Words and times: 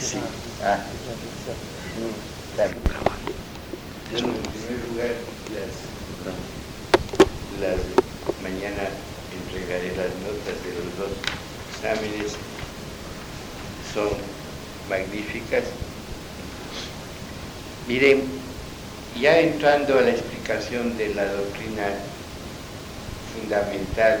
Sí. 0.00 0.18
Ah. 0.62 0.78
Bueno, 4.10 4.28
en 4.28 4.42
primer 4.42 4.78
lugar, 4.88 5.14
las, 5.54 5.74
las 7.60 7.80
mañana 8.42 8.88
entregaré 9.32 9.88
las 9.96 10.12
notas 10.22 10.56
de 10.64 10.70
los 10.78 10.96
dos 10.98 11.12
exámenes. 11.70 12.32
Son 13.94 14.10
magníficas. 14.88 15.64
Miren, 17.88 18.22
ya 19.20 19.40
entrando 19.40 19.98
a 19.98 20.02
la 20.02 20.10
explicación 20.10 20.96
de 20.96 21.14
la 21.14 21.24
doctrina 21.26 21.88
fundamental 23.34 24.20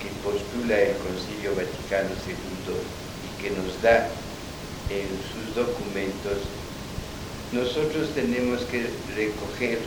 que 0.00 0.08
postula 0.22 0.78
el 0.80 0.96
Concilio 0.98 1.54
Vaticano 1.56 2.10
II 2.26 2.74
y 3.26 3.42
que 3.42 3.50
nos 3.50 3.82
da 3.82 4.08
en 4.90 5.08
sus 5.32 5.54
documentos, 5.54 6.38
nosotros 7.52 8.08
tenemos 8.14 8.62
que 8.62 8.86
recoger 9.16 9.78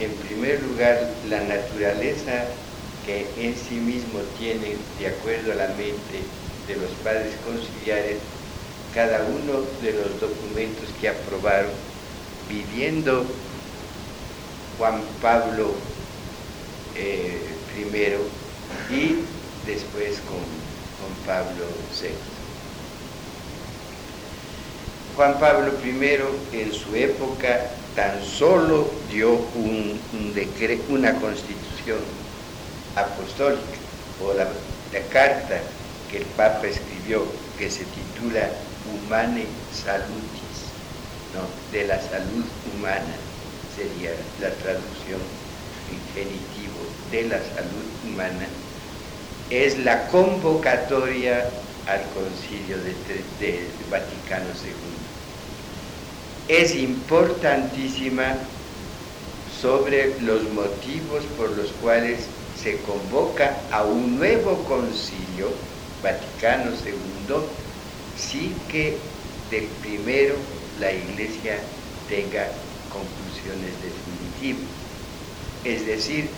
en 0.00 0.12
primer 0.26 0.62
lugar 0.62 1.12
la 1.28 1.40
naturaleza 1.42 2.44
que 3.04 3.26
en 3.36 3.54
sí 3.56 3.76
mismo 3.76 4.20
tiene, 4.38 4.76
de 4.98 5.06
acuerdo 5.06 5.52
a 5.52 5.56
la 5.56 5.68
mente 5.68 6.22
de 6.66 6.76
los 6.76 6.90
padres 7.04 7.34
conciliares, 7.44 8.18
cada 8.94 9.22
uno 9.24 9.60
de 9.82 9.92
los 9.92 10.20
documentos 10.20 10.88
que 11.00 11.08
aprobaron, 11.08 11.70
viviendo 12.48 13.24
Juan 14.78 15.02
Pablo 15.22 15.72
eh, 16.96 17.38
I 17.78 18.94
y 18.94 19.16
después 19.66 20.18
con, 20.26 20.38
con 20.98 21.14
Pablo 21.26 21.64
VI. 22.00 22.29
Juan 25.20 25.38
Pablo 25.38 25.70
I 25.84 26.62
en 26.62 26.72
su 26.72 26.96
época 26.96 27.60
tan 27.94 28.24
solo 28.24 28.88
dio 29.12 29.32
un, 29.54 30.00
una 30.88 31.12
constitución 31.16 31.98
apostólica 32.96 33.60
o 34.24 34.32
la, 34.32 34.46
carta 35.12 35.60
que 36.10 36.16
el 36.16 36.24
Papa 36.24 36.66
escribió 36.66 37.22
que 37.58 37.70
se 37.70 37.84
titula 37.84 38.48
Humane 38.88 39.44
Salutis, 39.70 40.72
¿no? 41.34 41.44
de 41.70 41.86
la 41.86 42.00
salud 42.00 42.46
humana 42.72 43.14
sería 43.76 44.12
la 44.40 44.48
traducción 44.64 45.20
infinitivo 45.92 46.80
de 47.12 47.24
la 47.24 47.36
salud 47.36 47.84
humana, 48.08 48.46
es 49.50 49.78
la 49.80 50.06
convocatoria 50.06 51.44
al 51.88 52.00
concilio 52.14 52.78
de, 52.78 52.94
de 53.38 53.68
Vaticano 53.90 54.48
II 54.64 54.89
es 56.50 56.74
importantísima 56.74 58.34
sobre 59.62 60.20
los 60.20 60.42
motivos 60.50 61.22
por 61.36 61.48
los 61.56 61.70
cuales 61.80 62.26
se 62.60 62.76
convoca 62.78 63.56
a 63.70 63.84
un 63.84 64.18
nuevo 64.18 64.56
concilio 64.64 65.52
Vaticano 66.02 66.72
II 66.84 67.36
sin 68.18 68.52
que 68.68 68.96
del 69.52 69.66
primero 69.80 70.34
la 70.80 70.92
Iglesia 70.92 71.60
tenga 72.08 72.48
conclusiones 72.90 73.72
definitivas. 73.80 74.68
Es 75.62 75.86
decir, 75.86 76.28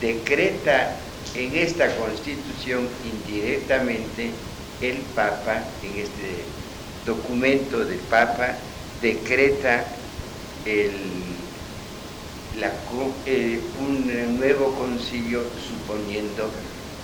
decreta 0.00 0.96
en 1.34 1.54
esta 1.56 1.94
constitución 1.96 2.88
indirectamente 3.04 4.30
el 4.80 4.96
Papa, 5.14 5.62
en 5.82 6.00
este 6.00 6.42
documento 7.04 7.84
del 7.84 7.98
Papa, 7.98 8.56
decreta 9.00 9.84
el, 10.64 10.92
eh, 13.26 13.60
un 13.80 14.38
nuevo 14.38 14.72
concilio 14.74 15.42
suponiendo 15.68 16.50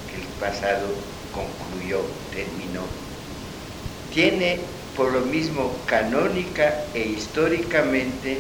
que 0.09 0.21
el 0.21 0.27
pasado 0.41 0.87
concluyó, 1.33 2.01
terminó. 2.33 2.83
Tiene 4.13 4.59
por 4.97 5.13
lo 5.13 5.21
mismo 5.21 5.73
canónica 5.87 6.85
e 6.95 7.01
históricamente 7.01 8.39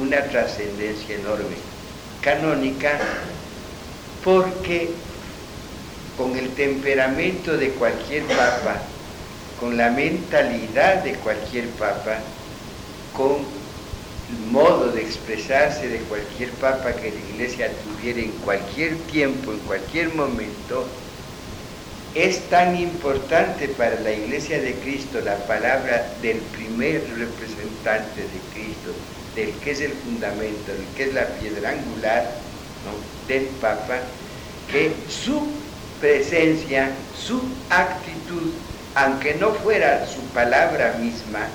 una 0.00 0.22
trascendencia 0.24 1.16
enorme. 1.16 1.56
Canónica 2.22 2.98
porque 4.24 4.88
con 6.16 6.36
el 6.36 6.48
temperamento 6.54 7.56
de 7.56 7.70
cualquier 7.70 8.24
papa, 8.24 8.80
con 9.60 9.76
la 9.76 9.90
mentalidad 9.90 11.02
de 11.02 11.14
cualquier 11.14 11.68
papa, 11.70 12.18
con 13.16 13.36
el 14.30 14.50
modo 14.50 14.90
de 14.90 15.02
expresarse 15.02 15.88
de 15.88 15.98
cualquier 16.00 16.50
papa 16.52 16.92
que 16.92 17.10
la 17.10 17.30
iglesia 17.34 17.70
tuviera 17.84 18.20
en 18.20 18.32
cualquier 18.44 18.96
tiempo, 19.12 19.52
en 19.52 19.58
cualquier 19.60 20.14
momento, 20.14 20.86
es 22.14 22.40
tan 22.48 22.76
importante 22.76 23.68
para 23.68 23.98
la 24.00 24.12
iglesia 24.12 24.60
de 24.60 24.74
Cristo 24.74 25.20
la 25.20 25.36
palabra 25.46 26.12
del 26.22 26.38
primer 26.38 27.02
representante 27.16 28.22
de 28.22 28.40
Cristo, 28.52 28.92
del 29.34 29.50
que 29.58 29.72
es 29.72 29.80
el 29.80 29.92
fundamento, 29.92 30.72
del 30.72 30.86
que 30.96 31.04
es 31.04 31.14
la 31.14 31.26
piedra 31.26 31.70
angular 31.70 32.30
del 33.26 33.44
Papa, 33.60 33.98
que 34.70 34.92
su 35.08 35.48
presencia, 36.00 36.90
su 37.18 37.40
actitud, 37.70 38.52
aunque 38.94 39.34
no 39.34 39.52
fuera 39.54 40.06
su 40.06 40.20
palabra 40.32 40.94
misma, 41.00 41.48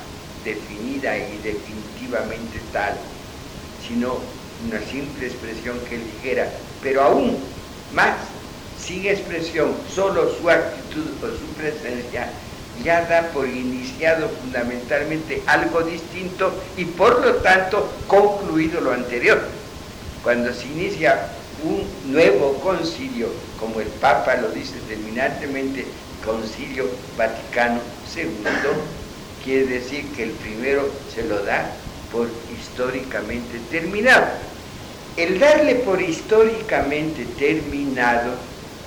definida 0.43 1.17
y 1.17 1.39
definitivamente 1.43 2.59
tal, 2.71 2.95
sino 3.87 4.17
una 4.67 4.79
simple 4.81 5.27
expresión 5.27 5.77
que 5.87 5.95
él 5.95 6.47
pero 6.81 7.03
aún 7.03 7.37
más, 7.93 8.15
sin 8.79 9.05
expresión, 9.05 9.73
solo 9.93 10.33
su 10.35 10.49
actitud 10.49 11.07
o 11.23 11.27
su 11.27 11.45
presencia 11.57 12.29
ya 12.83 13.05
da 13.05 13.29
por 13.33 13.47
iniciado 13.47 14.29
fundamentalmente 14.29 15.43
algo 15.47 15.81
distinto 15.81 16.53
y 16.77 16.85
por 16.85 17.25
lo 17.25 17.35
tanto 17.35 17.91
concluido 18.07 18.79
lo 18.79 18.93
anterior. 18.93 19.41
Cuando 20.23 20.53
se 20.53 20.67
inicia 20.67 21.29
un 21.63 21.85
nuevo 22.11 22.53
concilio, 22.59 23.29
como 23.59 23.81
el 23.81 23.87
Papa 23.87 24.35
lo 24.35 24.49
dice 24.49 24.75
terminantemente, 24.87 25.85
Concilio 26.23 26.89
Vaticano 27.17 27.79
II, 28.15 28.27
quiere 29.43 29.65
decir 29.65 30.05
que 30.15 30.23
el 30.23 30.31
primero 30.31 30.89
se 31.13 31.23
lo 31.23 31.43
da 31.43 31.71
por 32.11 32.27
históricamente 32.57 33.59
terminado. 33.69 34.27
El 35.17 35.39
darle 35.39 35.75
por 35.75 36.01
históricamente 36.01 37.25
terminado 37.37 38.31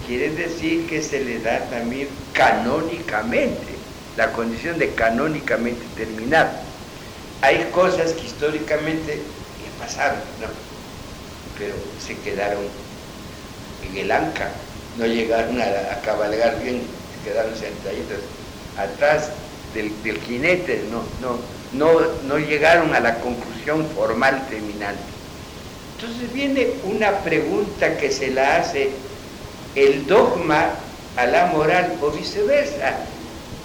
quiere 0.07 0.31
decir 0.31 0.87
que 0.87 1.03
se 1.03 1.23
le 1.23 1.41
da 1.41 1.61
también 1.71 2.09
canónicamente, 2.33 3.75
la 4.17 4.33
condición 4.33 4.79
de 4.79 4.91
canónicamente 4.95 5.83
terminado. 5.97 6.51
Hay 7.43 7.69
cosas 7.73 8.13
que 8.13 8.27
históricamente 8.27 9.17
ya 9.17 9.85
pasaron, 9.85 10.19
¿no? 10.41 10.49
pero 11.59 11.75
se 12.05 12.17
quedaron 12.19 12.65
en 13.89 13.97
el 13.97 14.11
anca, 14.11 14.51
no 14.99 15.07
llegaron 15.07 15.61
a, 15.61 15.65
a 15.65 16.01
cabalgar 16.03 16.61
bien, 16.63 16.83
se 17.15 17.31
quedaron 17.31 17.55
sentaditos 17.55 18.19
atrás 18.77 19.31
del, 19.75 20.21
jinete, 20.27 20.85
no, 20.91 21.03
no, 21.21 21.39
no, 21.73 22.01
no 22.27 22.39
llegaron 22.39 22.95
a 22.95 23.01
la 23.01 23.21
conclusión 23.21 23.87
formal 23.95 24.47
terminante. 24.49 25.03
Entonces 25.97 26.33
viene 26.33 26.69
una 26.85 27.19
pregunta 27.19 27.97
que 27.97 28.11
se 28.11 28.31
la 28.33 28.57
hace 28.57 28.91
el 29.75 30.07
dogma 30.07 30.71
a 31.17 31.27
la 31.27 31.47
moral 31.47 31.97
o 32.01 32.11
viceversa. 32.11 32.97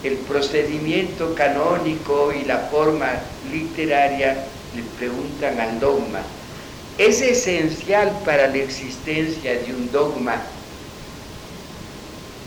El 0.04 0.14
procedimiento 0.16 1.34
canónico 1.34 2.32
y 2.32 2.46
la 2.46 2.60
forma 2.60 3.10
literaria 3.52 4.46
le 4.76 4.84
preguntan 4.98 5.60
al 5.60 5.80
dogma. 5.80 6.22
¿Es 6.98 7.22
esencial 7.22 8.12
para 8.24 8.48
la 8.48 8.58
existencia 8.58 9.54
de 9.60 9.74
un 9.74 9.92
dogma 9.92 10.42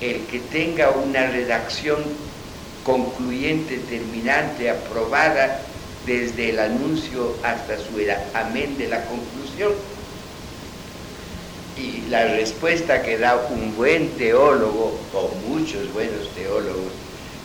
el 0.01 0.25
que 0.27 0.39
tenga 0.39 0.91
una 0.91 1.27
redacción 1.27 1.99
concluyente, 2.85 3.79
terminante, 3.79 4.71
aprobada 4.71 5.63
desde 6.07 6.51
el 6.51 6.59
anuncio 6.59 7.35
hasta 7.43 7.77
su 7.77 7.99
amén 8.35 8.77
de 8.79 8.89
la 8.89 9.05
conclusión. 9.05 9.73
Y 11.77 12.09
la 12.11 12.25
respuesta 12.25 13.03
que 13.03 13.17
da 13.17 13.37
un 13.51 13.77
buen 13.77 14.11
teólogo, 14.11 14.99
o 15.15 15.31
muchos 15.49 15.93
buenos 15.93 16.29
teólogos, 16.35 16.93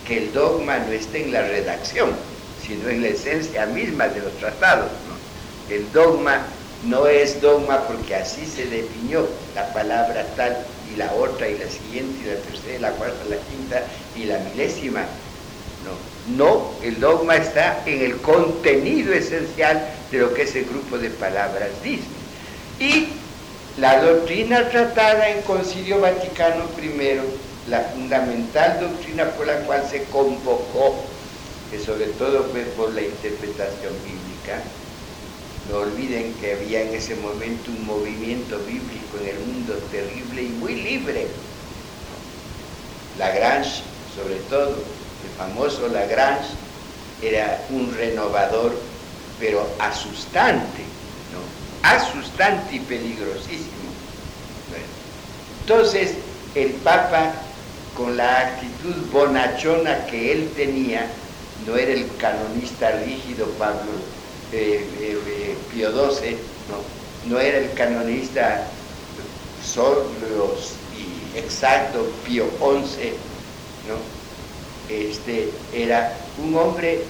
que 0.08 0.18
el 0.18 0.34
dogma 0.34 0.80
no 0.80 0.92
está 0.92 1.18
en 1.18 1.32
la 1.32 1.42
redacción, 1.42 2.12
sino 2.66 2.90
en 2.90 3.02
la 3.02 3.10
esencia 3.10 3.66
misma 3.66 4.08
de 4.08 4.22
los 4.22 4.34
tratados. 4.38 4.90
El 5.70 5.92
dogma 5.92 6.42
no 6.86 7.08
es 7.08 7.42
dogma 7.42 7.88
porque 7.88 8.16
así 8.16 8.46
se 8.46 8.66
definió 8.66 9.28
la 9.56 9.72
palabra 9.74 10.26
tal 10.36 10.58
y 10.94 10.98
la 10.98 11.12
otra 11.14 11.48
y 11.48 11.58
la 11.58 11.70
siguiente 11.70 12.22
y 12.24 12.28
la 12.28 12.36
tercera 12.36 12.76
y 12.76 12.80
la 12.80 12.92
cuarta 12.92 13.24
la 13.30 13.38
quinta 13.38 13.84
y 14.16 14.26
la 14.26 14.38
milésima 14.40 15.06
No, 16.28 16.72
el 16.82 17.00
dogma 17.00 17.36
está 17.36 17.84
en 17.86 18.02
el 18.02 18.18
contenido 18.18 19.14
esencial 19.14 19.88
de 20.12 20.18
lo 20.18 20.34
que 20.34 20.44
ese 20.44 20.64
grupo 20.64 20.98
de 20.98 21.12
palabras 21.12 21.70
dice. 21.84 22.04
Y 22.80 23.08
la 23.78 24.02
doctrina 24.02 24.70
tratada 24.70 25.30
en 25.30 25.42
Concilio 25.44 26.02
Vaticano 26.02 26.66
I, 26.82 27.70
la 27.70 27.82
fundamental 27.82 28.80
doctrina 28.80 29.26
por 29.32 29.46
la 29.46 29.60
cual 29.62 29.84
se 29.90 30.04
convocó, 30.06 30.96
que 31.70 31.80
sobre 31.80 32.08
todo 32.08 32.44
fue 32.52 32.62
por 32.76 32.92
la 32.94 33.02
interpretación 33.02 33.94
bíblica, 34.04 34.64
no 35.70 35.78
olviden 35.80 36.34
que 36.36 36.54
había 36.54 36.82
en 36.82 36.94
ese 36.94 37.16
momento 37.16 37.72
un 37.72 37.86
movimiento 37.86 38.58
bíblico 38.60 39.18
en 39.22 39.30
el 39.30 39.40
mundo 39.40 39.74
terrible 39.92 40.44
y 40.44 40.50
muy 40.50 40.76
libre. 40.76 41.28
Lagrange, 43.18 43.82
sobre 44.16 44.36
todo, 44.50 44.76
famoso 45.38 45.88
Lagrange, 45.88 46.50
era 47.22 47.62
un 47.70 47.94
renovador, 47.94 48.74
pero 49.40 49.68
asustante, 49.80 50.84
¿no? 51.32 51.90
Asustante 51.90 52.76
y 52.76 52.80
peligrosísimo. 52.80 53.86
entonces, 55.62 56.16
el 56.56 56.72
Papa, 56.72 57.34
con 57.96 58.18
la 58.18 58.40
actitud 58.40 58.96
bonachona 59.12 60.06
que 60.06 60.32
él 60.32 60.52
tenía, 60.56 61.08
no 61.66 61.76
era 61.76 61.94
el 61.94 62.06
canonista 62.18 62.92
rígido 62.92 63.48
Pablo 63.58 63.92
eh, 64.52 64.88
eh, 65.00 65.20
eh, 65.28 65.56
Pío 65.74 65.90
XII, 65.92 66.38
no, 67.28 67.40
era 67.40 67.58
el 67.58 67.74
canonista 67.74 68.68
solo 69.64 70.06
y 70.96 71.38
exacto 71.38 72.08
Pío 72.26 72.46
XI, 72.60 73.10
¿no? 73.88 74.15
Este 74.90 75.50
era 75.74 76.14
un 76.38 76.56
hombre 76.56 77.02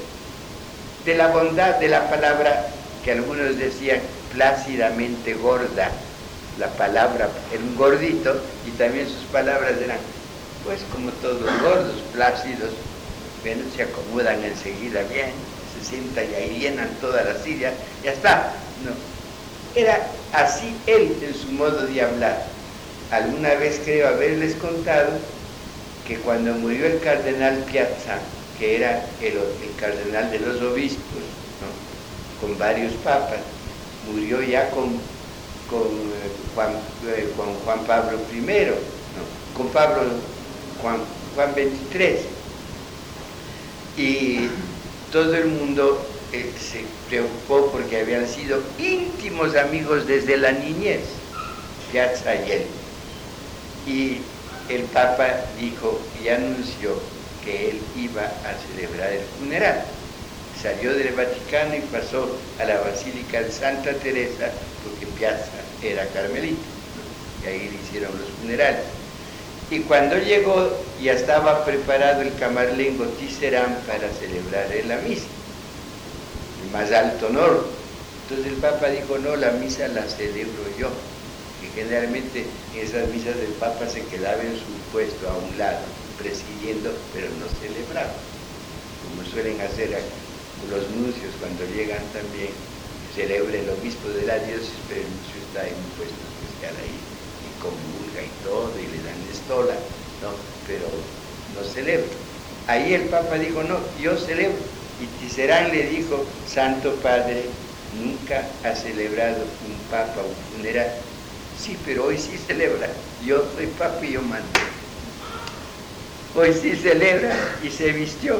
de 1.03 1.15
la 1.15 1.27
bondad 1.27 1.75
de 1.75 1.87
la 1.87 2.09
palabra 2.09 2.67
que 3.03 3.11
algunos 3.11 3.57
decían 3.57 3.99
plácidamente 4.33 5.33
gorda. 5.33 5.91
La 6.59 6.67
palabra 6.69 7.29
era 7.51 7.61
un 7.61 7.75
gordito 7.75 8.41
y 8.65 8.71
también 8.71 9.07
sus 9.07 9.25
palabras 9.31 9.73
eran, 9.83 9.97
pues 10.63 10.81
como 10.91 11.11
todos 11.11 11.41
los 11.41 11.61
gordos, 11.61 12.01
plácidos, 12.13 12.71
bueno, 13.43 13.63
se 13.75 13.83
acomodan 13.83 14.43
enseguida 14.43 15.03
bien 15.03 15.31
sienta 15.85 16.23
y 16.23 16.33
ahí 16.33 16.59
llenan 16.59 16.89
toda 17.01 17.23
la 17.23 17.35
silla, 17.41 17.71
ya 18.03 18.11
está. 18.11 18.53
No. 18.83 18.91
Era 19.79 20.07
así 20.33 20.75
él 20.87 21.15
en 21.21 21.33
su 21.33 21.51
modo 21.51 21.85
de 21.85 22.01
hablar. 22.01 22.43
Alguna 23.11 23.53
vez 23.55 23.81
creo 23.83 24.07
haberles 24.07 24.55
contado 24.55 25.11
que 26.07 26.17
cuando 26.17 26.53
murió 26.53 26.85
el 26.85 26.99
cardenal 26.99 27.63
Piazza, 27.71 28.19
que 28.59 28.77
era 28.77 29.05
el, 29.21 29.33
cardenal 29.79 30.31
de 30.31 30.39
los 30.39 30.61
obispos, 30.61 31.23
con 32.39 32.57
varios 32.57 32.93
papas, 32.95 33.39
murió 34.11 34.41
ya 34.41 34.69
con, 34.69 34.99
con, 35.69 35.87
eh, 35.87 36.31
Juan, 36.53 36.73
eh, 37.07 37.33
Juan 37.65 37.79
Pablo 37.85 38.19
I, 38.31 38.47
con 39.55 39.67
Pablo 39.69 40.03
Juan, 40.81 40.99
Juan 41.35 41.55
23. 41.55 42.19
Y 43.97 44.49
todo 45.11 45.33
el 45.33 45.45
mundo 45.45 46.05
eh, 46.33 46.51
se 46.59 46.83
preocupó 47.09 47.71
porque 47.71 48.01
habían 48.01 48.27
sido 48.27 48.61
íntimos 48.77 49.55
amigos 49.55 50.05
desde 50.05 50.37
la 50.37 50.51
niñez, 50.51 51.01
Piazza 51.91 52.35
y 52.35 52.51
él. 52.51 52.65
Y 53.87 54.21
el 54.69 54.83
Papa 54.85 55.27
dijo 55.59 55.99
y 56.23 56.29
anunció 56.29 56.95
que 57.43 57.69
él 57.69 57.81
iba 57.95 58.23
a 58.23 58.55
celebrar 58.67 59.13
el 59.13 59.23
funeral. 59.39 59.83
Salió 60.61 60.93
del 60.93 61.13
Vaticano 61.13 61.75
y 61.75 61.81
pasó 61.81 62.37
a 62.59 62.65
la 62.65 62.79
Basílica 62.79 63.41
de 63.41 63.51
Santa 63.51 63.93
Teresa 63.93 64.49
porque 64.83 65.05
Piazza 65.17 65.51
era 65.83 66.07
carmelita. 66.07 66.61
Y 67.43 67.47
ahí 67.47 67.69
le 67.69 67.87
hicieron 67.87 68.11
los 68.17 68.29
funerales. 68.41 68.85
Y 69.69 69.79
cuando 69.81 70.17
llegó 70.17 70.69
ya 71.01 71.13
estaba 71.13 71.65
preparado 71.65 72.21
el 72.21 72.33
camarlengo 72.35 73.05
Tiserán 73.05 73.77
para 73.87 74.09
celebrar 74.13 74.67
la 74.87 74.97
misa, 74.97 75.25
el 76.63 76.71
más 76.71 76.91
alto 76.91 77.27
honor. 77.27 77.67
Entonces 78.23 78.53
el 78.53 78.59
Papa 78.59 78.89
dijo, 78.89 79.17
no, 79.19 79.35
la 79.35 79.51
misa 79.51 79.87
la 79.89 80.03
celebro 80.03 80.63
yo. 80.79 80.89
Generalmente 81.75 82.45
en 82.73 82.79
esas 82.79 83.09
misas 83.09 83.35
del 83.35 83.51
Papa 83.59 83.85
se 83.85 83.99
quedaba 84.07 84.41
en 84.41 84.55
su 84.55 84.71
puesto 84.93 85.29
a 85.29 85.35
un 85.35 85.57
lado, 85.57 85.83
presidiendo, 86.17 86.89
pero 87.13 87.27
no 87.35 87.45
celebraba. 87.59 88.15
Como 89.03 89.27
suelen 89.27 89.59
hacer 89.59 89.91
los 90.71 90.89
nuncios 90.95 91.35
cuando 91.39 91.67
llegan 91.75 91.99
también, 92.15 92.55
celebra 93.13 93.59
el 93.59 93.69
obispo 93.69 94.07
de 94.07 94.23
la 94.23 94.39
diócesis, 94.39 94.79
pero 94.87 95.01
el 95.03 95.07
nuncio 95.11 95.35
está 95.51 95.67
en 95.67 95.75
un 95.75 95.91
puesto 95.99 96.15
especial 96.15 96.75
ahí, 96.79 96.95
y 96.95 97.49
comulga 97.59 98.21
y 98.23 98.31
todo, 98.47 98.71
y 98.79 98.87
le 98.87 99.03
dan 99.03 99.19
¿no? 100.23 100.31
Pero 100.67 100.87
no 101.55 101.61
celebra. 101.67 102.07
Ahí 102.67 102.93
el 102.93 103.03
Papa 103.11 103.35
dijo, 103.35 103.63
no, 103.63 103.79
yo 104.01 104.15
celebro. 104.15 104.57
Y 105.03 105.07
Tiserán 105.19 105.71
le 105.71 105.87
dijo, 105.87 106.23
Santo 106.47 106.95
Padre, 107.03 107.43
nunca 107.99 108.47
ha 108.63 108.73
celebrado 108.73 109.43
un 109.43 109.75
Papa 109.91 110.21
un 110.23 110.57
funeral. 110.57 110.87
Sí, 111.65 111.75
pero 111.83 112.05
hoy 112.05 112.17
sí 112.19 112.37
celebra. 112.45 112.87
Yo 113.25 113.43
soy 113.55 113.65
Papa 113.65 114.05
y 114.05 114.11
yo 114.11 114.21
mando. 114.21 114.45
Hoy 116.35 116.53
sí 116.53 116.75
celebra 116.75 117.35
y 117.63 117.71
se 117.71 117.91
vistió 117.91 118.39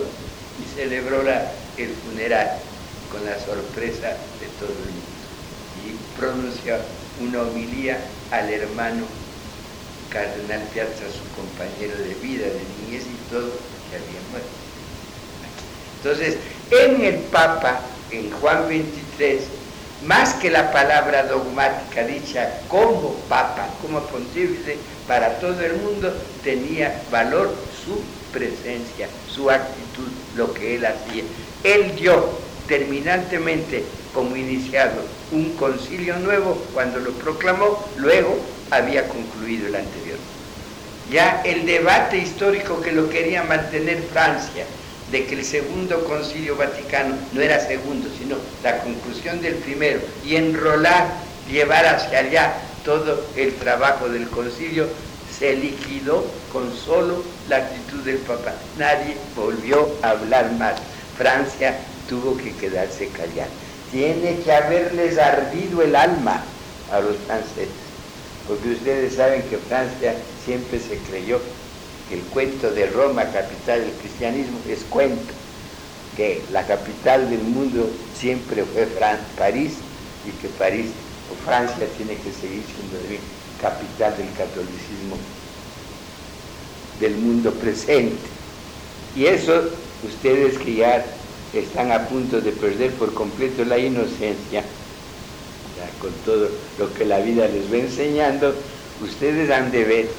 y 0.61 0.75
celebró 0.75 1.23
la, 1.23 1.51
el 1.75 1.89
funeral 2.05 2.51
con 3.11 3.25
la 3.25 3.33
sorpresa 3.39 4.09
de 4.09 4.47
todo 4.59 4.69
el 4.69 4.91
mundo. 4.93 5.15
Y 5.87 6.19
pronunció 6.19 6.77
una 7.19 7.41
homilía 7.41 7.97
al 8.29 8.53
hermano 8.53 9.05
Cardenal 10.11 10.61
Piazza, 10.71 11.05
su 11.09 11.25
compañero 11.35 11.97
de 11.97 12.13
vida, 12.21 12.45
de 12.45 12.61
niñez 12.85 13.05
y 13.07 13.31
todo, 13.31 13.49
que 13.89 13.95
había 13.95 14.21
muerto. 14.29 14.49
Entonces, 15.97 16.37
en 16.69 17.03
el 17.03 17.15
Papa, 17.31 17.79
en 18.11 18.29
Juan 18.29 18.67
23, 18.69 19.41
más 20.05 20.35
que 20.35 20.49
la 20.49 20.71
palabra 20.71 21.23
dogmática 21.23 22.03
dicha 22.03 22.59
como 22.67 23.15
Papa, 23.27 23.67
como 23.81 24.01
pontífice 24.01 24.77
para 25.07 25.39
todo 25.39 25.61
el 25.61 25.75
mundo, 25.77 26.13
tenía 26.43 27.01
valor 27.11 27.53
su 27.83 28.01
presencia, 28.31 29.07
su 29.27 29.49
actitud, 29.49 30.09
lo 30.35 30.53
que 30.53 30.75
él 30.75 30.85
hacía. 30.85 31.23
Él 31.63 31.95
dio 31.95 32.29
terminantemente 32.67 33.83
como 34.13 34.35
iniciado 34.35 35.01
un 35.31 35.55
concilio 35.55 36.17
nuevo 36.19 36.55
cuando 36.73 36.99
lo 36.99 37.11
proclamó, 37.11 37.83
luego 37.97 38.37
había 38.71 39.07
concluido 39.07 39.67
el 39.67 39.75
anterior. 39.75 40.17
Ya 41.11 41.41
el 41.43 41.65
debate 41.65 42.17
histórico 42.17 42.81
que 42.81 42.91
lo 42.91 43.09
quería 43.09 43.43
mantener 43.43 44.01
Francia, 44.11 44.65
de 45.11 45.25
que 45.25 45.35
el 45.35 45.45
segundo 45.45 46.03
concilio 46.05 46.55
vaticano 46.55 47.15
no 47.33 47.41
era 47.41 47.59
segundo, 47.59 48.09
sino 48.17 48.37
la 48.63 48.79
conclusión 48.79 49.41
del 49.41 49.55
primero, 49.55 49.99
y 50.23 50.35
enrolar, 50.35 51.07
llevar 51.49 51.85
hacia 51.85 52.19
allá 52.19 52.53
todo 52.83 53.23
el 53.35 53.53
trabajo 53.55 54.09
del 54.09 54.27
concilio, 54.29 54.87
se 55.37 55.55
liquidó 55.55 56.25
con 56.51 56.75
solo 56.75 57.23
la 57.49 57.57
actitud 57.57 58.03
del 58.03 58.17
Papa. 58.17 58.53
Nadie 58.77 59.17
volvió 59.35 59.89
a 60.01 60.11
hablar 60.11 60.51
más. 60.53 60.75
Francia 61.17 61.77
tuvo 62.07 62.37
que 62.37 62.53
quedarse 62.53 63.09
callada. 63.09 63.49
Tiene 63.91 64.39
que 64.39 64.51
haberles 64.51 65.17
ardido 65.17 65.81
el 65.81 65.95
alma 65.95 66.41
a 66.91 66.99
los 66.99 67.17
franceses 67.27 67.85
porque 68.47 68.69
ustedes 68.69 69.15
saben 69.15 69.41
que 69.43 69.57
Francia 69.57 70.15
siempre 70.45 70.79
se 70.79 70.97
creyó 71.09 71.39
el 72.11 72.19
cuento 72.21 72.71
de 72.71 72.87
Roma, 72.87 73.25
capital 73.25 73.81
del 73.81 73.93
cristianismo, 73.93 74.59
es 74.69 74.83
cuento, 74.89 75.33
que 76.15 76.41
la 76.51 76.65
capital 76.65 77.29
del 77.29 77.41
mundo 77.41 77.89
siempre 78.17 78.63
fue 78.63 78.87
París 79.37 79.73
y 80.25 80.31
que 80.41 80.47
París 80.49 80.87
o 81.31 81.45
Francia 81.45 81.87
tiene 81.97 82.15
que 82.15 82.31
seguir 82.31 82.63
siendo 82.63 82.97
capital 83.61 84.15
del 84.17 84.29
catolicismo 84.33 85.17
del 86.99 87.15
mundo 87.17 87.51
presente. 87.51 88.15
Y 89.15 89.25
eso, 89.25 89.69
ustedes 90.05 90.57
que 90.57 90.75
ya 90.75 91.05
están 91.53 91.91
a 91.91 92.07
punto 92.07 92.41
de 92.41 92.51
perder 92.51 92.91
por 92.91 93.13
completo 93.13 93.65
la 93.65 93.77
inocencia, 93.77 94.63
con 95.99 96.11
todo 96.25 96.49
lo 96.79 96.93
que 96.93 97.05
la 97.05 97.19
vida 97.19 97.47
les 97.47 97.71
va 97.71 97.77
enseñando, 97.77 98.53
ustedes 99.01 99.49
han 99.49 99.71
de 99.71 99.83
ver, 99.83 100.09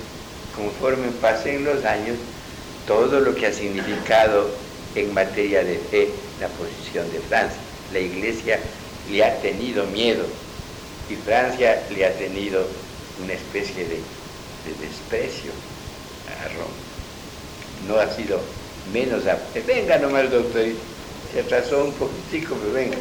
conforme 0.57 1.09
pasen 1.21 1.65
los 1.65 1.85
años, 1.85 2.17
todo 2.87 3.21
lo 3.21 3.35
que 3.35 3.47
ha 3.47 3.53
significado 3.53 4.51
en 4.95 5.13
materia 5.13 5.63
de 5.63 5.79
fe 5.91 6.09
la 6.41 6.49
posición 6.49 7.11
de 7.13 7.21
Francia. 7.21 7.59
La 7.93 8.01
iglesia 8.01 8.59
le 9.11 9.23
ha 9.23 9.41
tenido 9.41 9.87
miedo 9.87 10.25
y 11.11 11.15
Francia 11.17 11.83
le 11.95 12.07
ha 12.07 12.13
tenido 12.15 12.67
una 13.23 13.35
especie 13.35 13.85
de, 13.85 13.97
de 13.97 14.87
desprecio 14.87 15.53
a 16.29 16.49
Roma. 16.49 16.75
No 17.87 17.99
ha 17.99 18.15
sido 18.15 18.41
menos 18.93 19.27
apto. 19.27 19.61
Venga 19.67 19.99
nomás, 19.99 20.31
doctorito. 20.31 20.81
Se 21.33 21.41
atrasó 21.41 21.85
un 21.85 21.93
poquitico, 21.93 22.57
pero 22.57 22.73
venga. 22.73 22.97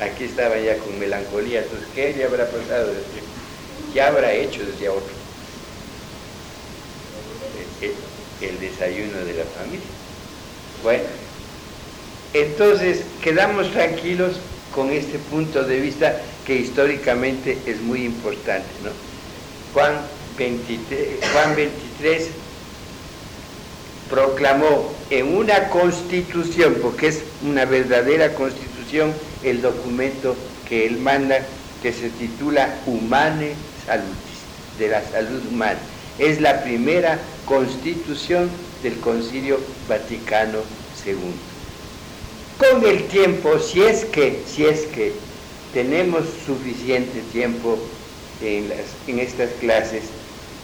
Aquí 0.00 0.24
estaba 0.24 0.58
ya 0.58 0.76
con 0.78 0.98
melancolía. 0.98 1.60
Entonces, 1.62 1.88
¿qué 1.94 2.14
le 2.16 2.24
habrá 2.24 2.46
pasado? 2.46 2.92
¿Qué 3.92 4.00
habrá 4.00 4.32
hecho 4.32 4.64
desde 4.64 4.88
otro? 4.88 5.25
El, 7.80 8.60
desayuno 8.60 9.18
de 9.24 9.34
la 9.34 9.44
familia. 9.44 9.86
Bueno, 10.82 11.04
entonces 12.34 13.02
quedamos 13.22 13.70
tranquilos 13.72 14.36
con 14.74 14.90
este 14.90 15.18
punto 15.18 15.64
de 15.64 15.80
vista 15.80 16.20
que 16.46 16.56
históricamente 16.56 17.56
es 17.66 17.80
muy 17.80 18.04
importante. 18.04 18.68
Juan, 19.72 19.94
23, 20.38 21.18
Juan 21.32 21.56
23 21.56 22.28
proclamó 24.10 24.92
en 25.10 25.34
una 25.36 25.68
constitución, 25.68 26.76
porque 26.82 27.08
es 27.08 27.22
una 27.42 27.64
verdadera 27.64 28.34
constitución, 28.34 29.12
el 29.42 29.62
documento 29.62 30.36
que 30.68 30.86
él 30.86 30.98
manda, 30.98 31.38
que 31.82 31.92
se 31.92 32.10
titula 32.10 32.80
Humane 32.86 33.54
Salutis, 33.86 34.78
de 34.78 34.88
la 34.88 35.02
salud 35.10 35.42
humana. 35.50 35.78
Es 36.18 36.40
la 36.40 36.62
primera 36.62 37.18
constitución 37.44 38.50
del 38.82 38.98
Concilio 39.00 39.58
Vaticano 39.88 40.58
II. 41.04 41.16
Con 42.58 42.86
el 42.86 43.04
tiempo, 43.08 43.58
si 43.58 43.82
es 43.82 44.04
que, 44.06 44.42
si 44.46 44.64
es 44.64 44.86
que 44.86 45.12
tenemos 45.74 46.24
suficiente 46.46 47.20
tiempo 47.32 47.78
en, 48.40 48.68
las, 48.70 48.78
en 49.06 49.18
estas 49.18 49.50
clases, 49.60 50.04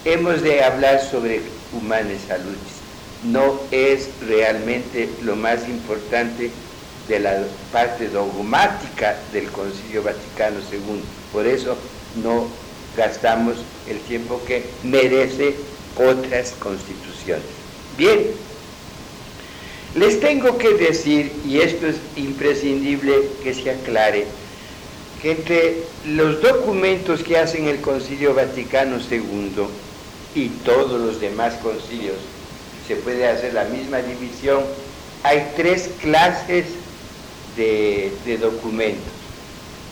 hemos 0.05 0.41
de 0.41 0.63
hablar 0.63 1.01
sobre 1.01 1.41
Humane 1.71 2.17
Salutis 2.27 2.83
no 3.23 3.59
es 3.71 4.09
realmente 4.27 5.09
lo 5.23 5.35
más 5.35 5.67
importante 5.67 6.51
de 7.07 7.19
la 7.19 7.43
parte 7.71 8.09
dogmática 8.09 9.17
del 9.31 9.49
Concilio 9.51 10.03
Vaticano 10.03 10.59
II. 10.71 11.01
Por 11.31 11.45
eso 11.45 11.77
no 12.21 12.47
gastamos 12.95 13.57
el 13.89 13.99
tiempo 13.99 14.41
que 14.45 14.63
merece 14.83 15.55
otras 15.97 16.51
constituciones. 16.59 17.45
Bien, 17.97 18.19
les 19.95 20.19
tengo 20.19 20.57
que 20.57 20.73
decir, 20.73 21.31
y 21.45 21.59
esto 21.59 21.87
es 21.87 21.97
imprescindible 22.15 23.13
que 23.43 23.53
se 23.53 23.69
aclare, 23.69 24.25
que 25.21 25.31
entre 25.31 25.83
los 26.07 26.41
documentos 26.41 27.23
que 27.23 27.37
hacen 27.37 27.67
el 27.67 27.79
Concilio 27.79 28.33
Vaticano 28.33 28.97
II 28.97 29.67
y 30.35 30.49
todos 30.65 30.99
los 30.99 31.21
demás 31.21 31.53
concilios 31.61 32.17
se 32.87 32.95
puede 32.97 33.27
hacer 33.27 33.53
la 33.53 33.65
misma 33.65 33.99
división. 33.99 34.63
Hay 35.23 35.51
tres 35.55 35.89
clases 36.01 36.65
de, 37.55 38.11
documentos. 38.41 39.13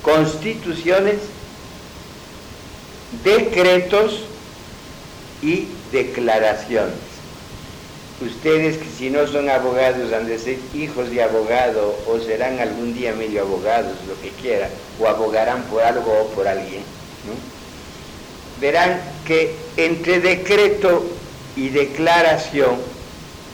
Constituciones, 0.02 1.18
decretos 3.24 4.22
y 5.42 5.68
declaraciones. 5.92 6.96
Ustedes 8.22 8.78
que 8.78 8.86
si 8.86 9.10
no 9.10 9.26
son 9.28 9.50
abogados 9.50 10.14
han 10.14 10.28
de 10.28 10.38
ser 10.38 10.58
hijos 10.76 11.10
de 11.10 11.24
abogado 11.24 11.98
o 12.08 12.20
serán 12.20 12.60
algún 12.60 12.94
día 12.94 13.14
medio 13.14 13.42
abogados, 13.42 13.98
lo 14.08 14.20
que 14.22 14.30
quieran, 14.30 14.70
o 15.00 15.08
abogarán 15.08 15.64
por 15.64 15.82
algo 15.82 16.12
o 16.12 16.28
por 16.28 16.48
alguien. 16.48 16.84
Verán 18.60 19.02
que 19.26 19.56
entre 19.76 20.20
decreto 20.20 21.04
y 21.56 21.70
declaración 21.70 22.76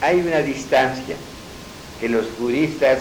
hay 0.02 0.20
una 0.20 0.40
distancia 0.40 1.16
que 1.98 2.10
los 2.10 2.26
juristas 2.38 2.98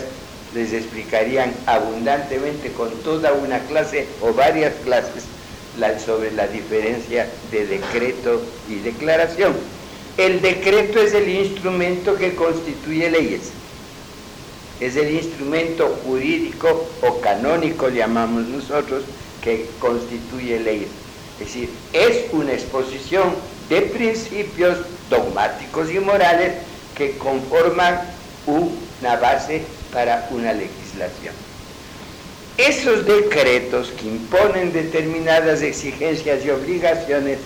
les 0.55 0.71
explicarían 0.71 1.53
abundantemente 1.65 2.71
con 2.71 2.89
toda 3.03 3.33
una 3.33 3.59
clase 3.59 4.07
o 4.21 4.33
varias 4.33 4.73
clases 4.85 5.25
sobre 6.03 6.31
la 6.31 6.48
diferencia 6.48 7.29
de 7.51 7.67
decreto 7.67 8.41
y 8.67 8.75
declaración. 8.75 9.53
El 10.17 10.41
decreto 10.41 11.00
es 11.00 11.13
el 11.13 11.29
instrumento 11.29 12.15
que 12.15 12.34
constituye 12.34 13.10
leyes. 13.10 13.51
Es 14.79 14.96
el 14.96 15.12
instrumento 15.12 15.98
jurídico 16.03 16.88
o 17.01 17.22
canónico, 17.22 17.89
llamamos 17.89 18.48
nosotros, 18.48 19.03
que 19.43 19.67
constituye 19.79 20.60
leyes. 20.60 20.89
Es 21.39 21.48
decir, 21.48 21.69
es 21.93 22.25
una 22.31 22.53
exposición 22.53 23.36
de 23.69 23.81
principios 23.81 24.79
dogmáticos 25.10 25.91
y 25.91 26.00
morales 26.00 26.53
que 26.96 27.17
conforman 27.17 28.01
una 28.48 29.15
base 29.17 29.63
para 29.93 30.27
una 30.31 30.53
legislación. 30.53 31.47
Esos 32.57 33.05
decretos 33.05 33.91
que 33.91 34.07
imponen 34.07 34.73
determinadas 34.73 35.61
exigencias 35.61 36.43
y 36.43 36.49
obligaciones 36.49 37.37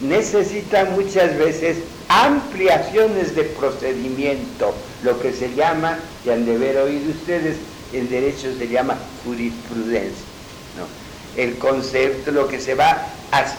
necesitan 0.00 0.92
muchas 0.94 1.38
veces 1.38 1.78
ampliaciones 2.08 3.36
de 3.36 3.44
procedimiento, 3.44 4.74
lo 5.04 5.20
que 5.20 5.32
se 5.32 5.54
llama, 5.54 6.00
y 6.26 6.30
han 6.30 6.46
de 6.46 6.56
haber 6.56 6.78
oído 6.78 7.10
ustedes, 7.10 7.58
en 7.92 8.10
derecho 8.10 8.48
se 8.58 8.66
llama 8.66 8.98
jurisprudencia. 9.24 10.24
El 11.36 11.56
concepto, 11.58 12.32
lo 12.32 12.48
que 12.48 12.60
se 12.60 12.74
va 12.74 13.06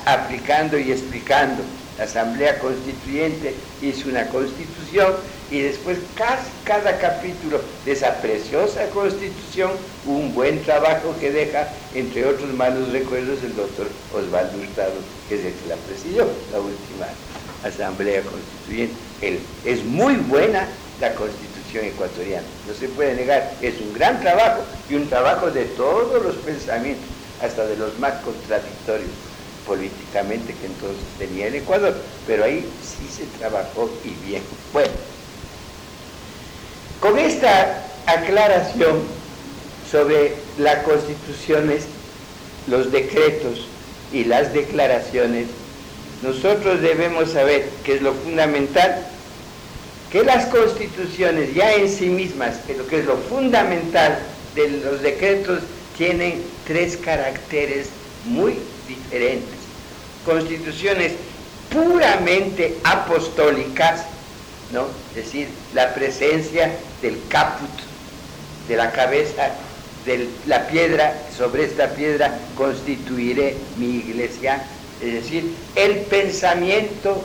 aplicando 0.05 0.77
y 0.77 0.91
explicando 0.91 1.63
la 2.01 2.05
Asamblea 2.05 2.57
Constituyente 2.57 3.53
hizo 3.79 4.09
una 4.09 4.25
constitución 4.29 5.13
y 5.51 5.59
después 5.61 5.99
casi 6.15 6.49
cada 6.63 6.97
capítulo 6.97 7.61
de 7.85 7.91
esa 7.91 8.15
preciosa 8.15 8.89
constitución 8.89 9.69
un 10.07 10.33
buen 10.33 10.63
trabajo 10.63 11.13
que 11.19 11.31
deja, 11.31 11.67
entre 11.93 12.25
otros 12.25 12.51
malos 12.55 12.91
recuerdos, 12.91 13.43
el 13.43 13.55
doctor 13.55 13.85
Osvaldo 14.15 14.57
Hurtado, 14.57 14.93
que 15.29 15.35
es 15.35 15.45
el 15.45 15.53
que 15.53 15.69
la 15.69 15.75
presidió, 15.75 16.27
la 16.51 16.59
última 16.59 17.05
Asamblea 17.63 18.23
Constituyente. 18.23 18.95
es 19.63 19.85
muy 19.85 20.15
buena 20.15 20.67
la 20.99 21.13
constitución 21.13 21.85
ecuatoriana, 21.85 22.47
no 22.67 22.73
se 22.73 22.87
puede 22.87 23.13
negar, 23.13 23.53
es 23.61 23.79
un 23.79 23.93
gran 23.93 24.19
trabajo 24.21 24.63
y 24.89 24.95
un 24.95 25.07
trabajo 25.07 25.51
de 25.51 25.65
todos 25.65 26.23
los 26.23 26.35
pensamientos, 26.37 27.05
hasta 27.43 27.63
de 27.67 27.77
los 27.77 27.99
más 27.99 28.13
contradictorios 28.21 29.30
políticamente 29.65 30.53
que 30.53 30.65
entonces 30.65 31.03
tenía 31.17 31.47
el 31.47 31.55
Ecuador, 31.55 31.95
pero 32.27 32.43
ahí 32.43 32.65
sí 32.83 33.07
se 33.11 33.25
trabajó 33.37 33.89
y 34.03 34.27
bien. 34.27 34.43
Bueno, 34.73 34.91
con 36.99 37.17
esta 37.17 37.85
aclaración 38.05 39.01
sobre 39.89 40.33
las 40.57 40.83
constituciones, 40.83 41.85
los 42.67 42.91
decretos 42.91 43.67
y 44.13 44.23
las 44.23 44.53
declaraciones, 44.53 45.47
nosotros 46.21 46.81
debemos 46.81 47.31
saber 47.31 47.67
que 47.83 47.95
es 47.95 48.01
lo 48.01 48.13
fundamental, 48.13 49.07
que 50.11 50.23
las 50.23 50.45
constituciones 50.47 51.53
ya 51.55 51.73
en 51.73 51.89
sí 51.89 52.07
mismas, 52.07 52.57
lo 52.77 52.85
que 52.85 52.99
es 52.99 53.05
lo 53.05 53.17
fundamental 53.17 54.19
de 54.55 54.69
los 54.69 55.01
decretos, 55.01 55.61
tienen 55.97 56.43
tres 56.67 56.97
caracteres 56.97 57.87
muy 58.25 58.59
diferentes. 58.95 59.59
Constituciones 60.25 61.13
puramente 61.71 62.77
apostólicas, 62.83 64.03
¿no? 64.71 64.87
Es 65.09 65.25
decir, 65.25 65.47
la 65.73 65.93
presencia 65.93 66.71
del 67.01 67.17
caput, 67.29 67.69
de 68.67 68.75
la 68.75 68.91
cabeza, 68.91 69.51
de 70.05 70.27
la 70.45 70.67
piedra, 70.67 71.17
sobre 71.35 71.65
esta 71.65 71.89
piedra 71.89 72.37
constituiré 72.55 73.55
mi 73.77 73.97
iglesia, 73.97 74.63
es 75.01 75.13
decir, 75.13 75.53
el 75.75 75.99
pensamiento 76.01 77.23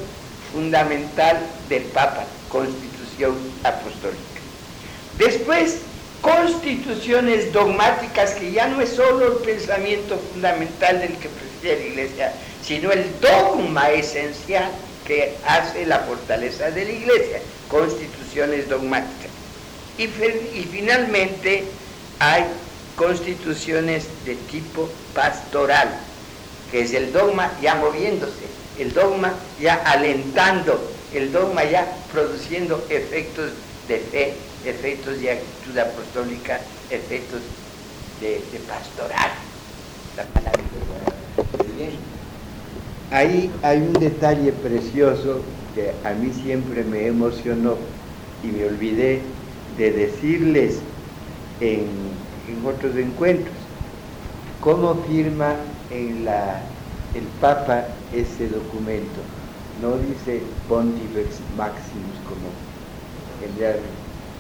fundamental 0.53 1.39
del 1.69 1.83
Papa, 1.85 2.25
constitución 2.49 3.37
apostólica. 3.65 4.21
Después, 5.19 5.79
constituciones 6.21 7.53
dogmáticas 7.53 8.33
que 8.35 8.53
ya 8.53 8.69
no 8.69 8.81
es 8.81 8.91
solo 8.91 9.27
el 9.27 9.45
pensamiento 9.45 10.19
fundamental 10.33 11.01
del 11.01 11.17
que 11.17 11.29
preside 11.61 11.79
la 11.79 11.87
iglesia, 11.87 12.33
sino 12.63 12.93
el 12.93 13.05
dogma 13.21 13.91
esencial 13.91 14.71
que 15.07 15.35
hace 15.47 15.87
la 15.87 16.01
fortaleza 16.01 16.71
de 16.71 16.85
la 16.85 16.91
iglesia, 16.91 17.41
constituciones 17.69 18.69
dogmáticas. 18.69 19.31
Y, 19.99 20.09
finalmente 20.09 21.65
hay 22.19 22.45
constituciones 22.97 24.07
de 24.25 24.35
tipo 24.51 24.91
pastoral, 25.15 25.89
que 26.71 26.81
es 26.81 26.93
el 26.93 27.13
dogma 27.13 27.51
ya 27.63 27.77
moviéndose, 27.77 28.45
el 28.79 28.93
dogma 28.93 29.33
ya 29.61 29.75
alentando, 29.87 30.93
el 31.15 31.33
dogma 31.33 31.65
ya 31.65 31.87
produciendo 32.13 32.85
efectos 32.91 33.53
de 33.89 33.99
fe 33.99 34.35
efectos 34.65 35.21
de 35.21 35.31
actitud 35.31 35.79
apostólica, 35.79 36.61
efectos 36.91 37.41
de, 38.21 38.41
pastoral. 38.67 39.31
Ahí 43.11 43.51
hay 43.63 43.79
un 43.79 43.93
detalle 43.93 44.53
precioso 44.53 45.41
que 45.75 45.93
a 46.05 46.13
mí 46.15 46.31
siempre 46.43 46.83
me 46.85 47.07
emocionó 47.07 47.77
y 48.43 48.49
me 48.49 48.65
olvidé 48.65 49.21
de 49.79 49.93
decirles 49.93 50.79
en, 51.61 51.87
en 52.49 52.67
otros 52.67 52.97
encuentros 52.97 53.55
cómo 54.61 54.95
firma 55.05 55.55
en 55.91 56.27
el 56.27 57.25
Papa 57.41 57.85
ese 58.15 58.49
documento. 58.49 59.21
No 59.83 59.97
dice 59.99 60.41
Pontifex 60.69 61.41
Maximus 61.57 62.17
como 62.29 62.49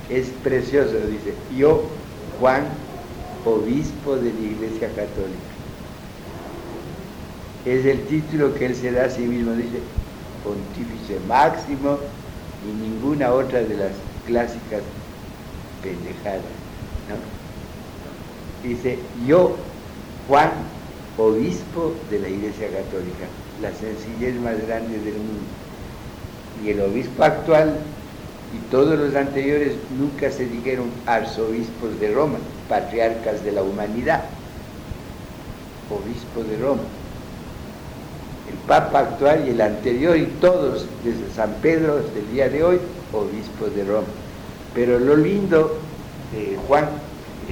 es 0.08 0.28
precioso, 0.42 0.94
dice, 1.10 1.34
yo, 1.56 1.82
Juan, 2.40 2.64
obispo 3.44 4.16
de 4.16 4.32
la 4.32 4.40
Iglesia 4.40 4.88
Católica. 4.94 5.45
Es 7.66 7.84
el 7.84 8.00
título 8.06 8.54
que 8.54 8.66
él 8.66 8.76
se 8.76 8.92
da 8.92 9.06
a 9.06 9.10
sí 9.10 9.22
mismo, 9.22 9.52
dice, 9.52 9.80
pontífice 10.44 11.18
máximo 11.26 11.98
y 12.64 12.80
ninguna 12.80 13.32
otra 13.32 13.58
de 13.58 13.76
las 13.76 13.90
clásicas 14.24 14.82
pendejadas. 15.82 16.42
Dice, 18.62 19.00
yo, 19.26 19.56
Juan, 20.28 20.50
obispo 21.18 21.92
de 22.08 22.20
la 22.20 22.28
Iglesia 22.28 22.68
Católica, 22.68 23.26
la 23.60 23.72
sencillez 23.72 24.40
más 24.40 24.64
grande 24.64 24.98
del 25.00 25.14
mundo. 25.14 25.42
Y 26.64 26.70
el 26.70 26.80
obispo 26.82 27.24
actual 27.24 27.74
y 28.54 28.70
todos 28.70 28.96
los 28.96 29.16
anteriores 29.16 29.72
nunca 29.98 30.30
se 30.30 30.46
dijeron 30.46 30.88
arzobispos 31.04 31.98
de 31.98 32.12
Roma, 32.12 32.38
patriarcas 32.68 33.42
de 33.44 33.50
la 33.50 33.64
humanidad, 33.64 34.22
obispo 35.90 36.44
de 36.48 36.58
Roma. 36.58 36.82
El 38.48 38.56
Papa 38.66 39.00
actual 39.00 39.44
y 39.46 39.50
el 39.50 39.60
anterior 39.60 40.16
y 40.16 40.26
todos 40.40 40.86
desde 41.04 41.34
San 41.34 41.52
Pedro 41.62 41.98
hasta 41.98 42.18
el 42.18 42.30
día 42.32 42.48
de 42.48 42.62
hoy, 42.62 42.80
obispos 43.12 43.74
de 43.74 43.84
Roma. 43.84 44.06
Pero 44.74 44.98
lo 44.98 45.16
lindo 45.16 45.78
de 46.32 46.56
Juan, 46.68 46.88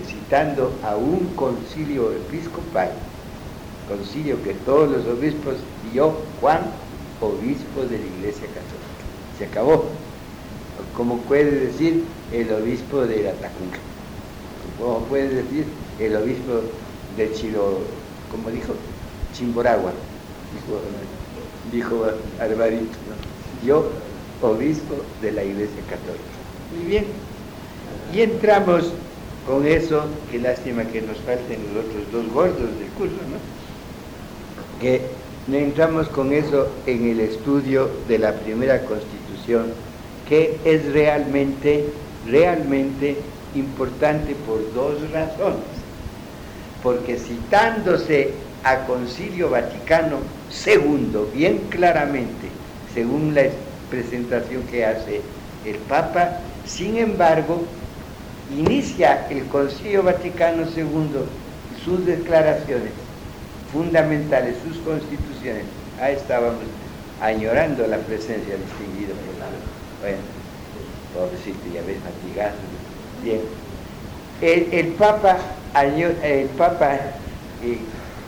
citando 0.06 0.72
a 0.82 0.96
un 0.96 1.26
concilio 1.36 2.12
episcopal, 2.12 2.90
concilio 3.88 4.42
que 4.42 4.54
todos 4.54 4.90
los 4.90 5.06
obispos 5.06 5.54
yo, 5.92 6.16
Juan, 6.40 6.60
obispo 7.20 7.82
de 7.82 7.98
la 7.98 8.06
Iglesia 8.18 8.46
Católica. 8.48 8.84
Se 9.38 9.46
acabó 9.46 9.84
como 10.96 11.18
puede 11.18 11.50
decir 11.66 12.04
el 12.32 12.52
obispo 12.52 13.00
de 13.02 13.22
la 13.24 13.32
como 14.78 15.00
puede 15.06 15.28
decir 15.28 15.64
el 16.00 16.16
obispo 16.16 16.60
de 17.16 17.32
Chilo, 17.32 17.78
como 18.30 18.50
dijo, 18.50 18.74
Chimboragua, 19.32 19.92
dijo, 21.72 22.04
Alvarito, 22.40 22.96
yo, 23.64 23.88
obispo 24.42 24.94
de 25.22 25.32
la 25.32 25.44
Iglesia 25.44 25.82
Católica. 25.88 26.24
Muy 26.76 26.86
bien, 26.86 27.06
y 28.12 28.20
entramos 28.20 28.92
con 29.46 29.66
eso, 29.66 30.04
qué 30.30 30.38
lástima 30.38 30.84
que 30.84 31.02
nos 31.02 31.18
falten 31.18 31.60
los 31.74 31.84
otros 31.84 32.12
dos 32.12 32.32
gordos 32.32 32.78
del 32.78 32.88
curso, 32.96 33.16
¿no? 33.30 33.38
Que 34.80 35.02
entramos 35.52 36.08
con 36.08 36.32
eso 36.32 36.68
en 36.86 37.08
el 37.10 37.20
estudio 37.20 37.90
de 38.08 38.18
la 38.18 38.32
primera 38.32 38.80
constitución 38.80 39.72
que 40.28 40.56
es 40.64 40.92
realmente, 40.92 41.84
realmente 42.26 43.16
importante 43.54 44.34
por 44.46 44.72
dos 44.74 45.10
razones. 45.10 45.58
Porque 46.82 47.16
citándose 47.16 48.32
a 48.64 48.86
Concilio 48.86 49.50
Vaticano 49.50 50.18
II, 50.66 51.30
bien 51.34 51.58
claramente, 51.68 52.48
según 52.94 53.34
la 53.34 53.44
presentación 53.90 54.62
que 54.64 54.84
hace 54.84 55.20
el 55.64 55.76
Papa, 55.76 56.38
sin 56.64 56.96
embargo, 56.96 57.62
inicia 58.50 59.26
el 59.28 59.44
Concilio 59.46 60.02
Vaticano 60.02 60.64
II 60.74 61.26
sus 61.84 62.06
declaraciones 62.06 62.92
fundamentales, 63.72 64.56
sus 64.66 64.78
constituciones. 64.78 65.64
Ahí 66.00 66.14
estábamos 66.14 66.62
añorando 67.20 67.86
la 67.86 67.98
presencia 67.98 68.56
distinguida 68.56 69.14
bueno, 70.00 70.18
pobrecito, 71.14 71.60
ya 71.72 71.80
ves, 71.82 71.96
fatigado. 72.04 72.56
Bien. 73.22 73.40
El, 74.42 74.88
Papa, 74.88 75.38
el 75.74 76.48
Papa 76.58 76.96
eh, 77.62 77.78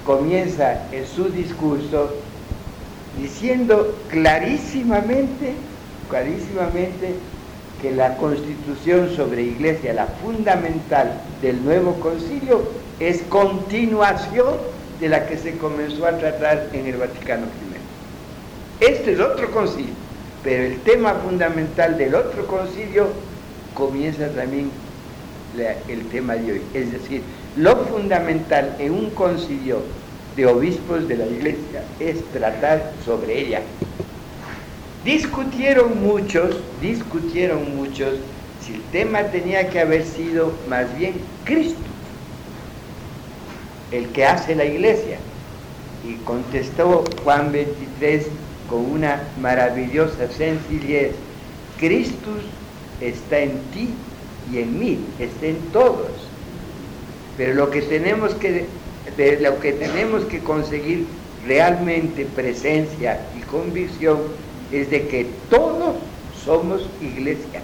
comienza 0.06 0.88
en 0.92 1.06
su 1.06 1.24
discurso 1.24 2.10
diciendo 3.20 3.94
clarísimamente, 4.08 5.54
clarísimamente, 6.08 7.14
que 7.82 7.90
la 7.90 8.16
constitución 8.16 9.14
sobre 9.14 9.42
iglesia, 9.42 9.92
la 9.92 10.06
fundamental 10.06 11.20
del 11.42 11.62
nuevo 11.62 11.94
concilio, 12.00 12.62
es 13.00 13.20
continuación 13.28 14.54
de 15.00 15.10
la 15.10 15.26
que 15.26 15.36
se 15.36 15.58
comenzó 15.58 16.06
a 16.06 16.16
tratar 16.16 16.70
en 16.72 16.86
el 16.86 16.96
Vaticano 16.96 17.44
I. 17.44 18.84
Este 18.84 19.12
es 19.12 19.20
otro 19.20 19.50
concilio 19.50 20.06
pero 20.46 20.62
el 20.62 20.78
tema 20.82 21.14
fundamental 21.14 21.98
del 21.98 22.14
otro 22.14 22.46
concilio 22.46 23.08
comienza 23.74 24.28
también 24.28 24.70
el 25.88 26.06
tema 26.06 26.34
de 26.34 26.52
hoy. 26.52 26.62
Es 26.72 26.92
decir, 26.92 27.20
lo 27.56 27.76
fundamental 27.86 28.76
en 28.78 28.92
un 28.92 29.10
concilio 29.10 29.80
de 30.36 30.46
obispos 30.46 31.08
de 31.08 31.16
la 31.16 31.26
iglesia 31.26 31.82
es 31.98 32.22
tratar 32.32 32.92
sobre 33.04 33.40
ella. 33.40 33.62
Discutieron 35.04 36.02
muchos, 36.02 36.56
discutieron 36.82 37.74
muchos 37.76 38.16
si 38.60 38.74
el 38.74 38.82
tema 38.92 39.22
tenía 39.24 39.70
que 39.70 39.80
haber 39.80 40.04
sido 40.04 40.52
más 40.68 40.94
bien 40.98 41.14
Cristo, 41.44 41.78
el 43.92 44.08
que 44.08 44.26
hace 44.26 44.54
la 44.54 44.64
iglesia. 44.64 45.18
Y 46.06 46.14
contestó 46.24 47.04
Juan 47.24 47.52
23, 47.52 48.26
con 48.68 48.90
una 48.90 49.22
maravillosa 49.40 50.28
sencillez. 50.28 51.12
Cristo 51.78 52.30
está 53.00 53.38
en 53.38 53.58
ti 53.72 53.88
y 54.52 54.58
en 54.58 54.78
mí, 54.78 54.98
está 55.18 55.46
en 55.46 55.58
todos. 55.72 56.25
Pero 57.36 57.54
lo 57.54 57.70
que 57.70 57.82
tenemos 57.82 58.34
que, 58.34 58.66
lo 59.40 59.60
que, 59.60 59.72
tenemos 59.72 60.24
que 60.24 60.40
conseguir 60.40 61.06
realmente 61.46 62.24
presencia 62.24 63.20
y 63.38 63.42
convicción 63.42 64.18
es 64.72 64.90
de 64.90 65.06
que 65.06 65.26
todos 65.50 65.96
somos 66.44 66.88
iglesia. 67.00 67.62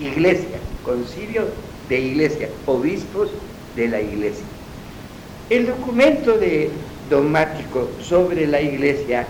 Iglesia, 0.00 0.58
concilio 0.84 1.46
de 1.88 2.00
iglesia, 2.00 2.48
obispos 2.66 3.30
de 3.76 3.88
la 3.88 4.00
iglesia. 4.00 4.44
El 5.48 5.66
documento 5.66 6.36
de 6.36 6.70
dogmático 7.08 7.88
sobre 8.02 8.46
la 8.46 8.60
iglesia 8.60 9.26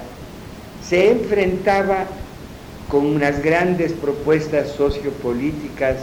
se 0.83 1.11
enfrentaba 1.11 2.07
con 2.89 3.05
unas 3.05 3.43
grandes 3.43 3.93
propuestas 3.93 4.71
sociopolíticas 4.73 5.97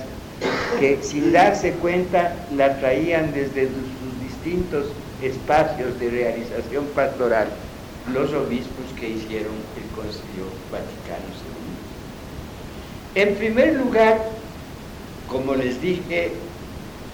que 0.79 0.99
sin 1.01 1.31
darse 1.31 1.71
cuenta 1.73 2.35
la 2.55 2.77
traían 2.79 3.33
desde 3.33 3.67
sus 3.67 4.21
distintos 4.21 4.87
espacios 5.21 5.99
de 5.99 6.09
realización 6.09 6.85
pastoral 6.95 7.47
los 8.13 8.33
obispos 8.33 8.85
que 8.99 9.09
hicieron 9.09 9.53
el 9.77 9.89
Concilio 9.95 10.45
Vaticano 10.71 11.29
II. 13.15 13.21
En 13.21 13.35
primer 13.35 13.75
lugar, 13.75 14.19
como 15.27 15.55
les 15.55 15.81
dije, 15.81 16.31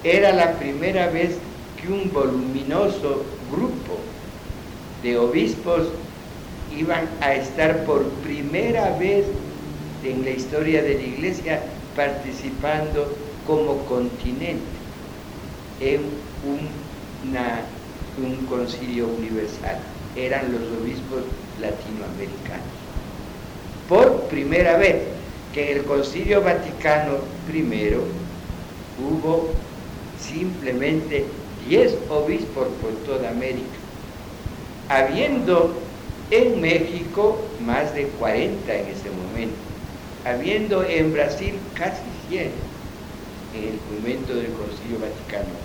era 0.04 0.32
la 0.34 0.54
primera 0.54 1.08
vez 1.10 1.38
que 1.80 1.92
un 1.92 2.12
voluminoso 2.12 3.24
grupo 3.52 4.00
de 5.04 5.18
obispos 5.18 5.90
iban 6.76 7.08
a 7.22 7.36
estar 7.36 7.84
por 7.86 8.04
primera 8.24 8.98
vez 8.98 9.26
en 10.04 10.24
la 10.24 10.32
historia 10.32 10.82
de 10.82 10.96
la 10.96 11.04
iglesia 11.04 11.62
participando 11.96 13.14
como 13.50 13.84
continente 13.86 14.62
en 15.80 16.02
un 18.24 18.46
concilio 18.46 19.08
universal. 19.08 19.80
Eran 20.16 20.52
los 20.52 20.62
obispos 20.80 21.24
latinoamericanos. 21.60 22.78
Por 23.90 24.22
primera 24.26 24.78
vez 24.78 24.98
que 25.52 25.72
en 25.72 25.78
el 25.80 25.86
concilio 25.86 26.44
Vaticano 26.44 27.18
I 27.52 27.96
hubo 29.04 29.50
simplemente 30.22 31.26
10 31.68 31.98
obispos 32.12 32.68
por 32.84 32.92
toda 33.08 33.32
América 33.32 33.80
habiendo 34.90 35.74
en 36.30 36.62
México 36.62 37.40
más 37.66 37.96
de 37.96 38.04
40 38.20 38.76
en 38.76 38.88
ese 38.90 39.10
momento, 39.10 39.58
habiendo 40.24 40.84
en 40.84 41.14
Brasil 41.14 41.56
casi 41.76 42.04
100 42.30 42.69
en 43.54 43.64
el 43.64 43.80
momento 43.92 44.36
del 44.36 44.52
Concilio 44.54 45.00
Vaticano, 45.00 45.56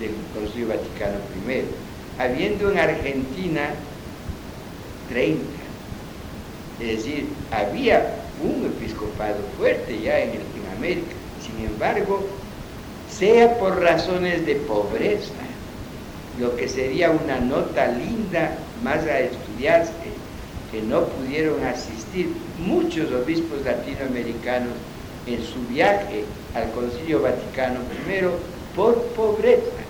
del 0.00 0.12
Concilio 0.34 0.68
Vaticano 0.68 1.18
I, 1.48 1.64
habiendo 2.20 2.70
en 2.70 2.78
Argentina 2.78 3.70
30, 5.08 5.42
Es 6.80 6.96
decir, 6.96 7.28
había 7.50 8.16
un 8.42 8.66
episcopado 8.66 9.36
fuerte 9.58 10.00
ya 10.00 10.18
en, 10.18 10.30
en 10.30 10.76
América. 10.76 11.14
Sin 11.40 11.66
embargo, 11.66 12.26
sea 13.10 13.58
por 13.58 13.80
razones 13.80 14.44
de 14.46 14.56
pobreza, 14.56 15.32
lo 16.40 16.56
que 16.56 16.68
sería 16.68 17.10
una 17.10 17.38
nota 17.38 17.86
linda 17.88 18.56
más 18.82 19.04
a 19.04 19.20
estudiarse, 19.20 19.92
que 20.72 20.82
no 20.82 21.04
pudieron 21.04 21.62
asistir 21.64 22.28
muchos 22.58 23.12
obispos 23.12 23.64
latinoamericanos 23.64 24.72
en 25.26 25.42
su 25.42 25.60
viaje 25.68 26.24
al 26.54 26.70
Concilio 26.72 27.22
Vaticano 27.22 27.80
I 28.08 28.24
por 28.76 29.00
pobreza. 29.14 29.82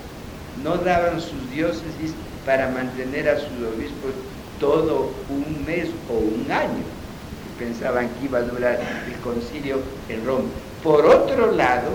No 0.63 0.77
daban 0.77 1.19
sus 1.19 1.49
diócesis 1.51 2.13
para 2.45 2.69
mantener 2.69 3.27
a 3.29 3.39
sus 3.39 3.51
obispos 3.75 4.11
todo 4.59 5.11
un 5.29 5.65
mes 5.65 5.89
o 6.09 6.13
un 6.13 6.51
año. 6.51 6.83
Pensaban 7.59 8.09
que 8.09 8.25
iba 8.25 8.39
a 8.39 8.43
durar 8.43 8.79
el 9.07 9.13
concilio 9.21 9.79
en 10.09 10.25
Roma. 10.25 10.49
Por 10.83 11.05
otro 11.05 11.51
lado, 11.51 11.89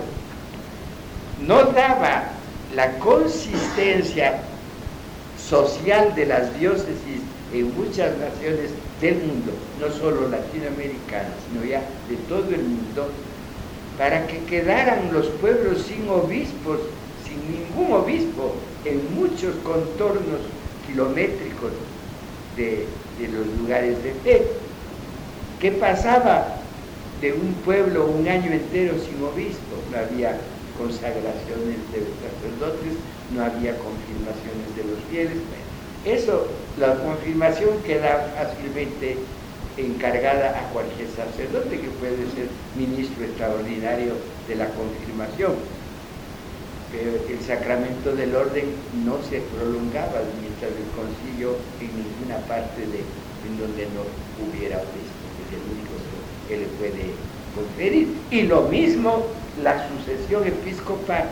no 1.40 1.64
daba 1.64 2.24
la 2.74 2.98
consistencia 2.98 4.40
social 5.48 6.14
de 6.14 6.26
las 6.26 6.58
diócesis 6.58 7.20
en 7.52 7.74
muchas 7.76 8.16
naciones 8.18 8.70
del 9.00 9.16
mundo, 9.16 9.52
no 9.80 9.90
solo 9.92 10.28
latinoamericanas, 10.28 11.32
sino 11.48 11.64
ya 11.64 11.80
de 12.08 12.16
todo 12.28 12.48
el 12.50 12.62
mundo, 12.62 13.08
para 14.00 14.26
que 14.26 14.38
quedaran 14.44 15.12
los 15.12 15.26
pueblos 15.26 15.82
sin 15.82 16.08
obispos, 16.08 16.78
sin 17.22 17.36
ningún 17.52 17.92
obispo, 17.92 18.54
en 18.86 19.14
muchos 19.14 19.54
contornos 19.56 20.40
kilométricos 20.86 21.72
de, 22.56 22.86
los 23.30 23.46
lugares 23.58 24.02
de 24.02 24.14
fe. 24.24 24.46
¿Qué 25.60 25.72
pasaba 25.72 26.56
de 27.20 27.34
un 27.34 27.52
pueblo 27.62 28.06
un 28.06 28.26
año 28.26 28.50
entero 28.50 28.94
sin 28.94 29.22
obispo? 29.22 29.76
No 29.92 29.98
había 29.98 30.40
consagraciones 30.78 31.76
de 31.92 32.00
sacerdotes, 32.24 32.96
no 33.34 33.44
había 33.44 33.76
confirmaciones 33.76 34.76
de 34.76 34.84
los 34.84 34.98
fieles. 35.10 35.36
Eso, 36.06 36.46
la 36.78 36.94
confirmación 36.94 37.82
queda 37.84 38.32
fácilmente 38.34 39.18
encargada 39.86 40.58
a 40.58 40.72
cualquier 40.72 41.08
sacerdote 41.08 41.80
que 41.80 41.88
puede 42.00 42.28
ser 42.34 42.48
ministro 42.76 43.24
extraordinario 43.24 44.14
de 44.48 44.56
la 44.56 44.66
confirmación. 44.70 45.54
Pero 46.92 47.12
el 47.28 47.40
sacramento 47.44 48.14
del 48.16 48.34
orden 48.34 48.66
no 49.04 49.18
se 49.22 49.40
prolongaba 49.54 50.26
mientras 50.40 50.72
el 50.74 50.90
concilio 50.92 51.56
en 51.80 51.90
ninguna 51.94 52.38
parte 52.48 52.80
de, 52.82 53.00
en 53.46 53.58
donde 53.58 53.86
no 53.94 54.02
hubiera 54.42 54.76
obispo, 54.78 55.24
que 55.38 55.42
es 55.46 55.50
el 55.54 55.64
único 55.70 55.94
que 56.48 56.56
le 56.58 56.66
puede 56.78 57.14
conferir. 57.54 58.08
Y 58.30 58.42
lo 58.42 58.62
mismo 58.62 59.26
la 59.62 59.88
sucesión 59.88 60.46
episcopal. 60.46 61.24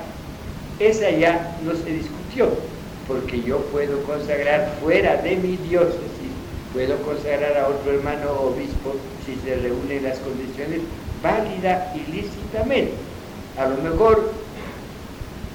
Esa 0.79 1.11
ya 1.11 1.57
no 1.65 1.75
se 1.75 1.91
discutió, 1.91 2.51
porque 3.07 3.43
yo 3.43 3.59
puedo 3.67 4.03
consagrar 4.05 4.77
fuera 4.81 5.17
de 5.17 5.37
mi 5.37 5.57
diócesis, 5.57 6.18
puedo 6.73 6.97
consagrar 7.03 7.57
a 7.57 7.69
otro 7.69 7.93
hermano 7.93 8.33
obispo 8.33 8.95
si 9.25 9.37
se 9.45 9.57
reúnen 9.57 10.05
las 10.05 10.19
condiciones 10.19 10.81
válida 11.23 11.93
y 11.95 12.11
lícitamente. 12.11 12.95
A 13.57 13.67
lo 13.67 13.77
mejor 13.79 14.33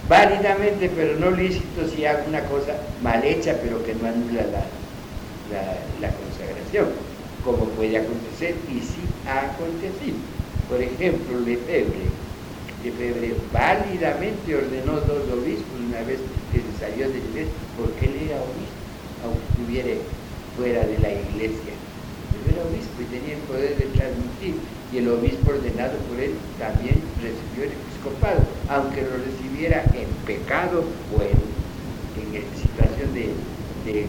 válidamente, 0.10 0.90
pero 0.96 1.18
no 1.20 1.32
lícito 1.32 1.88
si 1.94 2.06
hago 2.06 2.28
una 2.28 2.44
cosa 2.46 2.74
mal 3.02 3.24
hecha, 3.24 3.58
pero 3.62 3.84
que 3.84 3.96
no 3.96 4.08
anula 4.08 4.44
la, 6.02 6.10
consagración, 6.10 6.88
como 7.46 7.66
puede 7.76 7.98
acontecer 7.98 8.56
y 8.70 8.80
sí 8.80 9.02
ha 9.28 9.52
acontecido. 9.54 10.18
Por 10.70 10.82
ejemplo, 10.82 11.40
Lefebvre 11.40 12.24
Lefebvre 12.84 13.34
válidamente 13.54 14.56
ordenó 14.56 15.00
dos 15.00 15.24
obispos 15.32 15.80
una 15.88 16.00
vez 16.04 16.20
que 16.52 16.60
se 16.60 16.80
salió 16.80 17.10
de 17.10 17.20
iglesia, 17.20 17.54
porque 17.78 18.06
él 18.08 18.28
era 18.28 18.36
obispo, 18.44 18.84
aunque 19.24 19.46
estuviera 19.52 20.02
fuera 20.58 20.86
de 20.86 21.00
la 21.00 21.12
iglesia. 21.12 21.74
Él 22.34 22.54
era 22.54 22.64
obispo 22.64 23.02
y 23.02 23.06
tenía 23.06 23.36
el 23.36 23.42
poder 23.42 23.78
de 23.78 23.86
transmitir, 23.98 24.56
y 24.92 24.98
el 24.98 25.10
obispo 25.10 25.52
ordenado 25.52 25.98
por 26.10 26.20
él 26.20 26.34
también 26.60 26.96
recibió 27.22 27.66
el 27.66 27.72
episcopado, 27.72 28.42
aunque 28.70 29.02
lo 29.02 29.18
recibiera 29.18 29.84
en 29.94 30.08
pecado 30.26 30.84
o 31.18 31.22
en, 31.22 31.54
situación 32.56 33.14
de 33.14 34.08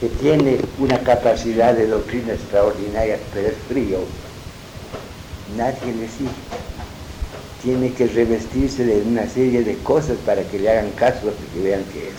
que 0.00 0.08
tiene 0.08 0.56
una 0.78 0.98
capacidad 1.00 1.74
de 1.74 1.86
doctrina 1.86 2.32
extraordinaria, 2.32 3.18
pero 3.34 3.48
es 3.48 3.54
frío. 3.68 3.98
Nadie 5.58 5.92
le 5.94 6.08
sigue. 6.08 6.30
Tiene 7.62 7.92
que 7.92 8.06
revestirse 8.06 8.86
de 8.86 9.02
una 9.02 9.28
serie 9.28 9.62
de 9.62 9.76
cosas 9.76 10.16
para 10.24 10.42
que 10.42 10.58
le 10.58 10.70
hagan 10.70 10.90
caso 10.92 11.28
y 11.28 11.54
que 11.54 11.62
vean 11.62 11.84
que 11.92 12.08
es, 12.08 12.14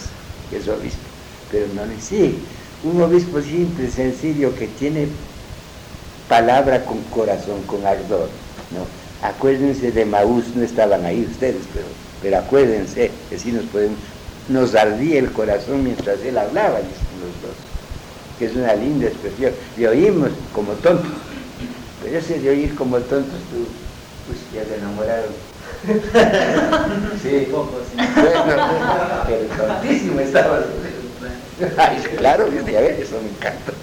que 0.52 0.58
es 0.58 0.68
obispo. 0.68 1.00
Pero 1.52 1.66
no 1.74 1.84
le 1.88 2.00
sigue. 2.00 2.36
Un 2.84 3.02
obispo 3.02 3.42
simple, 3.42 3.90
sencillo, 3.90 4.54
que 4.56 4.68
tiene 4.68 5.08
palabra 6.30 6.86
con 6.86 7.02
corazón, 7.06 7.64
con 7.64 7.84
ardor. 7.84 8.30
¿no? 8.70 9.28
Acuérdense 9.28 9.92
de 9.92 10.06
Maús, 10.06 10.56
no 10.56 10.64
estaban 10.64 11.04
ahí 11.04 11.28
ustedes, 11.30 11.64
pero, 11.74 11.88
pero 12.22 12.38
acuérdense 12.38 13.10
que 13.30 13.40
sí 13.40 13.52
nos 13.52 13.66
podemos, 13.66 13.98
nos 14.50 14.76
ardía 14.76 15.18
el 15.18 15.32
corazón 15.32 15.84
mientras 15.84 16.20
él 16.22 16.38
hablaba, 16.38 16.78
dicen 16.78 17.20
los 17.22 17.42
dos, 17.42 17.71
que 18.42 18.48
es 18.48 18.56
una 18.56 18.74
linda 18.74 19.06
expresión. 19.06 19.54
Le 19.78 19.88
oímos 19.88 20.32
como 20.52 20.72
tontos, 20.74 21.12
pero 22.02 22.18
ese 22.18 22.40
de 22.40 22.50
oír 22.50 22.74
como 22.74 22.98
tontos, 22.98 23.38
tú, 23.52 23.68
pues 24.26 24.40
ya 24.52 24.68
te 24.68 24.80
enamoraron. 24.80 25.30
sí, 27.22 27.48
poco, 27.52 27.78
sí. 27.88 27.98
Bueno, 27.98 28.44
pero 29.28 29.44
tontísimo 29.68 30.20
estabas. 30.22 30.64
Ay, 31.78 32.02
claro, 32.18 32.50
ya 32.52 32.82
ves, 32.82 33.02
eso 33.02 33.22
me 33.22 33.30
encanta. 33.30 33.74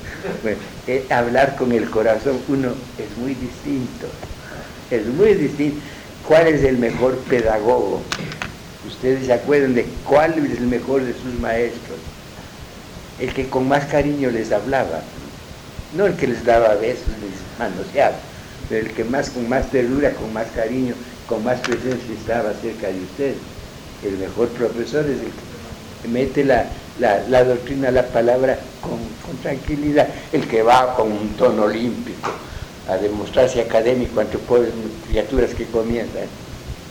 Bueno, 0.42 0.58
eh, 0.88 1.06
hablar 1.08 1.54
con 1.54 1.70
el 1.70 1.88
corazón 1.88 2.40
uno 2.48 2.70
es 2.98 3.16
muy 3.16 3.34
distinto, 3.34 4.08
es 4.90 5.06
muy 5.06 5.34
distinto. 5.34 5.78
¿Cuál 6.26 6.48
es 6.48 6.64
el 6.64 6.78
mejor 6.78 7.16
pedagogo? 7.30 8.02
Ustedes 8.88 9.26
se 9.26 9.32
acuerdan 9.32 9.76
de 9.76 9.86
cuál 10.04 10.32
es 10.36 10.58
el 10.58 10.66
mejor 10.66 11.04
de 11.04 11.12
sus 11.12 11.38
maestros. 11.38 11.98
El 13.20 13.32
que 13.32 13.48
con 13.48 13.66
más 13.66 13.84
cariño 13.86 14.30
les 14.30 14.52
hablaba, 14.52 15.00
no 15.96 16.06
el 16.06 16.14
que 16.14 16.28
les 16.28 16.44
daba 16.44 16.74
besos, 16.74 17.08
les 17.20 17.58
manoseaba, 17.58 18.16
pero 18.68 18.86
el 18.86 18.92
que 18.92 19.04
más 19.04 19.30
con 19.30 19.48
más 19.48 19.70
ternura, 19.70 20.12
con 20.12 20.32
más 20.32 20.46
cariño, 20.54 20.94
con 21.26 21.42
más 21.42 21.58
presencia 21.60 22.14
estaba 22.14 22.52
cerca 22.54 22.88
de 22.88 23.02
ustedes. 23.02 23.36
El 24.04 24.18
mejor 24.18 24.48
profesor 24.48 25.04
es 25.04 25.20
el 25.20 25.32
que 26.02 26.08
mete 26.08 26.44
la, 26.44 26.66
la, 27.00 27.44
doctrina, 27.44 27.90
la 27.90 28.06
palabra 28.06 28.58
con, 28.80 28.98
tranquilidad, 29.42 30.08
el 30.32 30.46
que 30.46 30.62
va 30.62 30.94
con 30.94 31.12
un 31.12 31.28
tono 31.36 31.64
olímpico 31.64 32.30
a 32.88 32.96
demostrarse 32.96 33.60
académico 33.60 34.20
ante 34.20 34.38
pobres 34.38 34.70
criaturas 35.08 35.50
que 35.54 35.66
comienzan, 35.66 36.24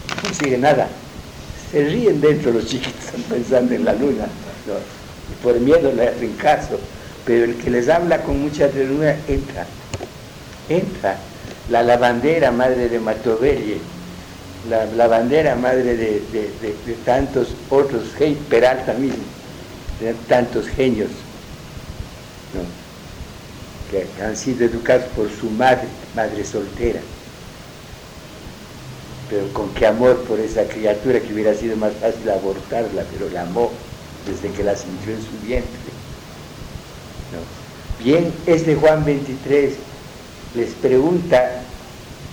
no 0.10 0.22
consigue 0.22 0.58
nada. 0.58 0.88
Se 1.72 1.84
ríen 1.84 2.22
dentro 2.22 2.52
los 2.52 2.66
chiquitos, 2.66 3.12
pensando 3.30 3.74
en 3.74 3.86
la 3.86 3.94
luna, 3.94 4.28
por 5.44 5.60
miedo 5.60 5.92
le 5.92 6.08
hacen 6.08 6.34
caso, 6.34 6.80
pero 7.26 7.46
el 7.46 7.56
que 7.56 7.70
les 7.70 7.90
habla 7.90 8.22
con 8.22 8.42
mucha 8.42 8.70
ternura 8.70 9.16
entra, 9.28 9.66
entra. 10.70 11.18
La 11.70 11.84
lavandera 11.84 12.52
madre 12.52 12.88
de 12.88 13.00
Matovelli, 13.00 13.82
la 14.70 14.86
lavandera 14.86 15.56
madre 15.56 15.98
de, 15.98 16.22
tantos 17.04 17.50
otros, 17.70 18.04
Hey 18.18 18.38
Peralta 18.50 18.94
mismo, 18.94 19.24
de 20.00 20.14
tantos 20.28 20.68
genios 20.68 21.10
que 23.92 24.06
han 24.24 24.36
sido 24.36 24.66
educados 24.66 25.06
por 25.16 25.30
su 25.30 25.50
madre, 25.50 25.88
madre 26.16 26.44
soltera. 26.44 27.00
Pero 29.30 29.52
con 29.54 29.74
qué 29.74 29.88
amor 29.88 30.24
por 30.24 30.40
esa 30.40 30.64
criatura 30.64 31.20
que 31.20 31.34
hubiera 31.34 31.54
sido 31.54 31.76
más 31.76 31.94
fácil 31.94 32.30
abortarla, 32.30 33.04
pero 33.12 33.30
la 33.30 33.42
amó 33.42 33.72
desde 34.28 34.54
que 34.56 34.64
la 34.64 34.76
sintió 34.76 35.14
en 35.14 35.22
su 35.22 35.46
vientre. 35.46 35.98
Bien, 38.04 38.32
este 38.46 38.76
Juan 38.76 39.04
23 39.04 39.74
les 40.56 40.70
pregunta, 40.76 41.62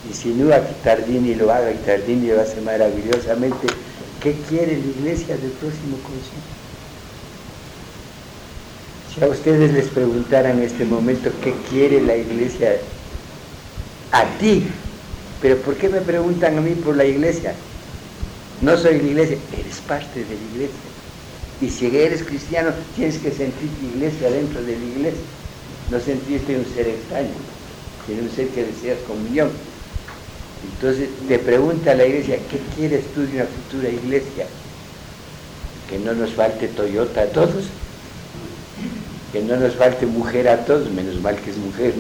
insinúa 0.09 0.61
Tardini 0.83 1.35
lo 1.35 1.53
haga 1.53 1.73
y 1.73 1.77
Tardini 1.77 2.29
lo 2.29 2.41
hace 2.41 2.61
maravillosamente, 2.61 3.67
¿qué 4.23 4.35
quiere 4.49 4.77
la 4.77 4.87
iglesia 4.87 5.37
del 5.37 5.51
próximo 5.53 5.97
concilio? 6.03 6.55
Si 9.15 9.25
a 9.25 9.29
ustedes 9.29 9.73
les 9.73 9.87
preguntaran 9.87 10.59
en 10.59 10.65
este 10.65 10.85
momento 10.85 11.31
qué 11.43 11.55
quiere 11.71 12.01
la 12.01 12.17
iglesia 12.17 12.77
a 14.13 14.25
ti, 14.39 14.67
pero 15.41 15.57
¿por 15.59 15.77
qué 15.77 15.89
me 15.89 16.01
preguntan 16.01 16.59
a 16.59 16.61
mí 16.61 16.75
por 16.75 16.97
la 16.97 17.05
iglesia? 17.05 17.55
No 18.61 18.77
soy 18.77 18.99
la 18.99 19.05
iglesia, 19.05 19.39
eres 19.59 19.79
parte 19.81 20.21
de 20.21 20.35
la 20.35 20.53
iglesia. 20.53 20.94
Y 21.65 21.71
si 21.71 21.87
eres 21.87 22.23
cristiano, 22.23 22.73
tienes 22.95 23.17
que 23.17 23.31
sentir 23.31 23.71
la 23.81 23.97
iglesia 23.97 24.31
dentro 24.31 24.63
de 24.63 24.77
la 24.77 24.85
iglesia. 24.85 25.21
No 25.91 25.99
sentirte 25.99 26.59
un 26.59 26.67
ser 26.75 26.89
extraño, 26.89 27.31
sino 28.07 28.23
un 28.23 28.31
ser 28.31 28.49
que 28.49 28.65
deseas 28.65 28.99
comunión. 29.07 29.49
Entonces 30.75 31.09
te 31.27 31.39
pregunta 31.39 31.95
la 31.95 32.05
iglesia, 32.05 32.37
¿qué 32.51 32.61
quieres 32.77 33.05
tú 33.15 33.23
de 33.23 33.37
una 33.37 33.47
futura 33.47 33.89
iglesia? 33.89 34.47
Que 35.89 35.99
no 35.99 36.13
nos 36.13 36.33
falte 36.33 36.69
Toyota 36.69 37.23
a 37.23 37.27
todos, 37.27 37.65
que 39.33 39.41
no 39.41 39.57
nos 39.57 39.75
falte 39.75 40.05
mujer 40.05 40.49
a 40.49 40.67
todos, 40.67 40.91
menos 40.91 41.19
mal 41.23 41.37
que 41.37 41.51
es 41.51 41.57
mujer. 41.57 41.95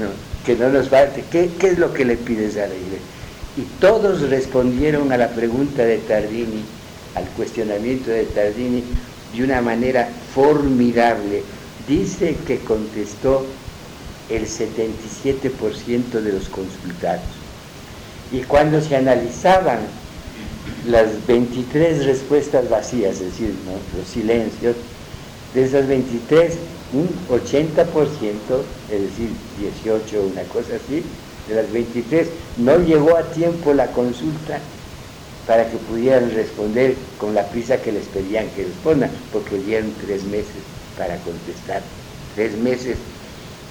No, 0.00 0.08
que 0.46 0.56
no 0.56 0.70
nos 0.70 0.88
falte. 0.88 1.24
¿Qué, 1.30 1.50
¿Qué 1.58 1.68
es 1.68 1.78
lo 1.78 1.92
que 1.92 2.06
le 2.06 2.16
pides 2.16 2.56
a 2.56 2.68
la 2.68 2.74
iglesia? 2.74 3.06
Y 3.58 3.62
todos 3.80 4.30
respondieron 4.30 5.12
a 5.12 5.18
la 5.18 5.28
pregunta 5.28 5.84
de 5.84 5.98
Tardini, 5.98 6.64
al 7.14 7.24
cuestionamiento 7.30 8.10
de 8.10 8.24
Tardini, 8.24 8.84
de 9.34 9.44
una 9.44 9.60
manera 9.60 10.08
formidable. 10.34 11.42
Dice 11.88 12.36
que 12.46 12.58
contestó 12.60 13.44
el 14.28 14.46
77% 14.46 16.20
de 16.20 16.32
los 16.32 16.48
consultados. 16.48 17.24
Y 18.30 18.40
cuando 18.42 18.80
se 18.80 18.96
analizaban 18.96 19.80
las 20.86 21.26
23 21.26 22.06
respuestas 22.06 22.68
vacías, 22.68 23.16
es 23.16 23.32
decir, 23.32 23.54
los 23.96 24.08
silencios, 24.08 24.76
de 25.54 25.64
esas 25.64 25.86
23, 25.86 26.54
un 26.94 27.08
80%, 27.28 27.84
es 28.90 29.00
decir, 29.02 29.28
18, 29.58 30.22
una 30.32 30.42
cosa 30.44 30.76
así, 30.76 31.02
de 31.48 31.54
las 31.54 31.70
23, 31.72 32.28
no 32.58 32.78
llegó 32.78 33.16
a 33.16 33.22
tiempo 33.24 33.74
la 33.74 33.88
consulta 33.88 34.60
para 35.46 35.70
que 35.70 35.76
pudieran 35.76 36.30
responder 36.30 36.96
con 37.18 37.34
la 37.34 37.46
prisa 37.48 37.82
que 37.82 37.92
les 37.92 38.06
pedían 38.06 38.48
que 38.50 38.64
respondan, 38.64 39.10
porque 39.32 39.58
dieron 39.58 39.92
tres 40.04 40.24
meses 40.24 40.62
para 40.96 41.16
contestar, 41.18 41.82
tres 42.34 42.56
meses 42.58 42.96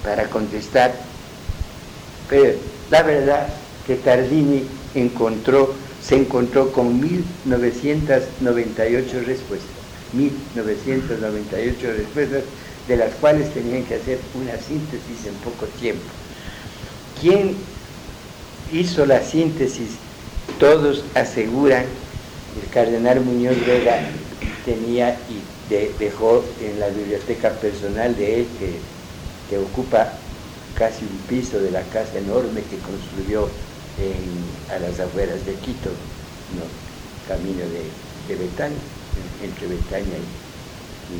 para 0.04 0.24
contestar. 0.24 0.92
Pero 2.28 2.58
la 2.90 3.02
verdad 3.02 3.48
que 3.86 3.96
Tardini 3.96 4.64
encontró, 4.94 5.74
se 6.02 6.16
encontró 6.16 6.72
con 6.72 7.00
1998 7.00 9.22
respuestas. 9.26 9.70
1998 10.12 11.92
respuestas, 11.96 12.42
de 12.86 12.96
las 12.96 13.14
cuales 13.14 13.52
tenían 13.54 13.84
que 13.84 13.94
hacer 13.94 14.18
una 14.34 14.58
síntesis 14.58 15.26
en 15.26 15.34
poco 15.36 15.64
tiempo. 15.80 16.02
¿Quién 17.20 17.56
hizo 18.72 19.06
la 19.06 19.22
síntesis? 19.22 20.01
Todos 20.58 21.04
aseguran, 21.14 21.84
el 22.62 22.70
cardenal 22.70 23.20
Muñoz 23.20 23.56
Vega 23.66 24.00
tenía 24.64 25.16
y 25.28 25.42
dejó 25.98 26.44
en 26.60 26.80
la 26.80 26.88
biblioteca 26.88 27.50
personal 27.50 28.16
de 28.16 28.40
él, 28.40 28.46
que, 28.58 28.78
que, 29.48 29.58
ocupa 29.58 30.12
casi 30.76 31.04
un 31.04 31.18
piso 31.28 31.60
de 31.60 31.70
la 31.70 31.82
casa 31.82 32.18
enorme 32.18 32.62
que 32.62 32.78
construyó 32.78 33.48
a 34.70 34.78
las 34.78 35.00
afueras 35.00 35.44
de 35.46 35.54
Quito, 35.54 35.90
no, 36.56 36.64
camino 37.28 37.60
de, 37.60 38.34
de 38.34 38.44
entre 39.42 39.66
Bretaña 39.66 40.16
y, 41.10 41.18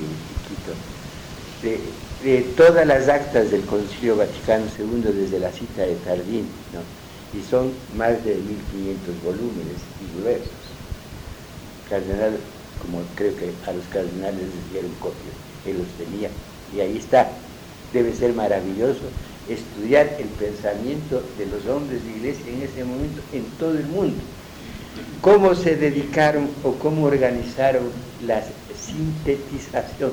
Quito, 0.48 0.72
de, 2.24 2.42
todas 2.56 2.86
las 2.86 3.08
actas 3.08 3.50
del 3.50 3.62
Concilio 3.62 4.16
Vaticano 4.16 4.64
II 4.78 5.12
desde 5.12 5.38
la 5.38 5.50
cita 5.50 5.82
de 5.82 5.96
Tardín, 5.96 6.46
y 7.32 7.42
son 7.42 7.72
más 7.96 8.24
de 8.24 8.34
1500 8.34 9.22
volúmenes 9.22 9.80
y 10.00 10.20
gruesos. 10.20 10.52
Cardenal, 11.88 12.38
como 12.80 13.00
creo 13.14 13.36
que 13.36 13.52
a 13.66 13.72
los 13.72 13.84
cardenales 13.86 14.42
les 14.42 14.72
dieron 14.72 14.90
copias, 15.00 15.34
él 15.66 15.78
los 15.78 15.88
tenía, 15.98 16.30
y 16.74 16.80
ahí 16.80 16.96
está. 16.96 17.30
Debe 17.92 18.14
ser 18.14 18.32
maravilloso 18.32 19.02
estudiar 19.48 20.16
el 20.18 20.28
pensamiento 20.28 21.22
de 21.36 21.46
los 21.46 21.66
hombres 21.66 22.04
de 22.04 22.10
iglesia 22.10 22.44
en 22.48 22.62
ese 22.62 22.84
momento 22.84 23.20
en 23.32 23.44
todo 23.58 23.76
el 23.76 23.86
mundo 23.86 24.22
cómo 25.22 25.54
se 25.54 25.76
dedicaron 25.76 26.48
o 26.64 26.72
cómo 26.72 27.06
organizaron 27.06 27.84
la 28.26 28.42
sintetización 28.74 30.10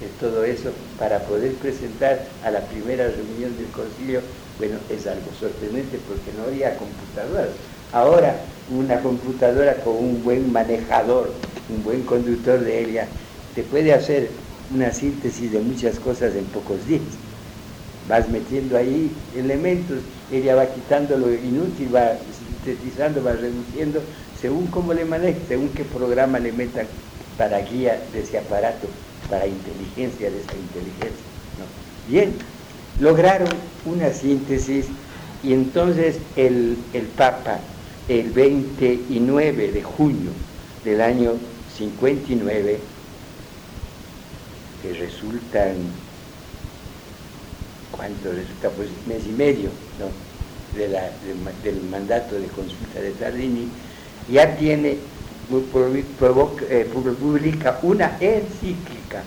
de 0.00 0.06
todo 0.20 0.44
eso 0.44 0.70
para 0.98 1.18
poder 1.20 1.52
presentar 1.54 2.28
a 2.44 2.50
la 2.50 2.60
primera 2.60 3.08
reunión 3.08 3.56
del 3.56 3.66
concilio 3.72 4.20
Bueno, 4.58 4.80
es 4.88 5.06
algo 5.06 5.32
sorprendente 5.32 5.98
porque 5.98 6.32
no 6.32 6.44
había 6.44 6.76
computadoras. 6.76 7.56
Ahora, 7.90 8.62
una 8.68 9.00
computadora 9.02 9.80
con 9.80 9.96
un 9.96 10.22
buen 10.22 10.52
manejador, 10.52 11.34
un 11.68 11.82
buen 11.82 12.04
conductor 12.04 12.60
de 12.60 12.82
ella, 12.82 13.08
te 13.54 13.64
puede 13.64 13.92
hacer 13.92 14.30
una 14.68 14.92
síntesis 14.92 15.50
de 15.52 15.60
muchas 15.60 15.98
cosas 15.98 16.34
en 16.36 16.46
pocos 16.46 16.86
días. 16.86 17.18
Vas 18.04 18.28
metiendo 18.28 18.76
ahí 18.76 19.28
elementos, 19.32 20.04
ella 20.28 20.54
va 20.56 20.72
quitando 20.72 21.16
lo 21.16 21.32
inútil, 21.32 21.94
va 21.94 22.18
sintetizando, 22.30 23.22
va 23.22 23.32
reduciendo, 23.34 24.04
según 24.32 24.66
cómo 24.70 24.92
le 24.92 25.04
maneje, 25.04 25.46
según 25.46 25.72
qué 25.74 25.84
programa 25.84 26.40
le 26.40 26.52
metan 26.52 26.88
para 27.36 27.60
guía 27.60 28.08
de 28.12 28.20
ese 28.20 28.38
aparato, 28.38 28.88
para 29.28 29.46
inteligencia 29.46 30.30
de 30.30 30.40
esa 30.40 30.56
inteligencia. 30.56 31.26
Bien, 32.04 32.61
lograron 33.00 33.48
una 33.84 34.12
síntesis 34.12 34.86
y 35.42 35.52
entonces 35.52 36.18
el, 36.36 36.76
el 36.92 37.06
Papa, 37.06 37.58
el 38.08 38.30
29 38.30 39.72
de 39.72 39.82
junio 39.82 40.30
del 40.84 41.00
año 41.00 41.32
59, 41.76 42.78
que 44.82 44.92
resultan, 44.94 45.74
¿cuánto 47.90 48.32
resulta? 48.32 48.70
Pues 48.70 48.88
mes 49.06 49.26
y 49.26 49.32
medio 49.32 49.70
de 50.76 50.88
del 51.62 51.82
mandato 51.90 52.34
de 52.34 52.46
consulta 52.46 53.00
de 53.00 53.12
Tardini, 53.12 53.68
ya 54.30 54.56
tiene, 54.56 54.96
eh, 56.68 56.88
publica 56.92 57.78
una 57.82 58.16
encíclica 58.20 59.22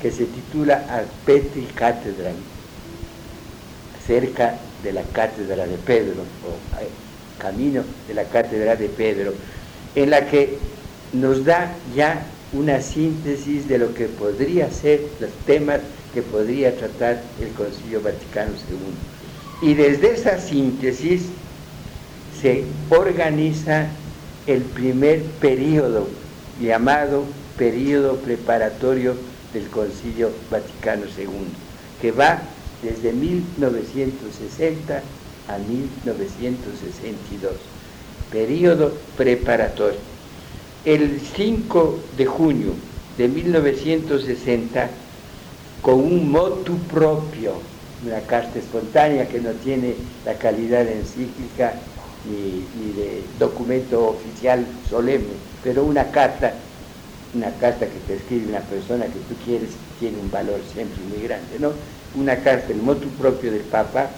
que 0.00 0.10
se 0.10 0.24
titula 0.24 1.04
Petri 1.24 1.66
Catedral, 1.74 2.34
cerca 4.06 4.56
de 4.82 4.92
la 4.92 5.02
cátedra 5.02 5.66
de 5.66 5.76
Pedro, 5.78 6.22
o 6.44 6.80
eh, 6.80 6.88
camino 7.38 7.82
de 8.06 8.14
la 8.14 8.24
cátedra 8.24 8.76
de 8.76 8.88
Pedro, 8.88 9.34
en 9.94 10.10
la 10.10 10.26
que 10.26 10.58
nos 11.12 11.44
da 11.44 11.74
ya 11.94 12.26
una 12.52 12.80
síntesis 12.80 13.68
de 13.68 13.78
lo 13.78 13.94
que 13.94 14.06
podría 14.06 14.70
ser 14.70 15.00
los 15.20 15.30
temas 15.46 15.80
que 16.14 16.22
podría 16.22 16.74
tratar 16.76 17.20
el 17.40 17.50
Concilio 17.50 18.00
Vaticano 18.00 18.52
II. 18.70 19.68
Y 19.68 19.74
desde 19.74 20.12
esa 20.12 20.40
síntesis 20.40 21.24
se 22.40 22.64
organiza 22.90 23.86
el 24.46 24.62
primer 24.62 25.22
periodo 25.40 26.08
llamado 26.60 27.24
periodo 27.58 28.16
preparatorio 28.16 29.16
del 29.52 29.68
Concilio 29.68 30.30
Vaticano 30.50 31.04
II, 31.06 31.28
que 32.00 32.12
va 32.12 32.42
desde 32.82 33.12
1960 33.12 35.02
a 35.48 35.58
1962, 35.58 37.52
periodo 38.30 38.92
preparatorio. 39.16 40.00
El 40.84 41.20
5 41.20 41.98
de 42.16 42.26
junio 42.26 42.72
de 43.18 43.28
1960, 43.28 44.88
con 45.82 45.94
un 45.94 46.30
motu 46.30 46.76
propio, 46.90 47.54
una 48.04 48.20
carta 48.20 48.58
espontánea 48.58 49.28
que 49.28 49.40
no 49.40 49.50
tiene 49.64 49.94
la 50.24 50.34
calidad 50.34 50.84
de 50.84 50.98
encíclica 50.98 51.74
ni, 52.28 52.92
de 52.92 53.22
documento 53.38 54.08
oficial 54.08 54.64
solemne, 54.88 55.34
pero 55.62 55.84
una 55.84 56.10
carta, 56.10 56.52
una 57.34 57.50
carta 57.58 57.86
que 57.86 57.98
te 58.06 58.14
escribe 58.14 58.48
una 58.48 58.60
persona 58.60 59.06
que 59.06 59.20
tú 59.20 59.34
quieres, 59.44 59.70
tiene 59.98 60.18
un 60.18 60.30
valor 60.30 60.60
siempre 60.72 61.02
muy 61.04 61.22
grande, 61.26 61.58
¿no? 61.58 61.72
Una 62.16 62.36
carta, 62.36 62.72
el 62.72 62.82
motu 62.82 63.08
propio 63.10 63.52
del 63.52 63.62
Papa, 63.62 64.08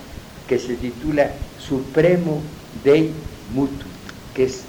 que 0.48 0.58
se 0.58 0.74
titula 0.74 1.30
Supremo 1.58 2.40
Dei 2.84 3.12
Mutu, 3.54 3.86
que 4.34 4.44
es 4.44 4.62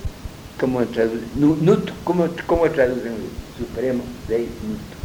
como 0.59 0.83
traduce, 0.85 1.25
nut, 1.35 1.91
¿cómo, 2.03 2.27
cómo 2.47 2.69
traducen 2.69 3.13
Supremo 3.57 4.03
Dei 4.27 4.47
Mutu? 4.67 4.99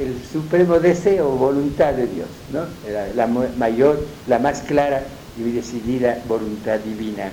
El 0.00 0.14
supremo 0.32 0.80
deseo, 0.80 1.30
voluntad 1.30 1.92
de 1.94 2.06
Dios, 2.08 2.28
¿no? 2.52 2.66
la 3.14 3.26
mayor, 3.26 4.04
la 4.26 4.40
más 4.40 4.60
clara 4.62 5.04
y 5.38 5.42
decidida 5.52 6.20
voluntad 6.26 6.80
divina, 6.80 7.30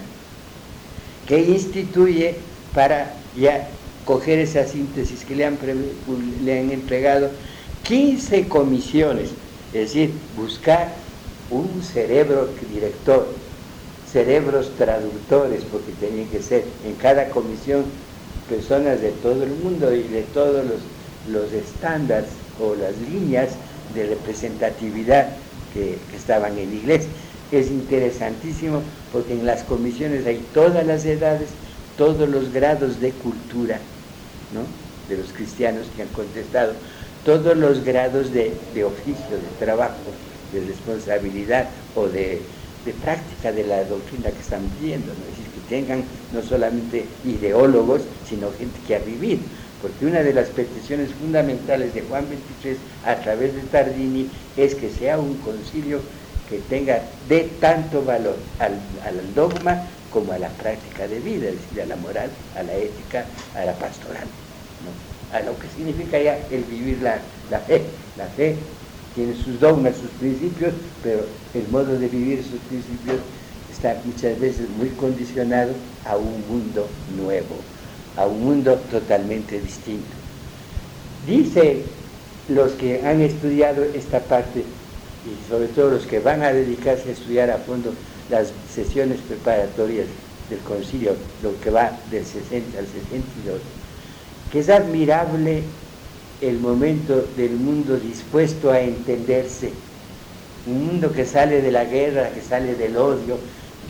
que 1.27 1.41
instituye 1.41 2.35
para 2.75 3.13
ya 3.35 3.67
coger 4.05 4.39
esa 4.39 4.67
síntesis 4.67 5.25
que 5.25 5.35
le 5.35 5.45
han, 5.45 5.57
le 6.43 6.59
han 6.59 6.71
entregado 6.71 7.31
15 7.83 8.47
comisiones, 8.47 9.29
es 9.73 9.93
decir, 9.93 10.11
buscar 10.35 10.93
un 11.49 11.81
cerebro 11.83 12.49
director, 12.71 13.27
cerebros 14.11 14.71
traductores, 14.77 15.63
porque 15.63 15.91
tenían 15.99 16.27
que 16.29 16.41
ser 16.41 16.63
en 16.85 16.95
cada 16.95 17.29
comisión 17.29 17.83
personas 18.49 19.01
de 19.01 19.11
todo 19.11 19.43
el 19.43 19.51
mundo 19.51 19.93
y 19.93 20.03
de 20.03 20.23
todos 20.33 20.65
los, 20.65 20.81
los 21.31 21.53
estándares 21.53 22.29
o 22.59 22.75
las 22.75 22.97
líneas 22.97 23.49
de 23.93 24.07
representatividad 24.07 25.29
que, 25.73 25.97
estaban 26.15 26.57
en 26.57 26.73
iglesia 26.73 27.09
es 27.51 27.69
interesantísimo 27.69 28.81
porque 29.11 29.33
en 29.33 29.45
las 29.45 29.63
comisiones 29.63 30.25
hay 30.25 30.41
todas 30.53 30.85
las 30.85 31.05
edades, 31.05 31.49
todos 31.97 32.29
los 32.29 32.53
grados 32.53 33.01
de 33.01 33.11
cultura, 33.11 33.79
¿no? 34.53 34.61
de 35.09 35.21
los 35.21 35.33
cristianos 35.33 35.87
que 35.95 36.03
han 36.03 36.07
contestado, 36.09 36.73
todos 37.25 37.55
los 37.55 37.83
grados 37.83 38.31
de, 38.33 38.53
oficio, 38.83 39.37
de 39.37 39.65
trabajo, 39.65 39.95
de 40.51 40.61
responsabilidad 40.61 41.69
o 41.95 42.07
de, 42.07 42.41
práctica 43.03 43.51
de 43.51 43.63
la 43.63 43.83
doctrina 43.83 44.31
que 44.31 44.39
están 44.39 44.63
viviendo, 44.79 45.13
¿no? 45.13 45.23
es 45.31 45.37
decir, 45.37 45.45
que 45.53 45.69
tengan 45.69 46.03
no 46.33 46.41
solamente 46.41 47.05
ideólogos, 47.23 48.01
sino 48.27 48.51
gente 48.57 48.79
que 48.87 48.95
ha 48.95 48.99
vivido. 48.99 49.41
Porque 49.81 50.05
una 50.05 50.21
de 50.21 50.33
las 50.33 50.49
peticiones 50.49 51.11
fundamentales 51.13 51.93
de 51.93 52.01
Juan 52.01 52.25
XXIII 52.25 52.77
a 53.05 53.15
través 53.15 53.53
de 53.53 53.61
Tardini 53.61 54.29
es 54.57 54.75
que 54.75 54.89
sea 54.89 55.19
un 55.19 55.35
concilio 55.37 56.01
que 56.49 56.59
tenga 56.59 57.01
de 57.29 57.49
tanto 57.59 58.03
valor 58.03 58.35
al, 58.59 58.73
dogma 59.33 59.87
como 60.11 60.33
a 60.33 60.39
la 60.39 60.49
práctica 60.49 61.07
de 61.07 61.19
vida, 61.19 61.49
es 61.49 61.55
decir, 61.61 61.81
a 61.83 61.85
la 61.85 61.95
moral, 61.95 62.29
a 62.57 62.63
la 62.63 62.73
ética, 62.73 63.25
a 63.55 63.63
la 63.63 63.73
pastoral, 63.73 64.27
a 65.33 65.39
lo 65.41 65.57
que 65.57 65.67
significa 65.75 66.19
ya 66.19 66.37
el 66.51 66.63
vivir 66.63 67.01
la, 67.01 67.19
la 67.49 67.59
fe. 67.59 67.81
La 68.17 68.25
fe 68.27 68.55
tiene 69.15 69.33
sus 69.35 69.59
dogmas, 69.59 69.95
sus 69.97 70.09
principios, 70.11 70.73
pero 71.03 71.25
el 71.53 71.67
modo 71.69 71.97
de 71.97 72.07
vivir 72.07 72.39
esos 72.39 72.59
principios 72.69 73.19
está 73.71 73.97
muchas 74.05 74.39
veces 74.39 74.69
muy 74.77 74.89
condicionado 74.89 75.73
a 76.05 76.17
un 76.17 76.43
mundo 76.47 76.87
nuevo, 77.17 77.55
a 78.17 78.25
un 78.25 78.43
mundo 78.43 78.75
totalmente 78.91 79.59
distinto. 79.59 80.11
Dice 81.25 81.83
los 82.49 82.71
que 82.73 83.05
han 83.05 83.21
estudiado 83.21 83.83
esta 83.83 84.19
parte 84.19 84.59
y 84.59 85.49
sobre 85.49 85.67
todo 85.67 85.91
los 85.91 86.05
que 86.05 86.19
van 86.19 86.41
a 86.41 86.51
dedicarse 86.51 87.09
a 87.09 87.13
estudiar 87.13 87.51
a 87.51 87.57
fondo 87.57 87.93
las 88.29 88.51
sesiones 88.73 89.19
preparatorias 89.27 90.07
del 90.49 90.59
concilio, 90.59 91.15
lo 91.43 91.59
que 91.61 91.69
va 91.69 91.91
del 92.09 92.25
60 92.25 92.77
al 92.77 92.85
62, 92.85 93.61
que 94.51 94.59
es 94.59 94.69
admirable 94.69 95.63
el 96.41 96.59
momento 96.59 97.25
del 97.37 97.51
mundo 97.51 97.97
dispuesto 97.97 98.71
a 98.71 98.81
entenderse, 98.81 99.71
un 100.65 100.87
mundo 100.87 101.11
que 101.11 101.25
sale 101.25 101.61
de 101.61 101.71
la 101.71 101.85
guerra, 101.85 102.31
que 102.31 102.41
sale 102.41 102.75
del 102.75 102.97
odio, 102.97 103.37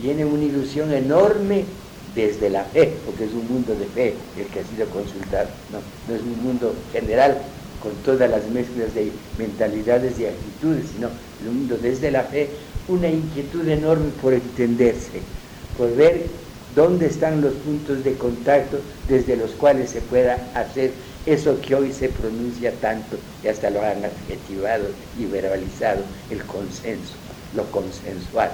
viene 0.00 0.24
una 0.24 0.44
ilusión 0.44 0.92
enorme 0.92 1.64
desde 2.14 2.50
la 2.50 2.64
fe, 2.64 2.92
porque 3.06 3.24
es 3.24 3.32
un 3.32 3.48
mundo 3.48 3.74
de 3.74 3.86
fe 3.86 4.14
el 4.38 4.46
que 4.46 4.60
ha 4.60 4.64
sido 4.64 4.86
consultado, 4.88 5.48
no, 5.70 5.78
no 6.08 6.14
es 6.14 6.22
un 6.22 6.42
mundo 6.42 6.74
general 6.92 7.38
con 7.82 7.92
todas 8.04 8.30
las 8.30 8.46
mezclas 8.50 8.94
de 8.94 9.10
mentalidades 9.38 10.18
y 10.18 10.26
actitudes, 10.26 10.86
sino 10.94 11.08
el 11.42 11.50
mundo 11.50 11.76
desde 11.80 12.10
la 12.10 12.22
fe, 12.22 12.48
una 12.88 13.08
inquietud 13.08 13.66
enorme 13.66 14.10
por 14.20 14.34
entenderse, 14.34 15.20
por 15.76 15.94
ver 15.96 16.26
dónde 16.74 17.06
están 17.06 17.40
los 17.40 17.54
puntos 17.54 18.02
de 18.04 18.14
contacto 18.14 18.80
desde 19.08 19.36
los 19.36 19.50
cuales 19.52 19.90
se 19.90 20.00
pueda 20.00 20.38
hacer 20.54 20.92
eso 21.26 21.60
que 21.60 21.74
hoy 21.74 21.92
se 21.92 22.08
pronuncia 22.08 22.72
tanto 22.80 23.16
y 23.44 23.48
hasta 23.48 23.70
lo 23.70 23.80
han 23.80 24.04
adjetivado 24.04 24.84
y 25.18 25.26
verbalizado, 25.26 26.02
el 26.30 26.42
consenso, 26.44 27.14
lo 27.54 27.64
consensual, 27.70 28.50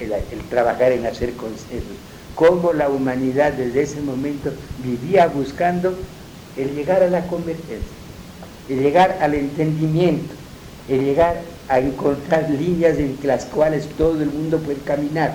El, 0.00 0.40
trabajar 0.48 0.92
en 0.92 1.06
hacer 1.06 1.34
consensos. 1.34 1.96
Cómo 2.34 2.72
la 2.72 2.88
humanidad 2.88 3.52
desde 3.52 3.82
ese 3.82 4.00
momento 4.00 4.52
vivía 4.82 5.26
buscando 5.26 5.94
el 6.56 6.74
llegar 6.74 7.02
a 7.02 7.10
la 7.10 7.26
convergencia, 7.26 7.96
el 8.68 8.80
llegar 8.80 9.18
al 9.20 9.34
entendimiento, 9.34 10.34
el 10.88 11.04
llegar 11.04 11.40
a 11.68 11.80
encontrar 11.80 12.48
líneas 12.48 12.98
en 12.98 13.18
las 13.24 13.44
cuales 13.46 13.88
todo 13.98 14.22
el 14.22 14.30
mundo 14.30 14.58
puede 14.58 14.78
caminar, 14.78 15.34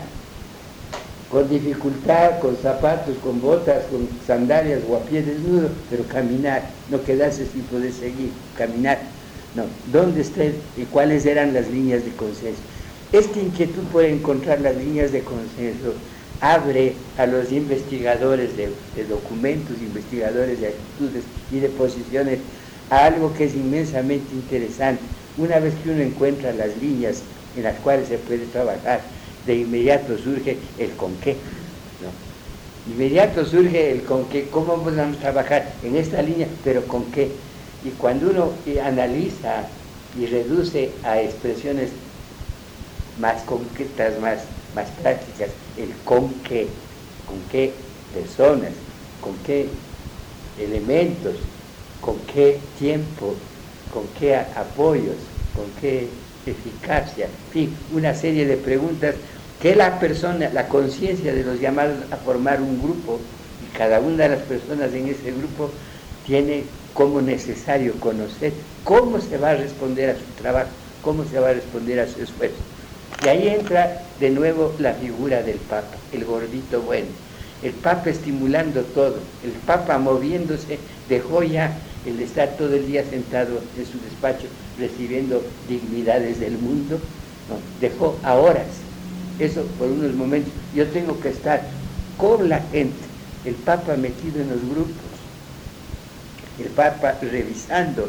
con 1.34 1.50
dificultad, 1.50 2.40
con 2.40 2.56
zapatos, 2.58 3.18
con 3.24 3.42
botas, 3.42 3.86
con 3.86 4.08
sandalias 4.28 4.82
o 4.88 4.96
a 4.96 5.00
pie 5.00 5.24
desnudo, 5.24 5.68
pero 5.90 6.04
caminar, 6.04 6.62
no 6.92 7.04
quedarse 7.04 7.48
sin 7.48 7.64
poder 7.64 7.92
seguir, 7.92 8.30
caminar. 8.56 9.00
No, 9.56 9.64
¿dónde 9.92 10.22
está 10.22 10.44
y 10.44 10.84
cuáles 10.92 11.26
eran 11.26 11.52
las 11.52 11.68
líneas 11.72 12.06
de 12.06 12.12
consenso? 12.12 12.62
Esta 13.12 13.40
inquietud 13.40 13.82
por 13.92 14.04
encontrar 14.04 14.62
las 14.62 14.78
líneas 14.78 15.12
de 15.12 15.22
consenso 15.22 15.94
abre 16.40 16.94
a 17.18 17.26
los 17.26 17.52
investigadores 17.52 18.56
de, 18.56 18.70
de, 18.96 19.04
documentos, 19.06 19.76
investigadores 19.82 20.62
de 20.62 20.68
actitudes 20.68 21.24
y 21.52 21.60
de 21.60 21.70
posiciones 21.70 22.40
a 22.92 23.06
algo 23.06 23.34
que 23.34 23.46
es 23.46 23.56
inmensamente 23.56 24.36
interesante. 24.36 25.02
Una 25.40 25.58
vez 25.58 25.74
que 25.84 25.90
uno 25.90 26.04
encuentra 26.04 26.54
las 26.54 26.78
líneas 26.80 27.24
en 27.58 27.64
las 27.64 27.80
cuales 27.80 28.08
se 28.08 28.20
puede 28.20 28.46
trabajar, 28.46 29.02
de 29.46 29.56
inmediato 29.56 30.18
surge 30.18 30.58
el 30.78 30.92
con 30.92 31.16
qué. 31.18 31.36
¿no? 32.02 32.94
Inmediato 32.94 33.46
surge 33.46 33.92
el 33.92 34.04
con 34.04 34.26
qué, 34.26 34.48
cómo 34.50 34.78
vamos 34.78 34.98
a 34.98 35.12
trabajar 35.20 35.74
en 35.84 35.96
esta 35.96 36.22
línea, 36.22 36.48
pero 36.64 36.84
con 36.88 37.06
qué. 37.12 37.30
Y 37.86 37.90
cuando 37.92 38.30
uno 38.30 38.52
analiza 38.84 39.68
y 40.20 40.26
reduce 40.26 40.92
a 41.04 41.20
expresiones 41.22 41.90
más 43.20 43.42
concretas, 43.44 44.20
más, 44.20 44.40
más 44.76 44.90
prácticas, 45.02 45.50
el 45.78 45.90
con 46.06 46.30
qué, 46.44 46.68
con 47.28 47.38
qué 47.52 47.74
personas, 48.14 48.72
con 49.22 49.36
qué 49.46 49.68
elementos, 50.60 51.36
con 52.02 52.18
qué 52.34 52.60
tiempo, 52.80 53.36
con 53.94 54.04
qué 54.20 54.36
apoyos, 54.36 55.18
con 55.56 55.66
qué 55.82 56.08
eficacia, 56.46 57.26
en 57.26 57.52
fin, 57.52 57.78
una 57.94 58.14
serie 58.14 58.46
de 58.46 58.58
preguntas 58.58 59.16
que 59.64 59.78
la 59.78 59.98
persona, 59.98 60.50
la 60.50 60.68
conciencia 60.68 61.34
de 61.34 61.46
los 61.46 61.58
llamados 61.58 61.96
a 62.12 62.18
formar 62.18 62.62
un 62.62 62.84
grupo, 62.84 63.18
y 63.66 63.78
cada 63.78 64.02
una 64.02 64.24
de 64.24 64.36
las 64.36 64.42
personas 64.42 64.94
en 64.94 65.08
ese 65.08 65.32
grupo 65.32 65.72
tiene 66.28 66.66
como 66.94 67.22
necesario 67.22 67.94
conocer 68.02 68.52
cómo 68.84 69.22
se 69.22 69.38
va 69.38 69.52
a 69.52 69.56
responder 69.56 70.10
a 70.10 70.16
su 70.16 70.26
trabajo, 70.42 70.68
cómo 71.02 71.24
se 71.24 71.40
va 71.40 71.52
a 71.52 71.54
responder 71.54 72.02
a 72.02 72.08
su 72.08 72.22
esfuerzo. 72.22 72.58
Y 73.24 73.30
ahí 73.30 73.48
entra 73.48 74.04
de 74.20 74.32
nuevo 74.32 74.74
la 74.80 74.96
figura 74.96 75.42
del 75.42 75.60
Papa, 75.60 75.96
el 76.12 76.26
gordito 76.26 76.82
bueno. 76.82 77.08
El 77.62 77.72
Papa 77.72 78.10
estimulando 78.10 78.82
todo, 78.82 79.16
el 79.46 79.52
Papa 79.66 79.98
moviéndose, 79.98 80.78
dejó 81.08 81.42
ya 81.42 81.72
el 82.06 82.20
estar 82.20 82.50
todo 82.58 82.76
el 82.76 82.86
día 82.86 83.06
sentado 83.10 83.62
en 83.78 83.86
su 83.86 83.98
despacho 84.02 84.48
recibiendo 84.78 85.42
dignidades 85.70 86.42
del 86.42 86.58
mundo, 86.58 87.00
dejó 87.80 88.18
a 88.24 88.36
horas, 88.36 88.83
eso 89.40 89.64
por 89.80 89.90
unos 89.90 90.14
momentos. 90.14 90.54
Yo 90.76 90.88
tengo 90.88 91.20
que 91.20 91.30
estar 91.30 91.62
con 92.18 92.50
la 92.50 92.62
gente, 92.72 92.94
el 93.46 93.56
Papa 93.56 93.96
metido 93.96 94.42
en 94.42 94.50
los 94.50 94.62
grupos, 94.62 94.94
el 96.60 96.68
Papa 96.68 97.16
revisando 97.22 98.08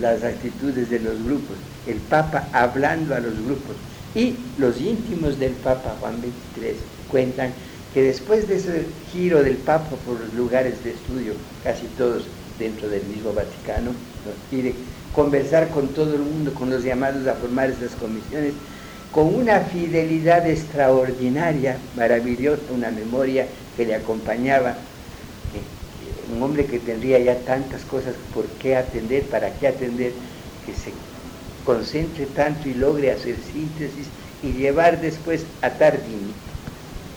las 0.00 0.22
actitudes 0.22 0.90
de 0.90 1.00
los 1.00 1.22
grupos, 1.22 1.56
el 1.86 1.96
Papa 1.96 2.48
hablando 2.52 3.14
a 3.14 3.20
los 3.20 3.34
grupos. 3.44 3.76
Y 4.14 4.36
los 4.58 4.80
íntimos 4.80 5.38
del 5.38 5.52
Papa 5.52 5.96
Juan 6.00 6.16
XXIII 6.18 6.76
cuentan 7.10 7.52
que 7.92 8.02
después 8.02 8.48
de 8.48 8.56
ese 8.56 8.86
giro 9.12 9.42
del 9.42 9.56
Papa 9.56 9.96
por 10.04 10.20
los 10.20 10.34
lugares 10.34 10.82
de 10.84 10.90
estudio, 10.90 11.34
casi 11.62 11.86
todos 11.98 12.24
dentro 12.58 12.88
del 12.88 13.04
mismo 13.04 13.32
Vaticano, 13.32 13.90
nos 13.90 14.34
pide 14.50 14.74
conversar 15.14 15.68
con 15.70 15.88
todo 15.88 16.14
el 16.14 16.22
mundo, 16.22 16.52
con 16.54 16.70
los 16.70 16.82
llamados 16.82 17.26
a 17.26 17.34
formar 17.34 17.70
esas 17.70 17.92
comisiones, 17.92 18.52
con 19.14 19.32
una 19.32 19.60
fidelidad 19.60 20.44
extraordinaria, 20.48 21.76
maravillosa, 21.94 22.62
una 22.74 22.90
memoria 22.90 23.46
que 23.76 23.86
le 23.86 23.94
acompañaba, 23.94 24.74
un 26.34 26.42
hombre 26.42 26.66
que 26.66 26.80
tendría 26.80 27.20
ya 27.20 27.36
tantas 27.40 27.82
cosas 27.82 28.16
por 28.34 28.44
qué 28.60 28.76
atender, 28.76 29.22
para 29.24 29.50
qué 29.54 29.68
atender, 29.68 30.12
que 30.66 30.72
se 30.72 30.90
concentre 31.64 32.26
tanto 32.26 32.68
y 32.68 32.74
logre 32.74 33.12
hacer 33.12 33.36
síntesis 33.52 34.08
y 34.42 34.52
llevar 34.52 35.00
después 35.00 35.44
a 35.62 35.70
Tardini. 35.70 36.34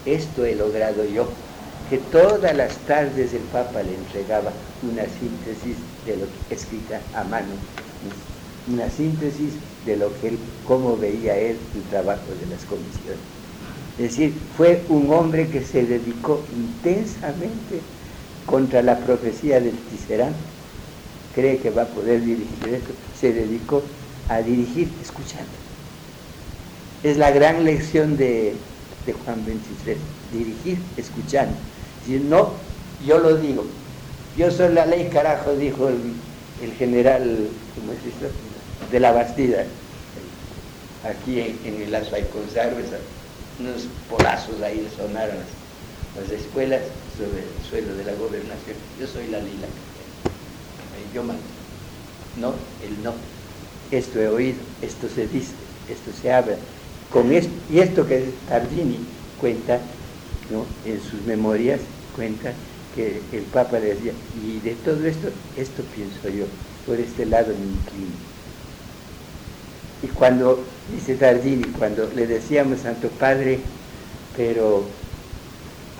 Esto 0.05 0.45
he 0.45 0.55
logrado 0.55 1.03
yo, 1.03 1.27
que 1.89 1.97
todas 1.97 2.55
las 2.55 2.77
tardes 2.85 3.33
el 3.33 3.41
Papa 3.51 3.81
le 3.81 3.95
entregaba 3.95 4.51
una 4.83 5.03
síntesis 5.03 5.77
de 6.05 6.17
lo 6.17 6.25
que 6.47 6.53
escrita 6.53 7.01
a 7.15 7.23
mano, 7.23 7.55
una 8.71 8.87
síntesis 8.91 9.53
de 9.87 9.97
lo 9.97 10.11
que 10.19 10.27
él, 10.29 10.37
cómo 10.67 10.97
veía 10.97 11.35
él 11.37 11.57
el 11.75 11.81
trabajo 11.89 12.27
de 12.39 12.45
las 12.53 12.63
comisiones. 12.65 13.19
Es 13.97 14.11
decir, 14.11 14.33
fue 14.55 14.83
un 14.89 15.11
hombre 15.11 15.47
que 15.47 15.63
se 15.63 15.83
dedicó 15.83 16.43
intensamente 16.55 17.81
contra 18.45 18.83
la 18.83 18.99
profecía 18.99 19.59
del 19.59 19.75
Ticerán, 19.75 20.33
cree 21.33 21.57
que 21.57 21.71
va 21.71 21.83
a 21.83 21.87
poder 21.87 22.23
dirigir 22.23 22.73
esto, 22.73 22.91
se 23.19 23.33
dedicó 23.33 23.81
a 24.29 24.41
dirigir 24.41 24.89
escuchando. 25.01 25.51
Es 27.03 27.17
la 27.17 27.31
gran 27.31 27.63
lección 27.63 28.17
de, 28.17 28.53
de 29.05 29.13
Juan 29.13 29.43
23, 29.45 29.97
dirigir 30.31 30.77
escuchando. 30.97 31.55
Si 32.05 32.19
no, 32.19 32.53
yo 33.05 33.19
lo 33.19 33.37
digo, 33.37 33.65
yo 34.37 34.51
soy 34.51 34.73
la 34.73 34.85
ley, 34.85 35.09
carajo, 35.11 35.55
dijo 35.55 35.89
el, 35.89 36.73
general, 36.73 37.47
¿cómo 37.75 37.91
es 37.91 37.99
esto? 38.05 38.27
De 38.91 38.99
la 38.99 39.11
Bastida. 39.11 39.65
Aquí 41.03 41.39
en, 41.39 41.81
el 41.81 41.93
Azo 41.93 42.15
hay 42.15 42.23
conserves, 42.23 42.87
unos 43.59 43.87
polazos 44.09 44.61
ahí 44.61 44.87
sonaron 44.95 45.35
las, 46.15 46.31
escuelas 46.31 46.81
sobre 47.17 47.43
el 47.43 47.69
suelo 47.69 47.95
de 47.95 48.03
la 48.05 48.13
gobernación. 48.13 48.75
Yo 48.99 49.07
soy 49.07 49.27
la 49.27 49.39
lila. 49.39 49.67
Yo 51.13 51.23
mando. 51.23 51.41
No, 52.39 52.53
el 52.83 53.03
no. 53.03 53.13
Esto 53.91 54.19
he 54.19 54.27
oído, 54.27 54.57
esto 54.81 55.07
se 55.13 55.27
dice, 55.27 55.53
esto 55.89 56.11
se 56.21 56.31
habla. 56.31 56.55
Con 57.11 57.31
esto, 57.31 57.51
y 57.71 57.79
esto 57.79 58.05
que 58.05 58.25
Tardini 58.49 58.99
cuenta 59.39 59.79
en 60.85 61.01
sus 61.01 61.21
memorias, 61.25 61.79
cuenta 62.15 62.51
el 62.97 63.43
Papa 63.53 63.79
le 63.79 63.93
decía, 63.93 64.11
y 64.43 64.59
de 64.59 64.73
todo 64.75 65.05
esto, 65.05 65.29
esto 65.55 65.83
pienso 65.95 66.29
yo, 66.29 66.45
por 66.85 66.99
este 66.99 67.25
lado 67.25 67.47
me 67.49 67.65
inclino. 67.65 68.26
Y 70.03 70.07
cuando, 70.07 70.63
dice 70.93 71.15
Tardini, 71.15 71.63
cuando 71.77 72.09
le 72.15 72.27
decíamos, 72.27 72.79
Santo 72.81 73.09
Padre, 73.09 73.59
pero 74.35 74.83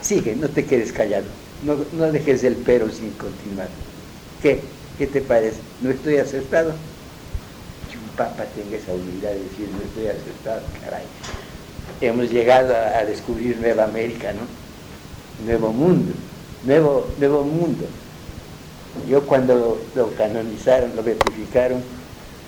sigue, 0.02 0.36
no 0.36 0.48
te 0.50 0.66
quedes 0.66 0.92
callado, 0.92 1.26
no, 1.64 1.78
no 1.94 2.12
dejes 2.12 2.44
el 2.44 2.56
pero 2.58 2.90
sin 2.90 3.12
continuar. 3.12 3.70
¿Qué? 4.42 4.62
¿Qué 4.98 5.08
te 5.08 5.22
parece? 5.22 5.58
¿No 5.82 5.90
estoy 5.90 6.18
acertado? 6.18 6.74
Que 7.90 7.98
un 7.98 8.10
papa 8.16 8.46
tenga 8.56 8.78
esa 8.78 8.94
humildad 8.94 9.30
de 9.30 9.44
decir, 9.44 9.70
no 9.72 9.84
estoy 9.84 10.08
acertado, 10.08 10.62
caray. 10.84 11.06
Hemos 12.02 12.30
llegado 12.30 12.76
a, 12.76 13.00
a 13.00 13.06
descubrir 13.06 13.58
Nueva 13.58 13.86
América, 13.86 14.34
¿no? 14.34 14.42
Nuevo 15.46 15.72
mundo 15.74 16.14
nuevo, 16.68 17.08
nuevo 17.18 17.44
mundo. 17.44 17.86
Yo 19.08 19.26
cuando 19.26 19.80
lo, 19.96 20.16
canonizaron, 20.16 20.96
lo 20.96 21.04
beatificaron, 21.04 21.82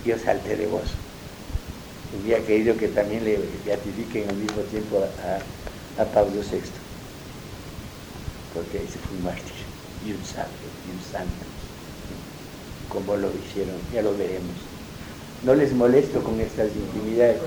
yo 0.05 0.17
salté 0.17 0.55
de 0.55 0.65
gozo. 0.65 0.95
Hubiera 2.17 2.41
querido 2.43 2.75
que 2.75 2.87
también 2.87 3.23
le 3.23 3.37
beatifiquen 3.65 4.27
al 4.29 4.35
mismo 4.35 4.61
tiempo 4.63 4.97
a, 4.97 6.05
Pablo 6.13 6.39
VI, 6.39 6.59
porque 8.55 8.77
ese 8.77 8.97
fue 8.99 9.17
un 9.17 9.25
mártir 9.25 9.51
y 10.07 10.11
un 10.11 10.23
santo, 10.23 10.63
y 10.87 10.95
un 10.95 11.03
santo, 11.11 11.43
como 12.87 13.17
lo 13.17 13.27
hicieron, 13.27 13.75
ya 13.93 14.01
lo 14.01 14.15
veremos. 14.15 14.55
No 15.45 15.53
les 15.55 15.73
molesto 15.73 16.23
con 16.23 16.39
estas 16.39 16.69
intimidades, 16.73 17.37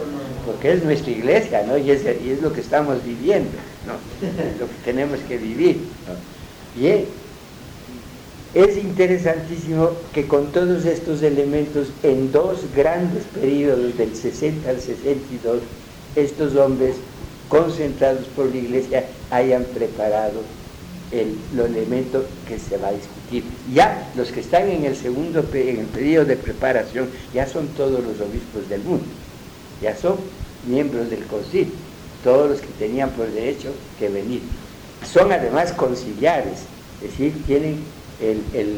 porque 0.46 0.72
es 0.72 0.84
nuestra 0.84 1.10
iglesia, 1.10 1.62
¿no? 1.66 1.78
Y 1.78 1.90
es, 1.90 2.04
y 2.04 2.30
es 2.30 2.42
lo 2.42 2.52
que 2.52 2.60
estamos 2.60 3.02
viviendo, 3.04 3.56
¿no? 3.86 3.94
lo 4.60 4.66
que 4.66 4.76
tenemos 4.84 5.18
que 5.20 5.38
vivir. 5.38 5.78
Bien, 6.76 7.06
es 8.54 8.76
interesantísimo 8.76 9.90
que 10.12 10.26
con 10.26 10.52
todos 10.52 10.84
estos 10.84 11.22
elementos, 11.22 11.88
en 12.02 12.30
dos 12.32 12.66
grandes 12.76 13.24
periodos, 13.24 13.96
del 13.96 14.14
60 14.14 14.68
al 14.68 14.80
62, 14.80 15.60
estos 16.16 16.54
hombres 16.56 16.96
concentrados 17.48 18.26
por 18.36 18.46
la 18.46 18.56
iglesia 18.56 19.06
hayan 19.30 19.64
preparado 19.64 20.42
el, 21.12 21.38
elemento 21.58 22.24
que 22.46 22.58
se 22.58 22.76
va 22.76 22.88
a 22.88 22.92
discutir. 22.92 23.44
Ya 23.72 24.10
los 24.16 24.30
que 24.32 24.40
están 24.40 24.68
en 24.68 24.84
el 24.84 24.96
segundo 24.96 25.44
en 25.52 25.80
el 25.80 25.86
periodo 25.86 26.26
de 26.26 26.36
preparación 26.36 27.08
ya 27.32 27.46
son 27.46 27.68
todos 27.68 28.04
los 28.04 28.20
obispos 28.20 28.68
del 28.68 28.82
mundo, 28.82 29.04
ya 29.80 29.96
son 29.96 30.16
miembros 30.66 31.08
del 31.10 31.24
concilio, 31.24 31.72
todos 32.22 32.50
los 32.50 32.60
que 32.60 32.72
tenían 32.78 33.10
por 33.10 33.30
derecho 33.30 33.72
que 33.98 34.08
venir 34.08 34.42
son 35.10 35.32
además 35.32 35.72
conciliares, 35.72 36.60
es 37.02 37.10
decir, 37.10 37.34
tienen 37.46 37.82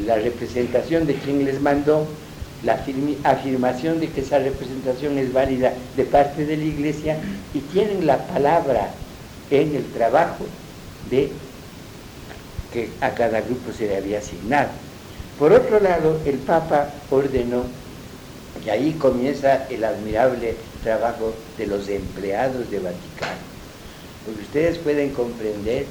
la 0.06 0.16
representación 0.16 1.06
de 1.06 1.14
quien 1.14 1.44
les 1.44 1.60
mandó, 1.60 2.06
la 2.62 2.82
afirmación 3.24 4.00
de 4.00 4.08
que 4.08 4.22
esa 4.22 4.38
representación 4.38 5.18
es 5.18 5.32
válida 5.32 5.74
de 5.96 6.04
parte 6.04 6.46
de 6.46 6.56
la 6.56 6.64
Iglesia 6.64 7.18
y 7.52 7.58
tienen 7.60 8.06
la 8.06 8.26
palabra 8.26 8.88
en 9.50 9.76
el 9.76 9.84
trabajo 9.92 10.46
de 11.10 11.30
que 12.72 12.88
a 13.00 13.10
cada 13.10 13.42
grupo 13.42 13.72
se 13.72 13.86
le 13.86 13.96
había 13.98 14.18
asignado. 14.18 14.70
Por 15.38 15.52
otro 15.52 15.80
lado, 15.80 16.20
el 16.24 16.36
Papa 16.38 16.88
ordenó 17.10 17.64
Y 18.64 18.70
ahí 18.70 18.92
comienza 18.92 19.66
el 19.68 19.84
admirable 19.84 20.54
trabajo 20.82 21.34
de 21.58 21.66
los 21.66 21.88
empleados 21.88 22.70
de 22.70 22.78
Vaticano. 22.78 23.42
Porque 24.24 24.42
ustedes 24.42 24.78
pueden 24.78 25.10
comprender 25.10 25.86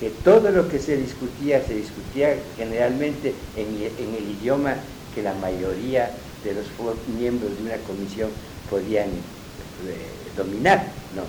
que 0.00 0.10
todo 0.10 0.50
lo 0.50 0.68
que 0.68 0.78
se 0.78 0.96
discutía, 0.96 1.64
se 1.64 1.74
discutía 1.74 2.36
generalmente 2.56 3.32
en, 3.56 3.66
el 3.66 4.30
idioma 4.40 4.76
que 5.14 5.22
la 5.22 5.32
mayoría 5.34 6.10
de 6.44 6.54
los 6.54 6.66
miembros 7.18 7.56
de 7.56 7.62
una 7.64 7.76
comisión 7.86 8.30
podían 8.68 9.08
eh, 9.08 9.96
dominar. 10.36 10.84
¿no? 11.14 11.22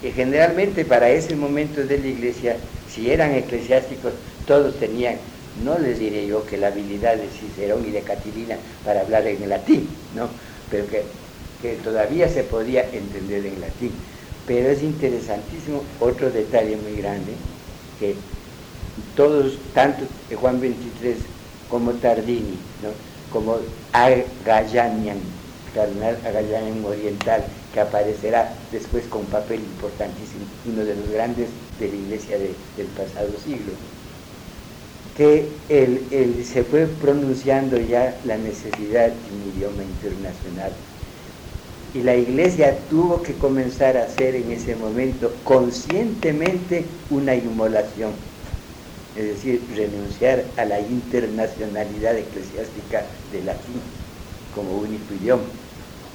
Que 0.00 0.12
generalmente 0.12 0.84
para 0.84 1.10
ese 1.10 1.34
momento 1.34 1.84
de 1.84 1.98
la 1.98 2.06
iglesia, 2.06 2.56
si 2.88 3.10
eran 3.10 3.34
eclesiásticos, 3.34 4.12
todos 4.46 4.78
tenían, 4.78 5.16
no 5.64 5.76
les 5.78 5.98
diré 5.98 6.26
yo 6.28 6.46
que 6.46 6.58
la 6.58 6.68
habilidad 6.68 7.16
de 7.16 7.28
Cicerón 7.28 7.84
y 7.86 7.90
de 7.90 8.02
Catilina 8.02 8.56
para 8.84 9.00
hablar 9.00 9.26
en 9.26 9.48
latín, 9.48 9.88
¿no? 10.14 10.28
pero 10.70 10.86
que, 10.86 11.02
que 11.60 11.74
todavía 11.82 12.28
se 12.28 12.44
podía 12.44 12.88
entender 12.92 13.46
en 13.46 13.60
latín. 13.60 13.90
Pero 14.46 14.68
es 14.68 14.80
interesantísimo 14.84 15.82
otro 15.98 16.30
detalle 16.30 16.76
muy 16.76 17.00
grande, 17.00 17.32
que 17.98 18.14
todos, 19.16 19.58
tanto 19.74 20.04
Juan 20.34 20.60
23 20.60 21.16
como 21.70 21.92
Tardini, 21.92 22.58
como 23.32 23.58
Agallanian, 23.92 25.18
cardenal 25.74 26.16
Agallanian 26.24 26.84
oriental, 26.84 27.44
que 27.72 27.80
aparecerá 27.80 28.52
después 28.72 29.04
con 29.06 29.22
un 29.22 29.26
papel 29.26 29.60
importantísimo, 29.60 30.44
uno 30.72 30.84
de 30.84 30.94
los 30.94 31.10
grandes 31.10 31.48
de 31.78 31.88
la 31.88 31.94
iglesia 31.94 32.38
del 32.38 32.86
pasado 32.96 33.28
siglo, 33.44 33.72
que 35.16 35.48
él, 35.68 36.44
se 36.44 36.62
fue 36.62 36.86
pronunciando 36.86 37.78
ya 37.78 38.14
la 38.24 38.36
necesidad 38.36 39.08
de 39.08 39.32
un 39.32 39.56
idioma 39.56 39.82
internacional 39.82 40.72
y 41.96 42.02
la 42.02 42.14
iglesia 42.14 42.76
tuvo 42.90 43.22
que 43.22 43.32
comenzar 43.34 43.96
a 43.96 44.04
hacer 44.04 44.34
en 44.34 44.52
ese 44.52 44.76
momento 44.76 45.32
conscientemente 45.44 46.84
una 47.08 47.34
inmolación, 47.34 48.10
es 49.16 49.24
decir, 49.28 49.62
renunciar 49.74 50.44
a 50.58 50.66
la 50.66 50.78
internacionalidad 50.78 52.18
eclesiástica 52.18 53.02
del 53.32 53.46
latín 53.46 53.80
como 54.54 54.76
único 54.76 55.14
idioma. 55.14 55.44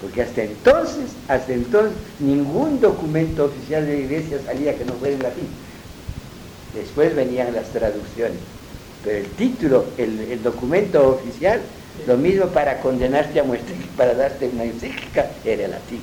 Porque 0.01 0.21
hasta 0.21 0.43
entonces, 0.43 1.09
hasta 1.27 1.53
entonces, 1.53 1.93
ningún 2.19 2.79
documento 2.79 3.45
oficial 3.45 3.86
de 3.86 3.93
la 3.93 3.99
iglesia 3.99 4.38
salía 4.45 4.77
que 4.77 4.86
no 4.86 4.93
fuera 4.93 5.15
en 5.15 5.23
latín. 5.23 5.47
Después 6.75 7.15
venían 7.15 7.55
las 7.55 7.69
traducciones. 7.69 8.38
Pero 9.03 9.17
el 9.17 9.25
título, 9.32 9.86
el, 9.97 10.19
el 10.32 10.43
documento 10.43 11.09
oficial 11.09 11.59
lo 12.07 12.17
mismo 12.17 12.47
para 12.47 12.79
condenarte 12.79 13.39
a 13.39 13.43
muerte 13.43 13.73
que 13.73 13.87
para 13.97 14.13
darte 14.13 14.49
una 14.49 14.63
encíclica 14.63 15.29
era 15.45 15.67
latín. 15.67 16.01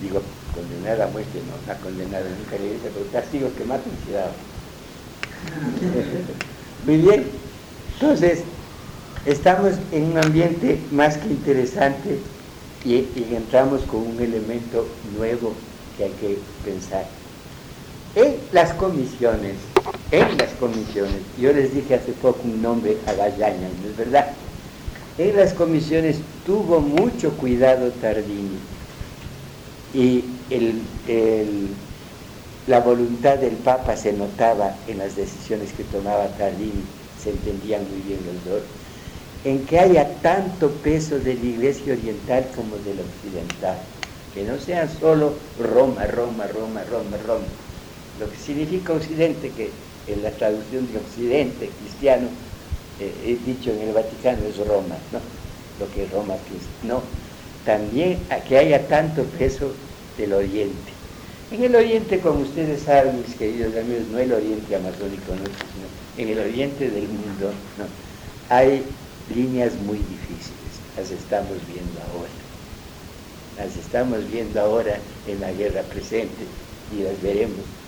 Digo, 0.00 0.20
condenar 0.54 1.00
a 1.00 1.06
muerte 1.08 1.40
no, 1.46 1.72
no 1.72 1.80
condenar 1.80 2.22
nunca 2.22 2.56
le 2.58 2.74
dice, 2.74 2.90
pero 2.92 3.06
castigos 3.12 3.52
que 3.56 3.64
maten 3.64 3.92
cuidado. 4.04 4.32
Muy 6.86 6.96
bien. 6.98 7.24
Entonces, 7.94 8.40
estamos 9.24 9.74
en 9.92 10.04
un 10.04 10.18
ambiente 10.18 10.78
más 10.90 11.16
que 11.16 11.28
interesante 11.28 12.18
y, 12.84 12.94
y, 12.94 13.28
entramos 13.36 13.82
con 13.82 14.00
un 14.00 14.20
elemento 14.20 14.86
nuevo 15.16 15.54
que 15.96 16.04
hay 16.04 16.10
que 16.12 16.38
pensar. 16.64 17.06
En 18.16 18.34
las 18.50 18.72
comisiones, 18.72 19.54
en 20.10 20.36
las 20.36 20.50
comisiones, 20.58 21.20
yo 21.38 21.52
les 21.52 21.72
dije 21.72 21.94
hace 21.94 22.12
poco 22.12 22.40
un 22.44 22.60
nombre 22.60 22.96
a 23.06 23.12
Gallaña, 23.12 23.68
¿no 23.82 23.90
es 23.90 23.96
verdad? 23.96 24.32
En 25.18 25.36
las 25.36 25.52
comisiones 25.52 26.16
tuvo 26.46 26.80
mucho 26.80 27.36
cuidado 27.36 27.90
Tardini 28.00 28.58
y 29.92 30.24
la 32.66 32.80
voluntad 32.80 33.36
del 33.36 33.56
Papa 33.56 33.94
se 33.96 34.12
notaba 34.14 34.74
en 34.88 34.98
las 34.98 35.14
decisiones 35.14 35.72
que 35.74 35.84
tomaba 35.84 36.26
Tardini, 36.38 36.82
se 37.22 37.30
entendían 37.30 37.82
muy 37.90 38.00
bien 38.00 38.20
los 38.24 38.44
dos, 38.46 38.62
en 39.44 39.66
que 39.66 39.78
haya 39.80 40.22
tanto 40.22 40.68
peso 40.82 41.18
de 41.18 41.34
la 41.34 41.44
iglesia 41.44 41.92
oriental 41.92 42.46
como 42.56 42.76
de 42.78 42.94
la 42.94 43.02
occidental, 43.02 43.78
que 44.32 44.44
no 44.44 44.58
sea 44.58 44.88
solo 44.88 45.34
Roma, 45.58 46.06
Roma, 46.06 46.46
Roma, 46.46 46.84
Roma, 46.84 47.16
Roma. 47.26 47.44
Lo 48.18 48.30
que 48.30 48.36
significa 48.36 48.94
occidente, 48.94 49.50
que 49.50 49.70
en 50.06 50.22
la 50.22 50.30
traducción 50.30 50.86
de 50.90 50.98
occidente 50.98 51.68
cristiano 51.78 52.28
he 53.06 53.36
dicho 53.44 53.70
en 53.72 53.80
el 53.88 53.92
Vaticano 53.94 54.44
es 54.46 54.56
Roma, 54.58 54.96
¿no? 55.12 55.20
Lo 55.78 55.90
que 55.90 56.06
Roma, 56.06 56.34
que 56.44 56.86
no. 56.86 57.02
También 57.64 58.26
a 58.30 58.42
que 58.44 58.58
haya 58.58 58.88
tanto 58.88 59.22
peso 59.24 59.72
del 60.16 60.32
Oriente. 60.32 60.92
En 61.50 61.62
el 61.64 61.74
Oriente, 61.76 62.20
como 62.20 62.40
ustedes 62.40 62.82
saben, 62.82 63.20
mis 63.20 63.34
queridos 63.36 63.76
amigos, 63.76 64.08
no 64.08 64.18
el 64.18 64.32
Oriente 64.32 64.74
amazónico, 64.74 65.32
no, 65.36 65.44
sino 65.44 65.88
en 66.16 66.28
el 66.28 66.38
Oriente 66.38 66.90
del 66.90 67.08
mundo, 67.08 67.52
¿no? 67.76 67.84
hay 68.48 68.84
líneas 69.26 69.74
muy 69.80 69.98
difíciles, 69.98 70.82
las 70.96 71.10
estamos 71.10 71.66
viendo 71.66 72.00
ahora. 72.02 72.32
Las 73.56 73.76
estamos 73.76 74.30
viendo 74.30 74.60
ahora 74.60 74.98
en 75.24 75.40
la 75.40 75.52
guerra 75.52 75.82
presente 75.88 76.46
y 76.90 77.02
las 77.02 77.20
veremos 77.22 77.81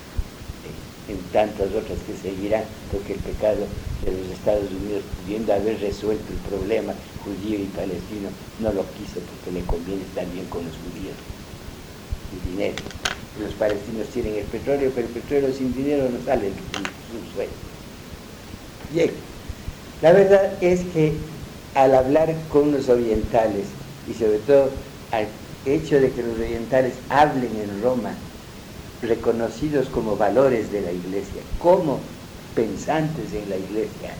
en 1.08 1.18
tantas 1.32 1.68
otras 1.68 1.98
que 2.06 2.16
seguirán, 2.16 2.64
porque 2.90 3.14
el 3.14 3.20
pecado 3.20 3.66
de 4.04 4.12
los 4.12 4.30
Estados 4.30 4.70
Unidos, 4.70 5.02
pudiendo 5.22 5.52
haber 5.52 5.80
resuelto 5.80 6.24
el 6.32 6.38
problema 6.48 6.94
judío 7.24 7.58
y 7.58 7.64
palestino, 7.76 8.28
no 8.60 8.72
lo 8.72 8.82
quiso 8.92 9.20
porque 9.20 9.52
le 9.52 9.64
conviene 9.66 10.02
estar 10.02 10.26
bien 10.32 10.46
con 10.46 10.64
los 10.64 10.74
judíos. 10.74 11.16
El 12.32 12.50
dinero. 12.50 12.76
Los 13.40 13.52
palestinos 13.54 14.06
tienen 14.08 14.36
el 14.36 14.44
petróleo, 14.44 14.92
pero 14.94 15.06
el 15.06 15.12
petróleo 15.12 15.52
sin 15.52 15.74
dinero 15.74 16.08
no 16.08 16.24
sale 16.24 16.50
su 17.10 17.34
sueño. 17.34 17.50
Bien, 18.92 19.10
la 20.02 20.12
verdad 20.12 20.52
es 20.62 20.80
que 20.92 21.14
al 21.74 21.94
hablar 21.94 22.34
con 22.50 22.72
los 22.72 22.88
orientales, 22.88 23.66
y 24.08 24.14
sobre 24.14 24.38
todo 24.38 24.70
al 25.10 25.26
hecho 25.66 26.00
de 26.00 26.10
que 26.10 26.22
los 26.22 26.38
orientales 26.38 26.94
hablen 27.08 27.50
en 27.56 27.82
Roma, 27.82 28.14
reconocidos 29.06 29.88
como 29.88 30.16
valores 30.16 30.70
de 30.72 30.80
la 30.80 30.92
iglesia, 30.92 31.42
como 31.58 31.98
pensantes 32.54 33.32
en 33.32 33.48
la 33.50 33.56
iglesia, 33.56 34.14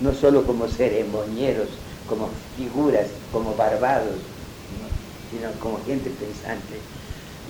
no 0.00 0.12
solo 0.14 0.44
como 0.44 0.68
ceremonieros, 0.68 1.68
como 2.08 2.28
figuras, 2.56 3.06
como 3.32 3.54
barbados, 3.54 4.16
sino 5.30 5.50
como 5.60 5.78
gente 5.86 6.10
pensante, 6.10 6.76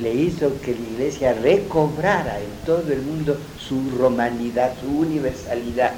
le 0.00 0.14
hizo 0.14 0.60
que 0.60 0.74
la 0.74 0.80
iglesia 0.80 1.34
recobrara 1.34 2.38
en 2.40 2.50
todo 2.64 2.92
el 2.92 3.02
mundo 3.02 3.36
su 3.58 3.90
romanidad, 3.98 4.72
su 4.80 5.00
universalidad, 5.00 5.92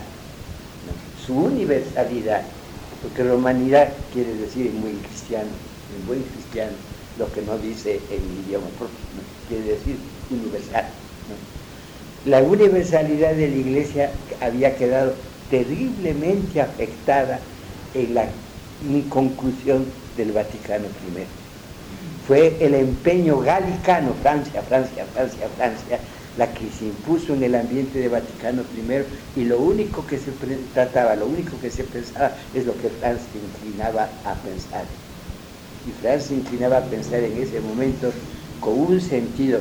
su 1.26 1.36
universalidad, 1.36 2.42
porque 3.02 3.22
romanidad 3.22 3.92
quiere 4.12 4.34
decir 4.34 4.72
muy 4.72 4.92
cristiano, 4.92 5.50
en 5.94 6.06
buen 6.06 6.22
cristiano, 6.22 6.72
lo 7.18 7.30
que 7.32 7.42
no 7.42 7.58
dice 7.58 8.00
el 8.10 8.22
idioma 8.46 8.66
propio, 8.78 8.96
quiere 9.48 9.64
decir 9.64 9.96
universal. 10.30 10.84
La 12.26 12.42
universalidad 12.42 13.34
de 13.34 13.48
la 13.48 13.56
iglesia 13.56 14.10
había 14.40 14.74
quedado 14.76 15.14
terriblemente 15.50 16.60
afectada 16.60 17.38
en 17.92 18.14
la 18.14 18.26
inconclusión 18.88 19.84
del 20.16 20.32
Vaticano 20.32 20.86
I. 20.86 21.24
Fue 22.26 22.56
el 22.60 22.74
empeño 22.74 23.40
galicano, 23.40 24.14
Francia, 24.22 24.62
Francia, 24.62 25.04
Francia, 25.12 25.46
Francia, 25.56 25.98
la 26.38 26.52
que 26.52 26.70
se 26.70 26.86
impuso 26.86 27.34
en 27.34 27.42
el 27.42 27.54
ambiente 27.54 27.98
de 27.98 28.08
Vaticano 28.08 28.62
I 28.74 29.40
y 29.40 29.44
lo 29.44 29.60
único 29.60 30.06
que 30.06 30.18
se 30.18 30.32
trataba, 30.72 31.14
lo 31.16 31.26
único 31.26 31.52
que 31.60 31.70
se 31.70 31.84
pensaba 31.84 32.32
es 32.54 32.64
lo 32.64 32.72
que 32.72 32.88
Francia 32.88 33.28
inclinaba 33.34 34.08
a 34.24 34.34
pensar. 34.34 34.84
Y 35.86 35.92
Francia 36.00 36.34
inclinaba 36.34 36.78
a 36.78 36.84
pensar 36.84 37.20
en 37.20 37.36
ese 37.36 37.60
momento 37.60 38.10
con 38.60 38.80
un 38.80 39.00
sentido 39.00 39.60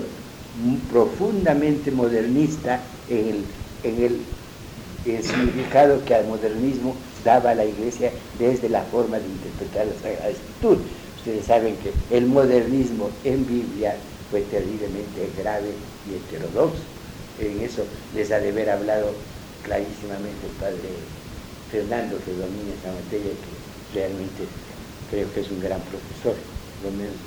profundamente 0.92 1.92
modernista 1.92 2.80
en 3.10 3.46
el, 3.84 5.24
significado 5.24 6.04
que 6.06 6.16
al 6.16 6.28
modernismo 6.28 6.96
daba 7.26 7.54
la 7.54 7.66
iglesia 7.66 8.12
desde 8.40 8.70
la 8.70 8.84
forma 8.84 9.18
de 9.20 9.26
interpretar 9.28 9.88
la 9.88 10.02
Sagrada 10.02 10.30
Escritura. 10.30 10.80
Ustedes 11.18 11.46
saben 11.46 11.76
que 11.78 12.16
el 12.16 12.26
modernismo 12.26 13.10
en 13.24 13.46
Biblia 13.46 13.96
fue 14.30 14.42
terriblemente 14.42 15.30
grave 15.38 15.72
y 16.10 16.16
heterodoxo. 16.16 16.84
En 17.40 17.62
eso 17.62 17.84
les 18.16 18.32
ha 18.32 18.40
de 18.40 18.50
haber 18.50 18.70
hablado 18.70 19.12
clarísimamente 19.64 20.46
el 20.46 20.54
padre 20.60 20.90
Fernando, 21.72 22.18
que 22.24 22.32
domina 22.32 22.74
esta 22.76 22.92
materia, 22.92 23.32
que 23.32 24.00
realmente 24.00 24.44
creo 25.10 25.32
que 25.34 25.42
es 25.42 25.52
un 25.52 25.60
gran 25.60 25.80
profesor, 25.82 26.36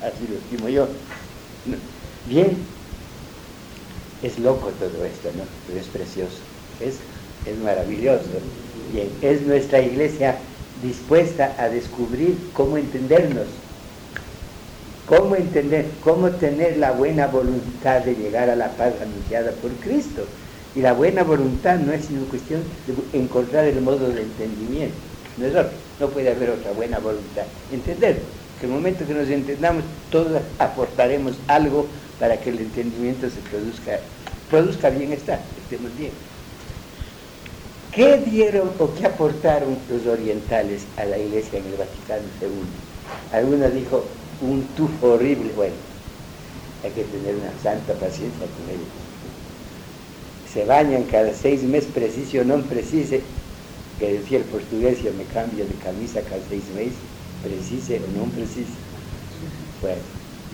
así 0.03 0.27
lo 0.29 0.37
estimo 0.37 0.68
yo. 0.68 0.89
Bien, 2.29 2.57
es 4.23 4.39
loco 4.39 4.71
todo 4.79 5.05
esto, 5.05 5.31
¿no? 5.37 5.45
Pero 5.67 5.81
es 5.81 5.87
precioso, 5.87 6.39
es, 6.81 6.97
es 7.51 7.59
maravilloso. 7.59 8.25
Bien, 8.93 9.09
es 9.23 9.43
nuestra 9.43 9.81
iglesia 9.81 10.37
dispuesta 10.83 11.55
a 11.59 11.69
descubrir 11.69 12.37
cómo 12.53 12.77
entendernos 12.77 13.47
¿Cómo 15.07 15.37
entender, 15.37 15.87
cómo 16.03 16.31
tener 16.31 16.79
la 16.79 16.91
buena 16.91 17.29
voluntad 17.29 18.01
de 18.01 18.17
llegar 18.17 18.51
a 18.51 18.57
la 18.57 18.71
paz 18.71 18.93
anunciada 19.01 19.53
por 19.53 19.71
Cristo? 19.75 20.27
Y 20.75 20.81
la 20.81 20.95
buena 20.95 21.23
voluntad 21.23 21.79
no 21.79 21.93
es 21.93 22.07
sino 22.07 22.25
cuestión 22.25 22.61
de 22.89 23.19
encontrar 23.19 23.67
el 23.67 23.81
modo 23.83 24.09
de 24.09 24.23
entendimiento. 24.23 24.97
No 25.37 25.47
es 25.47 25.55
otro. 25.55 25.71
No 26.01 26.09
puede 26.09 26.33
haber 26.33 26.51
otra 26.51 26.73
buena 26.73 26.99
voluntad. 26.99 27.45
Entender 27.73 28.21
que 28.59 28.67
el 28.67 28.73
momento 28.73 29.07
que 29.07 29.14
nos 29.14 29.29
entendamos, 29.29 29.85
todos 30.11 30.43
aportaremos 30.59 31.35
algo 31.47 31.87
para 32.19 32.39
que 32.41 32.51
el 32.51 32.59
entendimiento 32.59 33.29
se 33.29 33.41
produzca, 33.51 34.01
produzca 34.51 34.91
bienestar, 34.91 35.41
estemos 35.62 35.97
bien. 35.97 36.12
¿Qué 37.93 38.19
dieron 38.19 38.71
o 38.79 38.95
qué 38.95 39.07
aportaron 39.07 39.79
los 39.91 40.07
orientales 40.07 40.83
a 40.99 41.05
la 41.05 41.19
iglesia 41.19 41.59
en 41.59 41.67
el 41.67 41.77
Vaticano 41.77 42.25
II? 42.43 42.67
Algunos 43.33 43.73
dijo, 43.73 44.05
un 44.41 44.62
tufo 44.77 45.12
horrible. 45.12 45.51
Bueno, 45.55 45.75
hay 46.85 46.91
que 46.91 47.05
tener 47.05 47.35
una 47.37 47.53
santa 47.62 47.95
paciencia 47.95 48.47
con 48.47 48.69
ellos. 48.69 48.89
Se 50.53 50.64
bañan 50.64 51.05
cada 51.05 51.33
seis 51.35 51.62
meses, 51.62 51.91
preciso 51.93 52.41
o 52.41 52.45
no 52.45 52.59
precise, 52.62 53.23
que 53.99 54.12
decía 54.12 54.39
el 54.39 54.45
portugués, 54.45 55.03
yo 55.03 55.12
me 55.14 55.25
cambio 55.25 55.64
de 55.64 55.75
camisa 55.75 56.21
cada 56.23 56.43
seis 56.49 56.64
meses, 56.75 56.99
precise 57.43 57.97
o 57.97 58.19
no 58.19 58.31
precise. 58.31 58.73
Bueno, 59.81 60.01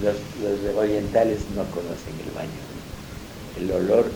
los, 0.03 0.17
los 0.41 0.77
orientales 0.77 1.39
no 1.55 1.65
conocen 1.71 2.15
el 2.27 2.31
baño. 2.33 2.61
El 3.59 3.71
olor 3.71 4.07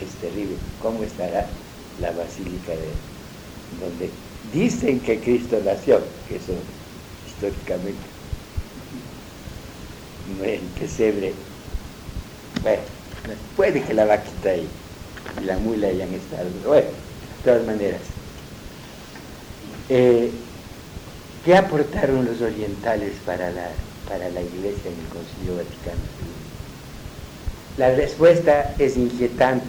es 0.00 0.10
terrible. 0.20 0.56
¿Cómo 0.80 1.02
estará 1.02 1.46
la 2.00 2.12
basílica 2.12 2.72
de 2.72 2.92
donde 3.80 4.10
dicen 4.52 5.00
que 5.00 5.20
Cristo 5.20 5.60
nació? 5.64 6.00
Que 6.28 6.36
eso 6.36 6.52
históricamente 7.26 8.18
el 10.44 10.60
pesebre. 10.78 11.32
Bueno, 12.62 12.82
puede 13.56 13.82
que 13.82 13.94
la 13.94 14.04
vaquita 14.04 14.54
y, 14.54 14.68
la 15.44 15.56
mula 15.58 15.88
hayan 15.88 16.12
estado, 16.14 16.50
bueno, 16.66 16.88
de 16.88 17.44
todas 17.44 17.64
maneras. 17.64 18.00
Eh, 19.88 20.30
¿Qué 21.44 21.56
aportaron 21.56 22.24
los 22.24 22.42
orientales 22.42 23.14
para 23.24 23.50
la, 23.50 23.70
para 24.08 24.28
la 24.30 24.40
Iglesia 24.40 24.90
en 24.90 24.98
el 24.98 25.08
Concilio 25.08 25.56
Vaticano? 25.56 26.02
La 27.76 27.94
respuesta 27.94 28.74
es 28.78 28.96
inquietante, 28.96 29.66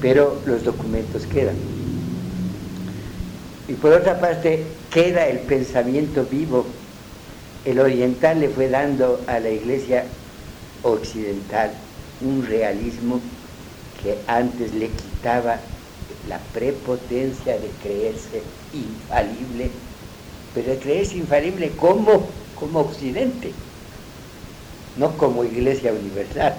pero 0.00 0.40
los 0.46 0.64
documentos 0.64 1.26
quedan. 1.26 1.56
Y 3.68 3.74
por 3.74 3.92
otra 3.92 4.18
parte, 4.18 4.64
queda 4.90 5.28
el 5.28 5.38
pensamiento 5.40 6.24
vivo 6.24 6.66
el 7.64 7.78
oriental 7.78 8.40
le 8.40 8.48
fue 8.48 8.68
dando 8.68 9.20
a 9.26 9.38
la 9.38 9.50
iglesia 9.50 10.04
occidental 10.82 11.70
un 12.22 12.46
realismo 12.46 13.20
que 14.02 14.16
antes 14.26 14.72
le 14.74 14.88
quitaba 14.88 15.58
la 16.28 16.38
prepotencia 16.54 17.58
de 17.58 17.68
creerse 17.82 18.42
infalible, 18.72 19.70
pero 20.54 20.70
de 20.70 20.78
creerse 20.78 21.18
infalible 21.18 21.70
como, 21.76 22.26
como 22.60 22.80
occidente, 22.80 23.52
no 24.96 25.16
como 25.16 25.44
iglesia 25.44 25.92
universal. 25.92 26.54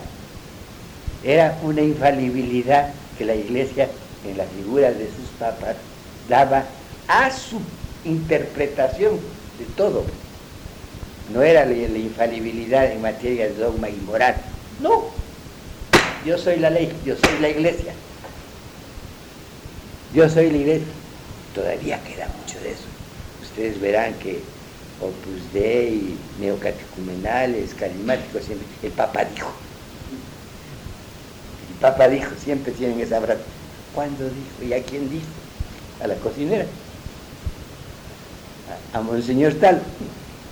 Era 1.24 1.58
una 1.64 1.82
infalibilidad 1.82 2.94
que 3.18 3.26
la 3.26 3.36
iglesia, 3.36 3.88
en 4.28 4.38
la 4.38 4.46
figura 4.46 4.92
de 4.92 5.06
sus 5.06 5.30
papas, 5.40 5.76
daba 6.28 6.66
a 7.08 7.32
su 7.32 7.62
interpretación 8.04 9.20
de 9.60 9.66
todo 9.78 10.04
no 11.34 11.42
era 11.42 11.66
la, 11.66 11.74
infalibilidad 11.74 12.92
en 12.92 13.02
materia 13.02 13.46
de 13.46 13.56
dogma 13.56 13.90
y 13.90 13.96
moral. 14.06 14.36
No, 14.80 15.06
yo 16.26 16.38
soy 16.38 16.58
la 16.58 16.70
ley, 16.70 16.92
yo 17.06 17.16
soy 17.16 17.40
la 17.40 17.50
iglesia. 17.50 17.94
Yo 20.14 20.30
soy 20.30 20.52
la 20.52 20.58
iglesia. 20.58 20.88
Todavía 21.56 22.00
queda 22.04 22.28
mucho 22.40 22.60
de 22.60 22.72
eso. 22.72 22.84
Ustedes 23.44 23.80
verán 23.80 24.14
que 24.16 24.42
Opus 25.02 25.52
Dei, 25.52 26.16
neocatecumenales, 26.40 27.74
carismáticos, 27.74 28.44
siempre, 28.44 28.68
el 28.84 28.92
Papa 28.92 29.26
dijo. 29.26 29.52
El 31.72 31.78
Papa 31.80 32.08
dijo, 32.08 32.30
siempre 32.44 32.72
tienen 32.72 33.00
esa 33.00 33.20
frase. 33.20 33.42
¿Cuándo 33.96 34.26
dijo? 34.26 34.64
¿Y 34.64 34.74
a 34.74 34.84
quién 34.84 35.10
dijo? 35.10 35.26
A 36.04 36.08
la 36.08 36.16
cocinera. 36.16 36.66
A, 38.94 39.00
a 39.00 39.02
Monseñor 39.02 39.56
tal. 39.56 39.82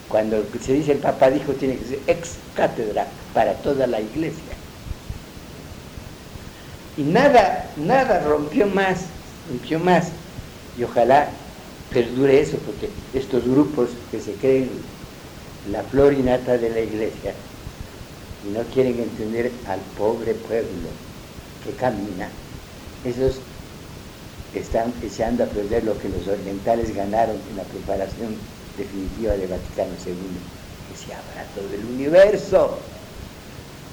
Cuando 0.10 0.44
se 0.60 0.74
dice 0.74 0.94
el 0.94 0.98
Papa 0.98 1.30
dijo, 1.30 1.54
tiene 1.54 1.78
que 1.78 1.86
ser 1.86 2.00
ex 2.08 2.32
cátedra 2.56 3.06
para 3.34 3.54
toda 3.54 3.86
la 3.86 4.02
iglesia. 4.02 4.44
Y 6.98 7.04
nada, 7.04 7.70
nada 7.78 8.20
rompió 8.22 8.66
más, 8.66 9.02
rompió 9.48 9.80
más. 9.80 10.08
Y 10.78 10.84
ojalá 10.84 11.30
perdure 11.94 12.42
eso, 12.42 12.58
porque 12.58 12.90
estos 13.14 13.44
grupos 13.46 13.90
que 14.12 14.20
se 14.20 14.34
creen 14.34 14.70
la 15.72 15.84
flor 15.84 16.14
innata 16.14 16.58
de 16.58 16.70
la 16.70 16.80
iglesia 16.80 17.34
y 18.48 18.52
no 18.52 18.62
quieren 18.74 19.00
entender 19.00 19.52
al 19.68 19.80
pobre 19.98 20.34
pueblo 20.34 20.90
que 21.64 21.72
camina, 21.74 22.30
esos 23.04 23.40
están 24.54 24.94
echando 25.04 25.44
a 25.44 25.48
perder 25.48 25.84
lo 25.84 25.98
que 26.00 26.10
los 26.10 26.28
orientales 26.28 26.96
ganaron 26.96 27.38
en 27.50 27.58
la 27.58 27.64
preparación 27.64 28.36
definitiva 28.78 29.34
de 29.34 29.48
Vaticano 29.48 29.92
II, 30.06 30.16
que 30.90 30.98
se 30.98 31.14
abra 31.14 31.46
todo 31.56 31.74
el 31.74 31.86
universo. 31.86 32.80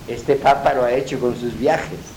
Este 0.09 0.37
Papa 0.37 0.75
lo 0.75 0.85
ha 0.85 0.93
hecho 0.93 1.19
con 1.19 1.39
sus 1.39 1.59
viajes. 1.59 2.16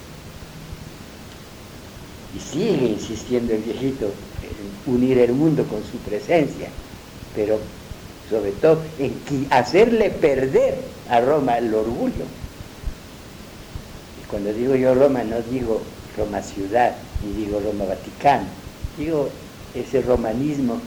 Y 2.36 2.39
sigue 2.39 2.86
insistiendo 2.88 3.53
el 3.53 3.61
viejito 3.61 4.05
en 4.05 4.93
unir 4.93 5.17
el 5.17 5.34
mundo 5.34 5.63
con 5.65 5.82
su 5.84 5.97
presencia, 5.97 6.69
pero 7.36 7.59
sobre 8.30 8.51
todo 8.51 8.82
en 8.99 9.13
hacerle 9.49 10.11
perder 10.11 10.75
a 11.09 11.19
Roma 11.21 11.57
el 11.57 11.73
orgullo. 11.73 12.25
Y 14.21 14.27
cuando 14.30 14.53
digo 14.53 14.75
yo 14.75 14.93
Roma, 14.93 15.23
no 15.23 15.41
digo 15.41 15.82
Roma 16.17 16.41
ciudad, 16.41 16.95
ni 17.23 17.45
digo 17.45 17.59
Roma 17.59 17.86
Vaticano, 17.86 18.45
digo 18.97 19.30
ese 19.73 20.01
romanismo 20.01 20.80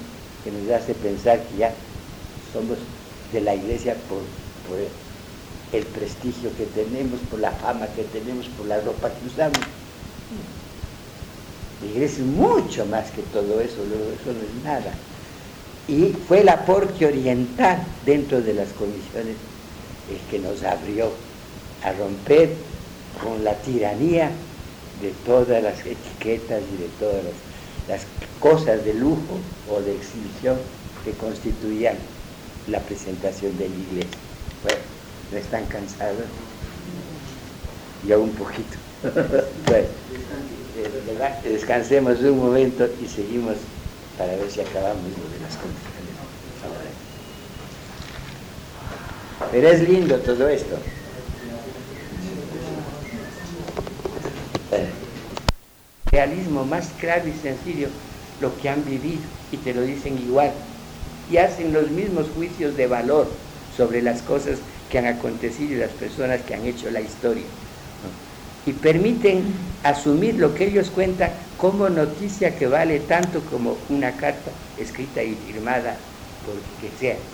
que 0.45 0.51
nos 0.51 0.70
hace 0.70 0.95
pensar 0.95 1.40
que 1.40 1.59
ya 1.59 1.72
somos 2.53 2.78
de 3.32 3.40
la 3.40 3.55
iglesia 3.55 3.97
por, 4.09 4.20
el 5.72 5.86
prestigio 5.86 6.51
que 6.57 6.66
tenemos, 6.66 7.18
por 7.30 7.40
la 7.40 7.51
fama 7.51 7.86
que 7.86 8.05
tenemos, 8.05 8.47
por 8.49 8.66
la 8.66 8.78
ropa 8.80 9.11
que 9.11 9.26
usamos. 9.26 9.59
La 11.83 12.05
es 12.05 12.18
mucho 12.20 12.87
más 12.87 13.11
que 13.11 13.22
todo 13.22 13.61
eso, 13.61 13.83
eso 13.83 14.33
no 14.33 14.43
es 14.43 14.64
nada. 14.64 14.93
Y 15.89 16.12
fue 16.28 16.41
el 16.41 16.49
aporte 16.49 17.07
oriental 17.07 17.78
dentro 18.07 18.41
de 18.41 18.55
las 18.55 18.68
comisiones 18.72 19.37
el 20.11 20.18
que 20.30 20.39
nos 20.39 20.62
abrió 20.62 21.09
a 21.83 21.93
romper 21.93 22.49
con 23.22 23.43
la 23.45 23.55
tiranía 23.62 24.30
de 25.01 25.11
todas 25.24 25.62
las 25.62 25.80
etiquetas 25.80 26.62
y 26.72 26.76
de 26.83 26.89
todas 27.01 27.24
las 27.24 27.35
las 27.89 28.07
cosas 28.41 28.85
de 28.85 28.95
lujo 28.95 29.39
o 29.70 29.80
de 29.80 29.95
exhibición 29.95 30.57
que 31.05 31.12
constituían 31.12 31.97
la 32.68 32.80
presentación 32.80 33.57
de 33.59 33.68
la 33.68 33.74
iglesia. 33.74 34.18
Bueno, 34.62 34.78
¿no 35.30 35.39
están 35.39 35.66
cansados? 35.66 36.26
Ya 38.07 38.18
un 38.18 38.30
poquito. 38.35 38.76
bueno, 39.66 39.89
descansemos 41.45 42.20
un 42.20 42.39
momento 42.39 42.89
y 43.01 43.07
seguimos 43.07 43.57
para 44.18 44.37
ver 44.37 44.51
si 44.51 44.61
acabamos 44.61 45.05
lo 45.18 45.28
de 45.30 45.41
las 45.41 45.57
condiciones. 45.57 45.93
Pero 49.51 49.68
es 49.68 49.89
lindo 49.89 50.16
todo 50.18 50.49
esto. 50.49 50.76
realismo 56.12 56.64
más 56.64 56.91
claro 57.01 57.26
y 57.26 57.33
sencillo 57.33 57.89
lo 58.41 58.57
que 58.59 58.68
han 58.68 58.85
vivido 58.85 59.22
y 59.51 59.57
te 59.57 59.74
lo 59.74 59.80
dicen 59.80 60.18
igual. 60.18 60.53
Y 61.30 61.39
hacen 61.39 61.72
los 61.72 61.91
mismos 61.91 62.28
juicios 62.30 62.76
de 62.76 62.87
valor 62.87 63.26
sobre 63.76 64.03
las 64.03 64.20
cosas 64.22 64.59
que 64.91 64.99
han 64.99 65.07
acontecido 65.07 65.74
y 65.74 65.78
las 65.78 65.93
personas 65.93 66.43
que 66.43 66.55
han 66.55 66.66
hecho 66.66 66.91
la 66.91 67.01
historia. 67.01 67.47
Y 68.65 68.75
permiten 68.75 69.75
asumir 69.83 70.37
lo 70.37 70.55
que 70.55 70.67
ellos 70.67 70.91
cuentan 70.91 71.33
como 71.57 71.89
noticia 71.89 72.57
que 72.57 72.67
vale 72.67 73.01
tanto 73.01 73.45
como 73.45 73.87
una 73.89 74.17
carta 74.17 74.53
escrita 74.77 75.23
y 75.23 75.35
firmada 75.37 76.07
por 76.45 76.63
que 76.81 76.91
sea. 76.97 77.25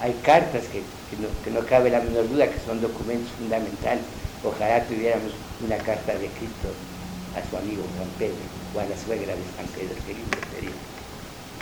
Hay 0.00 0.14
cartas 0.22 0.68
que, 0.68 0.84
no, 1.16 1.28
que 1.42 1.50
no 1.50 1.66
cabe 1.66 1.90
la 1.90 2.00
menor 2.00 2.28
duda 2.28 2.50
que 2.50 2.60
son 2.60 2.80
documentos 2.80 3.32
fundamentales. 3.32 4.04
Ojalá 4.42 4.86
tuviéramos 4.86 5.34
una 5.60 5.82
carta 5.82 6.18
de 6.18 6.32
Cristo 6.32 6.78
a 7.34 7.42
su 7.42 7.56
amigo 7.56 7.90
San 7.96 8.10
Pedro 8.18 8.50
o 8.72 8.80
a 8.80 8.86
la 8.86 8.96
suegra 8.96 9.36
de 9.36 9.50
San 9.56 9.68
Pedro, 9.68 9.96
qué 10.06 10.14
lindo 10.14 10.40
sería. 10.50 10.78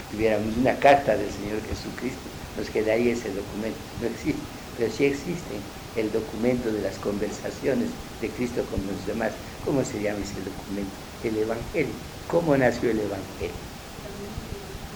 tuviéramos 0.09 0.57
una 0.57 0.79
carta 0.79 1.17
del 1.17 1.31
Señor 1.31 1.61
Jesucristo, 1.63 2.31
nos 2.55 2.69
quedaría 2.69 3.13
ese 3.13 3.33
documento. 3.33 3.79
No 3.99 4.07
existe, 4.07 4.56
pero 4.77 4.91
sí 4.91 5.05
existe 5.05 5.55
el 5.95 6.11
documento 6.11 6.71
de 6.71 6.81
las 6.81 6.97
conversaciones 6.99 7.89
de 8.21 8.29
Cristo 8.29 8.63
con 8.69 8.85
los 8.85 9.05
demás. 9.07 9.31
¿Cómo 9.65 9.83
se 9.83 10.01
llama 10.01 10.19
ese 10.21 10.41
documento? 10.41 10.91
El 11.23 11.37
Evangelio. 11.37 11.93
¿Cómo 12.27 12.55
nació 12.55 12.91
el 12.91 12.99
Evangelio? 12.99 13.55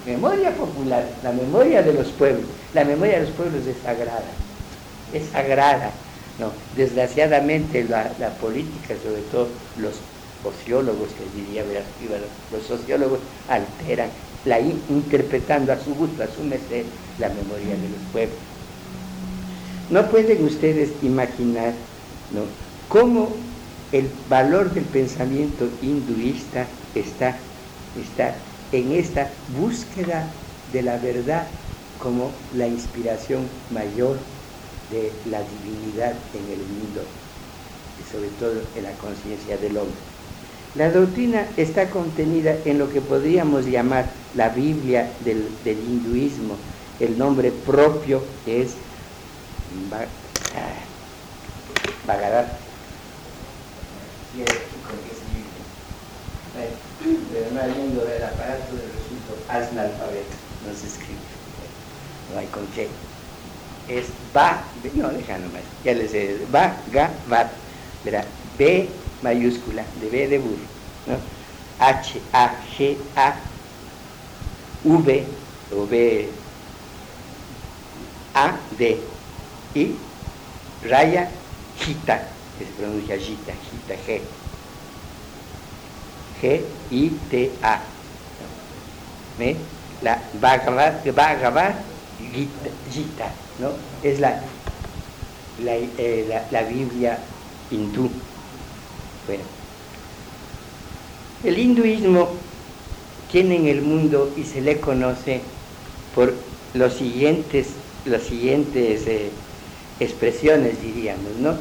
Memoria 0.06 0.52
popular, 0.56 1.08
la 1.24 1.32
memoria 1.32 1.82
de 1.82 1.94
los 1.94 2.08
pueblos. 2.10 2.46
La 2.74 2.86
memoria 2.86 3.20
de 3.20 3.26
los 3.26 3.36
pueblos 3.36 3.66
es 3.66 3.78
sagrada. 3.84 4.32
Es 5.14 5.26
sagrada. 5.30 5.92
No, 6.40 6.52
desgraciadamente 6.76 7.84
la, 7.84 8.30
política, 8.40 8.96
sobre 9.04 9.22
todo 9.32 9.48
los 9.78 9.96
sociólogos, 10.44 11.10
que 11.10 11.42
diría 11.42 11.64
los 12.52 12.64
sociólogos 12.64 13.20
alteran, 13.48 14.10
la 14.46 14.60
interpretando 14.60 15.72
a 15.74 15.78
su 15.78 15.94
gusto, 15.94 16.24
a 16.24 16.28
su 16.28 16.44
merced, 16.44 16.86
la 17.20 17.30
memoria 17.30 17.76
de 17.76 17.90
los 17.90 18.02
pueblos. 18.12 18.51
No 19.92 20.10
pueden 20.10 20.46
ustedes 20.46 20.90
imaginar 21.04 21.74
¿no? 22.34 22.42
cómo 22.88 23.30
el 23.92 24.10
valor 24.30 24.74
del 24.74 24.86
pensamiento 24.86 25.68
hinduista 25.82 26.66
está, 26.96 27.38
está 28.02 28.34
en 28.72 28.94
esta 28.94 29.30
búsqueda 29.60 30.26
de 30.72 30.82
la 30.82 30.98
verdad 30.98 31.46
como 32.02 32.32
la 32.56 32.68
inspiración 32.68 33.42
mayor 33.74 34.16
de 34.92 35.12
la 35.30 35.40
divinidad 35.42 36.14
en 36.34 36.54
el 36.54 36.60
mundo 36.60 37.02
y 38.00 38.12
sobre 38.12 38.30
todo 38.40 38.62
en 38.78 38.84
la 38.84 38.92
conciencia 38.94 39.58
del 39.58 39.78
hombre. 39.78 40.12
La 40.74 40.90
doctrina 40.90 41.48
está 41.58 41.90
contenida 41.90 42.56
en 42.64 42.80
lo 42.80 42.90
que 42.90 43.02
podríamos 43.02 43.66
llamar 43.66 44.06
la 44.36 44.50
Biblia 44.50 45.12
del, 45.26 45.44
hinduismo. 45.66 46.56
El 47.02 47.18
nombre 47.18 47.52
propio 47.52 48.22
es 48.46 48.76
Bhagavad. 52.06 52.48
Pero 57.32 57.52
no 57.52 57.62
habiendo 57.62 58.08
el 58.08 58.24
aparato 58.24 58.76
de 58.76 58.84
resultado 58.88 59.82
alfabeto, 59.82 60.36
no 60.68 60.74
se 60.76 60.88
escribe, 60.88 61.20
no 62.34 62.40
hay 62.40 62.48
con 62.48 62.68
qué. 62.68 62.88
Es 63.88 64.06
va, 64.36 64.64
no, 64.94 65.10
deja 65.10 65.38
nomás, 65.38 65.64
ya 65.84 65.94
les 65.94 66.12
sé, 66.12 66.38
va, 66.54 66.76
ga, 66.92 67.10
va, 67.32 67.50
verá, 68.06 68.24
B 68.58 68.88
mayúscula, 69.22 69.84
de 70.00 70.10
B 70.10 70.28
de 70.28 70.38
burro, 70.38 70.68
¿no? 71.08 71.18
H, 71.80 72.22
A, 72.32 72.52
G, 72.78 72.96
A, 73.16 73.36
V, 74.84 75.26
o 75.76 75.86
B, 75.88 76.30
A, 78.36 78.56
D, 78.78 79.00
y 79.74 79.96
raya, 80.88 81.30
Gita, 81.80 82.28
que 82.58 82.66
se 82.66 82.72
pronuncia 82.72 83.18
Gita, 83.18 83.54
Gita, 83.54 83.96
G. 84.08 84.22
G-I-T-A. 86.42 87.82
¿Ve? 89.38 89.56
La 90.02 90.22
Bhagavad, 90.40 91.06
Bhagavad 91.14 91.76
Gita, 92.92 93.32
¿no? 93.60 93.70
Es 94.04 94.20
la, 94.20 94.42
eh, 95.64 96.26
la, 96.28 96.46
la 96.52 96.68
Biblia 96.68 97.18
hindú. 97.70 98.10
Bueno, 99.28 99.44
el 101.44 101.58
hinduismo 101.58 102.30
tiene 103.32 103.56
en 103.56 103.68
el 103.68 103.82
mundo 103.82 104.32
y 104.36 104.44
se 104.44 104.62
le 104.62 104.80
conoce 104.80 105.42
por 106.14 106.34
los 106.74 106.94
siguientes, 106.94 107.68
las 108.06 108.24
siguientes 108.24 109.08
eh, 109.08 109.30
expresiones, 110.02 110.82
diríamos, 110.82 111.38
¿no? 111.40 111.56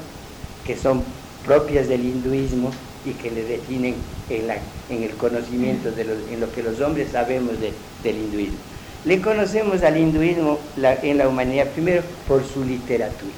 que 0.66 0.76
son 0.76 1.04
propias 1.46 1.86
del 1.86 2.04
hinduismo 2.04 2.72
y 3.04 3.12
que 3.12 3.30
le 3.30 3.44
definen 3.44 3.94
en, 4.28 5.02
el 5.02 5.10
conocimiento 5.12 5.92
de 5.92 6.02
en 6.02 6.40
lo 6.40 6.52
que 6.52 6.64
los 6.64 6.80
hombres 6.80 7.12
sabemos 7.12 7.52
del 7.60 8.16
hinduismo. 8.16 8.58
Le 9.04 9.20
conocemos 9.20 9.82
al 9.82 9.96
hinduismo 9.96 10.58
en 10.76 11.18
la 11.18 11.28
humanidad 11.28 11.68
primero 11.68 12.02
por 12.26 12.44
su 12.44 12.64
literatura 12.64 13.32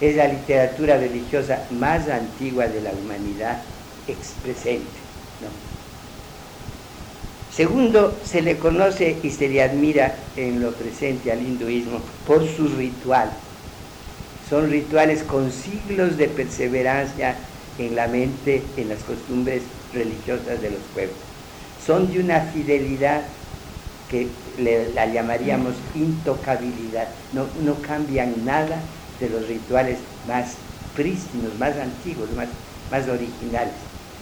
es 0.00 0.16
la 0.16 0.28
literatura 0.28 0.96
religiosa 0.96 1.64
más 1.70 2.08
antigua 2.08 2.66
de 2.66 2.80
la 2.80 2.92
humanidad 2.92 3.62
expresente. 4.06 4.86
Segundo, 7.52 8.16
se 8.24 8.40
le 8.40 8.56
conoce 8.56 9.16
y 9.22 9.30
se 9.30 9.48
le 9.48 9.62
admira 9.62 10.14
en 10.36 10.60
lo 10.60 10.70
presente 10.72 11.32
al 11.32 11.42
hinduismo 11.42 12.00
por 12.26 12.46
su 12.46 12.68
ritual. 12.68 13.30
Son 14.48 14.70
rituales 14.70 15.22
con 15.24 15.52
siglos 15.52 16.16
de 16.16 16.28
perseverancia 16.28 17.36
en 17.78 17.94
la 17.94 18.08
mente, 18.08 18.62
en 18.76 18.88
las 18.88 18.98
costumbres 19.00 19.62
religiosas 19.92 20.62
de 20.62 20.70
los 20.70 20.80
pueblos. 20.94 21.16
Son 21.84 22.10
de 22.10 22.20
una 22.20 22.40
fidelidad 22.40 23.22
que 24.10 24.26
la 24.58 25.06
llamaríamos 25.06 25.74
intocabilidad. 25.94 27.08
No, 27.34 27.46
no 27.62 27.74
cambian 27.82 28.44
nada 28.44 28.80
de 29.20 29.28
los 29.28 29.46
rituales 29.48 29.98
más 30.26 30.56
prístinos, 30.96 31.58
más 31.58 31.76
antiguos, 31.76 32.30
más, 32.34 32.48
más 32.90 33.06
originales. 33.08 33.74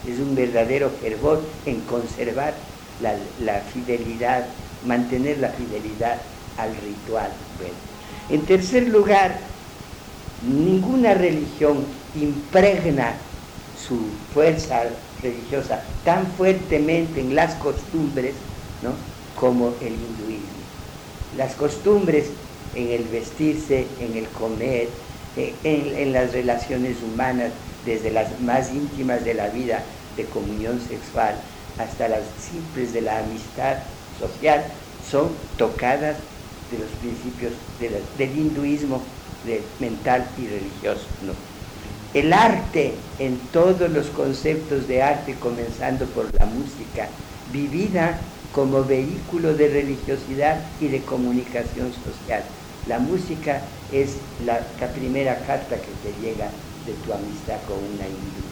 Es 0.09 0.19
un 0.19 0.35
verdadero 0.35 0.91
fervor 0.91 1.41
en 1.67 1.81
conservar 1.83 2.55
la, 3.01 3.61
fidelidad, 3.73 4.45
mantener 4.85 5.39
la 5.39 5.51
fidelidad 5.51 6.19
al 6.59 6.75
ritual. 6.77 7.31
En 8.29 8.45
tercer 8.45 8.89
lugar, 8.89 9.56
ninguna 10.43 11.15
religión 11.15 11.85
impregna 12.15 13.15
su 13.87 13.99
fuerza 14.35 14.83
religiosa 15.23 15.83
tan 16.05 16.27
fuertemente 16.27 17.21
en 17.21 17.35
las 17.35 17.55
costumbres 17.57 18.35
como 19.39 19.73
el 19.81 19.93
hinduismo. 19.93 20.57
Las 21.37 21.55
costumbres 21.55 22.27
en 22.75 22.91
el 22.91 23.05
vestirse, 23.05 23.87
en 24.01 24.17
el 24.17 24.27
comer, 24.29 24.89
eh, 25.37 25.55
en, 25.65 26.13
las 26.13 26.33
relaciones 26.33 26.97
humanas, 27.03 27.51
desde 27.85 28.11
las 28.11 28.41
más 28.41 28.73
íntimas 28.73 29.25
de 29.25 29.35
la 29.35 29.49
vida 29.49 29.83
de 30.17 30.25
comunión 30.25 30.81
sexual 30.81 31.35
hasta 31.79 32.09
las 32.09 32.23
simples 32.41 32.93
de 32.93 33.03
la 33.03 33.19
amistad 33.19 33.77
social, 34.19 34.65
son 35.11 35.29
tocadas 35.59 36.17
de 36.71 36.79
los 36.79 36.91
principios 37.01 37.53
del 38.19 38.39
hinduismo 38.39 39.03
mental 39.81 40.29
y 40.39 40.47
religioso. 40.47 41.07
El 42.15 42.33
arte 42.33 42.93
en 43.19 43.37
todos 43.53 43.91
los 43.91 44.07
conceptos 44.09 44.89
de 44.89 45.03
arte, 45.03 45.35
comenzando 45.35 46.07
por 46.07 46.25
la 46.39 46.47
música, 46.47 47.09
vivida 47.53 48.19
como 48.53 48.85
vehículo 48.85 49.55
de 49.55 49.69
religiosidad 49.69 50.57
y 50.81 50.89
de 50.89 51.03
comunicación 51.03 51.93
social. 51.93 52.43
La 52.89 52.99
música 52.99 53.61
es 53.93 54.17
la, 54.45 54.59
primera 54.95 55.37
carta 55.47 55.77
que 55.77 55.93
te 56.03 56.13
llega 56.21 56.51
de 56.87 56.93
tu 56.95 57.13
amistad 57.13 57.59
con 57.67 57.79
una 57.79 58.07
hindú. 58.07 58.43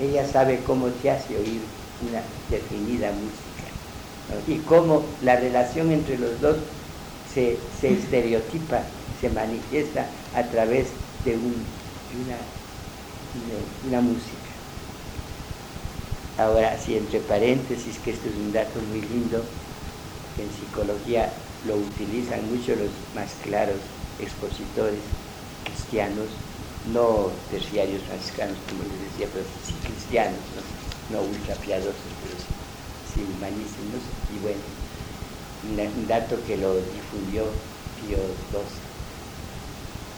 Ella 0.00 0.26
sabe 0.26 0.58
cómo 0.66 0.86
te 0.88 1.10
hace 1.10 1.36
oír 1.36 1.60
una 2.00 2.22
definida 2.50 3.12
música 3.12 3.70
y 4.46 4.56
cómo 4.60 5.04
la 5.20 5.36
relación 5.36 5.92
entre 5.92 6.18
los 6.18 6.40
dos 6.40 6.56
se, 7.24 7.58
estereotipa, 7.82 8.82
se 9.20 9.28
manifiesta 9.28 10.06
a 10.34 10.42
través 10.44 10.86
de, 11.24 11.36
una, 13.90 14.00
música. 14.00 14.50
Ahora, 16.38 16.78
si 16.78 16.96
entre 16.96 17.20
paréntesis, 17.20 17.98
que 17.98 18.12
esto 18.12 18.28
es 18.28 18.34
un 18.34 18.52
dato 18.52 18.80
muy 18.90 19.02
lindo, 19.02 19.42
en 20.38 20.48
psicología 20.56 21.28
lo 21.68 21.76
utilizan 21.76 22.40
mucho 22.48 22.72
los 22.76 22.88
más 23.14 23.28
claros 23.44 23.76
expositores 24.18 25.00
cristianos, 25.64 26.28
no 26.94 27.28
terciarios 27.50 28.02
franciscanos, 28.04 28.56
como 28.68 28.82
les 28.84 29.12
decía, 29.12 29.28
pero 29.34 29.44
sí 29.66 29.74
cristianos, 29.84 30.40
no, 31.12 31.20
ultra 31.20 31.54
piadosos, 31.56 31.92
pero 32.24 32.36
sí 33.12 33.20
humanísimos. 33.20 34.00
Y 34.32 34.38
bueno, 34.40 34.64
un 35.94 36.08
dato 36.08 36.36
que 36.46 36.56
lo 36.56 36.74
difundió 36.74 37.44
Pío 38.00 38.16
XII. 38.16 38.89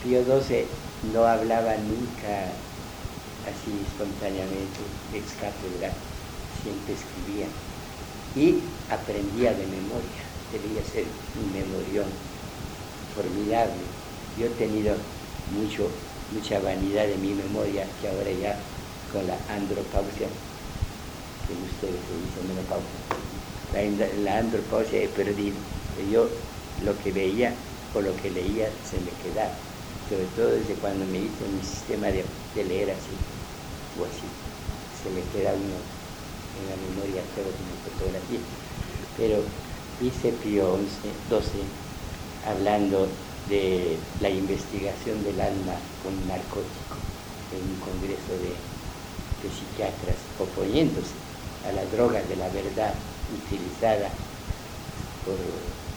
Pío 0.02 0.22
XII 0.24 0.66
no 1.12 1.24
hablaba 1.24 1.74
nunca 1.76 2.50
así 3.46 3.72
espontáneamente, 3.86 4.80
ex 5.14 5.32
cátedra, 5.40 5.92
siempre 6.62 6.94
escribía 6.94 7.46
y 8.34 8.60
aprendía 8.90 9.52
de 9.52 9.66
memoria 9.66 10.32
debía 10.52 10.84
ser 10.84 11.04
un 11.40 11.48
memorión 11.52 12.04
formidable. 13.16 13.80
Yo 14.38 14.46
he 14.46 14.50
tenido 14.50 14.94
mucho, 15.56 15.88
mucha 16.32 16.60
vanidad 16.60 17.06
de 17.06 17.16
mi 17.16 17.32
memoria 17.32 17.86
que 18.00 18.08
ahora 18.08 18.30
ya 18.30 18.56
con 19.12 19.26
la 19.26 19.36
andropausia, 19.48 20.28
que 21.48 21.52
ustedes 21.56 22.00
se 22.04 22.14
dicen 22.20 22.44
menopausia, 22.48 24.24
la, 24.24 24.38
andropausia 24.38 25.02
he 25.02 25.08
perdido. 25.08 25.56
Yo 26.10 26.28
lo 26.84 26.98
que 27.02 27.12
veía 27.12 27.52
o 27.94 28.00
lo 28.00 28.14
que 28.16 28.30
leía 28.30 28.68
se 28.88 28.96
me 29.00 29.12
quedaba, 29.20 29.52
sobre 30.08 30.26
todo 30.36 30.50
desde 30.50 30.74
cuando 30.74 31.04
me 31.06 31.18
hice 31.18 31.44
mi 31.48 31.62
sistema 31.62 32.06
de, 32.08 32.24
leer 32.64 32.90
así 32.90 33.14
o 33.98 34.04
así, 34.04 34.26
se 35.02 35.10
me 35.10 35.22
queda 35.32 35.52
uno 35.52 35.78
en 36.58 36.64
la 36.68 36.76
memoria 36.76 37.22
todo 37.34 37.48
como 37.48 37.74
fotografía. 37.84 38.40
Pero 39.16 39.42
hice 40.00 40.32
Pío 40.42 40.78
12 41.30 41.48
hablando 42.48 43.08
de 43.48 43.98
la 44.20 44.30
investigación 44.30 45.22
del 45.24 45.40
alma 45.40 45.74
con 46.02 46.14
narcótico 46.28 46.96
en 47.52 47.62
un 47.62 47.78
congreso 47.80 48.32
de, 48.40 48.54
de 49.42 49.48
psiquiatras 49.50 50.18
oponiéndose 50.38 51.14
a 51.68 51.72
la 51.72 51.84
droga 51.94 52.22
de 52.22 52.36
la 52.36 52.48
verdad 52.48 52.94
utilizada 53.30 54.10
por 55.24 55.36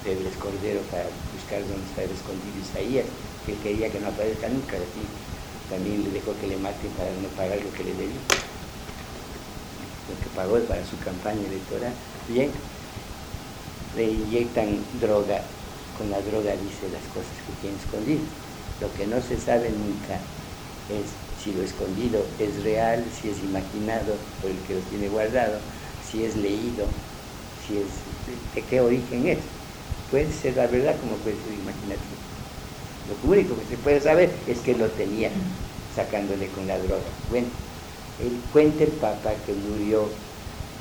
Pedro 0.04 0.30
Cordero 0.40 0.82
para 0.92 1.06
buscar 1.46 1.62
dónde 1.68 1.86
estaba 1.86 2.08
escondido 2.08 2.58
Isaías, 2.58 3.06
que 3.46 3.54
quería 3.62 3.92
que 3.92 4.00
no 4.00 4.08
aparezca 4.08 4.50
nunca, 4.50 4.78
así 4.78 5.06
también 5.70 6.04
le 6.04 6.10
dejó 6.10 6.34
que 6.42 6.48
le 6.48 6.58
maten 6.58 6.90
para 6.98 7.12
no 7.12 7.30
pagar 7.38 7.62
lo 7.64 7.72
que 7.72 7.84
le 7.84 7.94
debía, 7.94 8.18
lo 10.08 10.20
que 10.20 10.30
pagó 10.36 10.60
para 10.68 10.84
su 10.86 10.98
campaña 11.00 11.46
electoral. 11.48 11.94
Bien, 12.28 12.50
le 13.96 14.06
inyectan 14.06 15.00
droga, 15.00 15.38
con 15.98 16.10
la 16.10 16.22
droga 16.22 16.56
dice 16.58 16.90
las 16.90 17.08
cosas 17.08 17.42
que 17.46 17.54
tiene 17.54 17.78
escondido. 17.78 18.26
Lo 18.80 18.94
que 18.94 19.06
no 19.08 19.22
se 19.22 19.38
sabe 19.40 19.70
nunca 19.72 20.20
es 20.88 21.06
si 21.38 21.54
lo 21.54 21.64
escondido 21.64 22.36
es 22.40 22.64
real, 22.64 23.12
si 23.12 23.30
es 23.30 23.40
imaginado 23.40 24.14
por 24.42 24.50
el 24.52 24.64
que 24.64 24.76
lo 24.76 24.82
tiene 24.82 25.10
guardado, 25.10 25.62
si 26.00 26.24
es 26.26 26.36
leído, 26.36 26.88
si 27.54 27.78
es 27.78 28.06
de 28.54 28.66
qué 28.66 28.82
origen 28.82 29.28
es. 29.28 29.55
Puede 30.12 30.32
ser 30.32 30.56
la 30.56 30.68
verdad 30.68 30.96
como 31.02 31.16
puede 31.18 31.36
ser 31.36 31.54
imaginativo. 31.54 32.16
Lo 33.10 33.30
único 33.32 33.56
que 33.56 33.66
se 33.66 33.78
puede 33.78 34.02
saber 34.02 34.30
es 34.48 34.60
que 34.60 34.74
lo 34.76 34.88
tenía 34.88 35.30
sacándole 35.96 36.48
con 36.48 36.68
la 36.68 36.78
droga. 36.78 37.04
Bueno, 37.30 37.48
él 38.22 38.32
cuenta 38.54 38.84
el 38.84 38.92
Papa 38.92 39.34
que 39.46 39.54
murió 39.54 40.08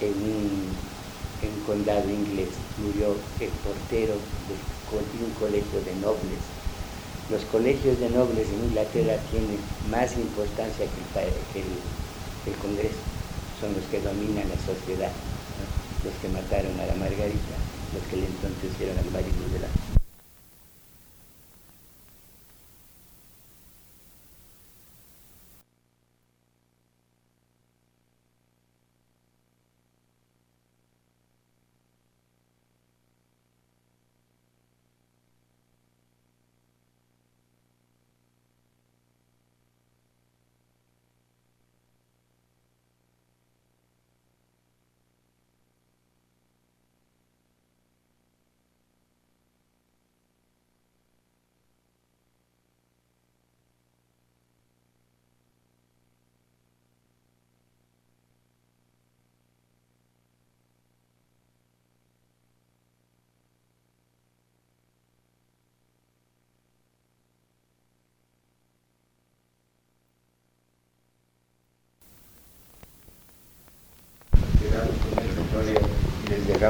en 0.01 0.13
un 0.13 1.65
condado 1.67 2.09
inglés, 2.11 2.49
murió 2.79 3.17
el 3.41 3.51
portero 3.65 4.15
de 4.15 5.25
un 5.25 5.31
colegio 5.41 5.81
de 5.85 5.95
nobles. 6.01 6.41
Los 7.31 7.45
colegios 7.47 7.99
de 8.01 8.11
nobles 8.11 8.49
en 8.49 8.69
Inglaterra 8.69 9.17
tienen 9.31 9.59
más 9.91 10.13
importancia 10.17 10.85
que 11.53 11.61
el 11.61 12.57
Congreso, 12.59 13.01
son 13.61 13.73
los 13.75 13.85
que 13.91 14.01
dominan 14.01 14.49
la 14.49 14.61
sociedad 14.65 15.11
los 16.05 16.15
que 16.21 16.29
mataron 16.29 16.79
a 16.79 16.87
la 16.87 16.95
Margarita, 17.01 17.57
los 17.95 18.03
que 18.09 18.17
entonces 18.17 18.73
hicieron 18.73 18.99
al 18.99 19.11
marido 19.11 19.49
de 19.53 19.61
la 19.61 19.94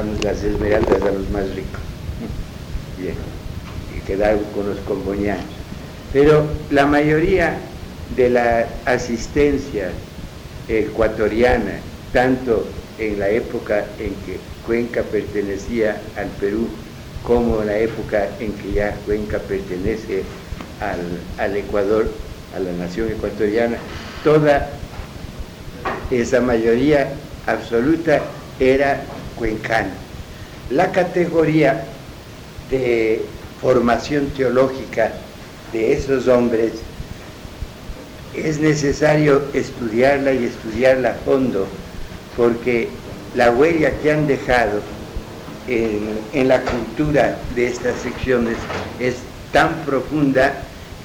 las 0.03 0.43
esmeraldas 0.43 1.01
a 1.01 1.11
los 1.11 1.29
más 1.29 1.47
ricos. 1.55 1.79
Bien, 2.97 3.15
y 3.95 4.01
quedaron 4.05 4.43
con 4.53 4.67
los 4.67 4.77
comboñanos. 4.79 5.45
Pero 6.11 6.45
la 6.69 6.85
mayoría 6.85 7.57
de 8.15 8.29
la 8.29 8.67
asistencia 8.85 9.91
ecuatoriana, 10.67 11.79
tanto 12.11 12.67
en 12.99 13.19
la 13.19 13.29
época 13.29 13.85
en 13.99 14.13
que 14.25 14.37
Cuenca 14.65 15.01
pertenecía 15.03 16.01
al 16.17 16.27
Perú, 16.41 16.67
como 17.23 17.61
en 17.61 17.67
la 17.67 17.77
época 17.77 18.27
en 18.39 18.51
que 18.53 18.73
ya 18.73 18.95
Cuenca 19.05 19.39
pertenece 19.39 20.23
al, 20.81 21.43
al 21.43 21.55
Ecuador, 21.55 22.07
a 22.55 22.59
la 22.59 22.71
nación 22.73 23.11
ecuatoriana, 23.11 23.77
toda 24.23 24.69
esa 26.11 26.41
mayoría 26.41 27.09
absoluta 27.47 28.21
era 28.59 29.01
cuencano. 29.35 29.91
La 30.69 30.91
categoría 30.91 31.85
de 32.69 33.21
formación 33.61 34.27
teológica 34.35 35.11
de 35.71 35.93
esos 35.93 36.27
hombres 36.27 36.73
es 38.35 38.59
necesario 38.59 39.43
estudiarla 39.53 40.33
y 40.33 40.45
estudiarla 40.45 41.11
a 41.11 41.13
fondo, 41.13 41.67
porque 42.35 42.89
la 43.35 43.51
huella 43.51 43.91
que 43.99 44.11
han 44.11 44.27
dejado 44.27 44.81
en, 45.67 46.19
en, 46.33 46.47
la 46.47 46.61
cultura 46.61 47.37
de 47.55 47.67
estas 47.67 47.99
secciones 48.01 48.57
es 48.99 49.15
tan 49.51 49.73
profunda 49.85 50.53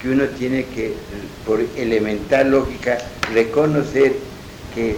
que 0.01 0.11
uno 0.11 0.25
tiene 0.39 0.65
que, 0.65 0.95
por 1.47 1.61
elemental 1.77 2.51
lógica, 2.51 2.99
reconocer 3.33 4.15
que 4.75 4.97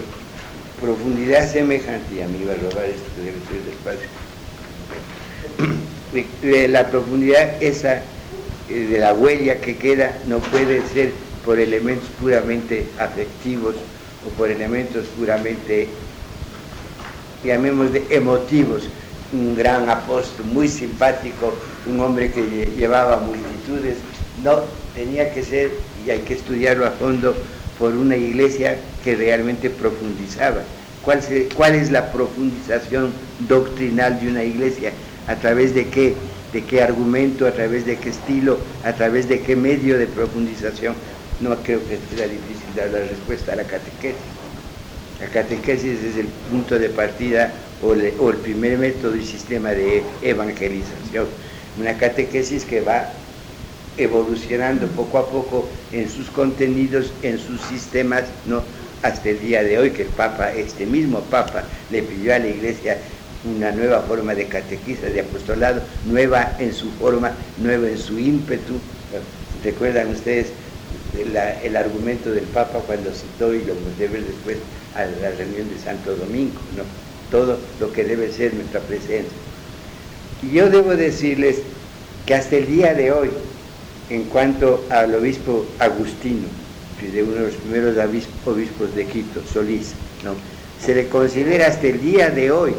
profundidad 0.83 1.51
semejante, 1.51 2.17
y 2.17 2.21
a 2.21 2.29
mí 2.29 2.41
iba 2.43 2.53
a 2.53 2.57
robar 2.57 2.85
esto 2.85 3.09
que 3.17 3.23
debe 3.23 3.39
ser 3.49 3.63
despacio, 3.65 4.09
la 6.69 6.91
profundidad 6.91 7.63
esa 7.63 8.03
eh, 8.69 8.87
de 8.91 8.99
la 8.99 9.15
huella 9.15 9.61
que 9.61 9.77
queda 9.77 10.19
no 10.27 10.39
puede 10.41 10.87
ser 10.89 11.13
por 11.45 11.59
elementos 11.59 12.09
puramente 12.21 12.87
afectivos 12.99 13.77
o 14.27 14.31
por 14.37 14.51
elementos 14.51 15.07
puramente, 15.19 15.89
llamémosle, 17.45 18.05
emotivos. 18.11 18.89
Un 19.33 19.57
gran 19.57 19.89
apóstol, 19.89 20.45
muy 20.47 20.69
simpático, 20.69 21.55
un 21.87 22.01
hombre 22.01 22.31
que 22.31 22.69
llevaba 22.77 23.17
multitudes, 23.19 23.97
no, 24.45 24.61
tenía 24.95 25.33
que 25.33 25.43
ser, 25.43 25.71
y 26.07 26.11
hay 26.11 26.21
que 26.21 26.35
estudiarlo 26.35 26.87
a 26.87 26.91
fondo, 26.91 27.35
por 27.79 27.95
una 27.95 28.17
iglesia 28.17 28.77
que 29.05 29.17
realmente 29.17 29.71
profundizaba. 29.71 30.63
¿Cuál, 31.03 31.21
¿Cuál, 31.57 31.75
es 31.75 31.91
la 31.91 32.13
profundización 32.13 33.13
doctrinal 33.49 34.21
de 34.21 34.29
una 34.29 34.45
iglesia? 34.45 34.93
¿A 35.27 35.35
través 35.37 35.75
de 35.75 35.89
qué? 35.89 36.15
¿De 36.53 36.63
qué 36.63 36.83
argumento? 36.83 37.47
¿A 37.47 37.53
través 37.53 37.87
de 37.87 37.97
qué 37.97 38.11
estilo? 38.11 38.59
¿A 38.85 38.93
través 38.93 39.29
de 39.29 39.41
qué 39.41 39.57
medio 39.57 39.99
de 39.99 40.07
profundización? 40.07 40.95
No 41.41 41.57
creo 41.57 41.81
que 41.81 41.99
sea 42.15 42.29
difícil 42.29 42.67
dar 42.77 42.91
la 42.91 43.01
respuesta 43.01 43.53
a 43.53 43.57
la 43.57 43.65
catequesis. 43.65 44.21
La 45.21 45.27
catequesis 45.27 46.03
es 46.03 46.17
el 46.17 46.27
punto 46.51 46.79
de 46.79 46.89
partida 46.89 47.53
o, 47.83 47.89
o 47.89 48.31
el 48.31 48.37
primer 48.37 48.79
método 48.79 49.17
y 49.17 49.25
sistema 49.25 49.71
de 49.71 50.03
evangelización. 50.23 51.27
Una 51.81 51.95
catequesis 51.95 52.65
que 52.65 52.81
va 52.81 53.13
evolucionando 53.97 54.87
poco 54.89 55.19
a 55.19 55.29
poco 55.29 55.69
en 55.93 56.09
sus 56.09 56.29
contenidos, 56.31 57.13
en 57.23 57.39
sus 57.39 57.61
sistemas, 57.63 58.25
¿no? 58.47 58.63
hasta 59.03 59.31
el 59.31 59.41
día 59.41 59.63
de 59.63 59.79
hoy 59.79 59.91
que 59.91 60.03
el 60.03 60.09
Papa, 60.09 60.53
este 60.53 60.87
mismo 60.87 61.21
Papa, 61.23 61.65
le 61.91 62.03
pidió 62.03 62.35
a 62.35 62.39
la 62.39 62.47
Iglesia 62.47 62.99
una 63.45 63.73
nueva 63.73 64.01
forma 64.03 64.35
de 64.35 64.47
catequista, 64.47 65.09
de 65.09 65.21
apostolado, 65.21 65.83
nueva 66.07 66.57
en 66.61 66.73
su 66.73 66.91
forma, 66.93 67.33
nueva 67.59 67.89
en 67.89 67.99
su 67.99 68.19
ímpetu. 68.19 68.75
¿Recuerdan 69.65 70.11
ustedes 70.11 70.49
el, 71.19 71.77
argumento 71.77 72.31
del 72.31 72.45
Papa 72.45 72.79
cuando 72.87 73.11
citó, 73.13 73.53
y 73.53 73.65
lo 73.65 73.75
de 73.99 74.09
ver 74.09 74.25
después, 74.25 74.59
a 74.95 75.05
la 75.05 75.31
reunión 75.31 75.69
de 75.69 75.79
Santo 75.83 76.15
Domingo, 76.15 76.61
¿no? 76.77 76.85
todo 77.31 77.59
lo 77.81 77.93
que 77.93 78.05
debe 78.05 78.31
ser 78.31 78.55
nuestra 78.55 78.81
presencia? 78.81 79.33
Y 80.43 80.55
yo 80.55 80.71
debo 80.71 80.95
decirles 80.97 81.59
que 82.27 82.35
hasta 82.35 82.57
el 82.57 82.67
día 82.67 82.95
de 82.95 83.11
hoy, 83.11 83.31
en 84.13 84.25
cuanto 84.25 84.85
al 84.91 85.15
obispo 85.15 85.65
Agustino, 85.79 86.47
de 87.01 87.23
uno 87.23 87.33
de 87.33 87.47
los 87.47 87.55
primeros 87.55 87.97
obispos 88.45 88.95
de 88.95 89.07
Quito, 89.07 89.43
Solís, 89.51 89.95
se 90.79 90.95
le 90.95 91.09
considera 91.09 91.69
hasta 91.69 91.87
el 91.87 92.01
día 92.01 92.29
de 92.29 92.51
hoy 92.51 92.75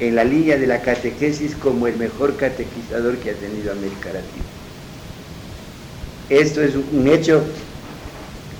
en 0.00 0.16
la 0.16 0.22
línea 0.22 0.58
de 0.58 0.66
la 0.66 0.82
catequesis 0.82 1.54
como 1.54 1.86
el 1.86 1.96
mejor 1.96 2.36
catequizador 2.36 3.16
que 3.16 3.30
ha 3.30 3.34
tenido 3.34 3.72
América 3.72 4.12
Latina. 4.12 4.44
Esto 6.28 6.62
es 6.62 6.74
un 6.74 7.08
hecho 7.08 7.42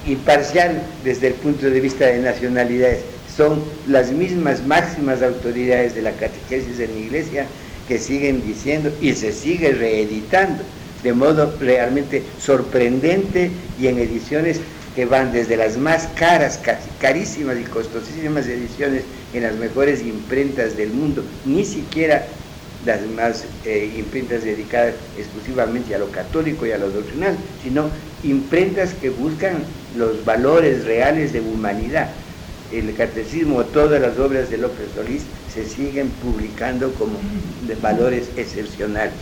imparcial 0.06 0.82
desde 1.04 1.28
el 1.28 1.34
punto 1.34 1.68
de 1.68 1.80
vista 1.80 2.06
de 2.06 2.18
nacionalidades. 2.18 3.00
Son 3.36 3.62
las 3.86 4.10
mismas 4.10 4.64
máximas 4.66 5.22
autoridades 5.22 5.94
de 5.94 6.02
la 6.02 6.12
catequesis 6.12 6.80
en 6.80 6.94
la 6.94 6.98
iglesia 6.98 7.46
que 7.86 7.98
siguen 7.98 8.44
diciendo 8.44 8.90
y 9.02 9.12
se 9.12 9.32
sigue 9.32 9.72
reeditando 9.72 10.62
de 11.02 11.12
modo 11.12 11.54
realmente 11.60 12.22
sorprendente 12.38 13.50
y 13.80 13.86
en 13.86 13.98
ediciones 13.98 14.60
que 14.94 15.04
van 15.04 15.32
desde 15.32 15.56
las 15.56 15.76
más 15.76 16.08
caras, 16.16 16.60
carísimas 17.00 17.58
y 17.58 17.64
costosísimas 17.64 18.46
ediciones 18.46 19.04
en 19.32 19.44
las 19.44 19.54
mejores 19.54 20.02
imprentas 20.02 20.76
del 20.76 20.90
mundo, 20.90 21.22
ni 21.44 21.64
siquiera 21.64 22.26
las 22.84 23.00
más 23.14 23.44
eh, 23.66 23.92
imprentas 23.96 24.42
dedicadas 24.42 24.94
exclusivamente 25.18 25.94
a 25.94 25.98
lo 25.98 26.10
católico 26.10 26.66
y 26.66 26.72
a 26.72 26.78
lo 26.78 26.90
doctrinal, 26.90 27.36
sino 27.62 27.90
imprentas 28.24 28.94
que 28.94 29.10
buscan 29.10 29.58
los 29.96 30.24
valores 30.24 30.84
reales 30.84 31.32
de 31.32 31.40
humanidad. 31.40 32.08
El 32.72 32.94
catecismo, 32.94 33.64
todas 33.64 34.00
las 34.00 34.18
obras 34.18 34.48
de 34.50 34.58
López 34.58 34.88
Solís 34.94 35.22
se 35.52 35.68
siguen 35.68 36.08
publicando 36.22 36.92
como 36.94 37.18
de 37.66 37.74
valores 37.74 38.28
excepcionales. 38.36 39.12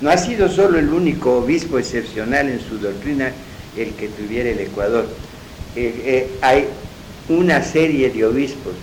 No 0.00 0.10
ha 0.10 0.16
sido 0.16 0.48
solo 0.48 0.78
el 0.78 0.88
único 0.88 1.38
obispo 1.38 1.78
excepcional 1.78 2.48
en 2.48 2.60
su 2.60 2.78
doctrina 2.78 3.32
el 3.76 3.92
que 3.94 4.08
tuviera 4.08 4.50
el 4.50 4.58
Ecuador. 4.58 5.06
Eh, 5.76 6.02
eh, 6.04 6.30
hay 6.40 6.66
una 7.28 7.62
serie 7.62 8.10
de 8.10 8.24
obispos, 8.24 8.74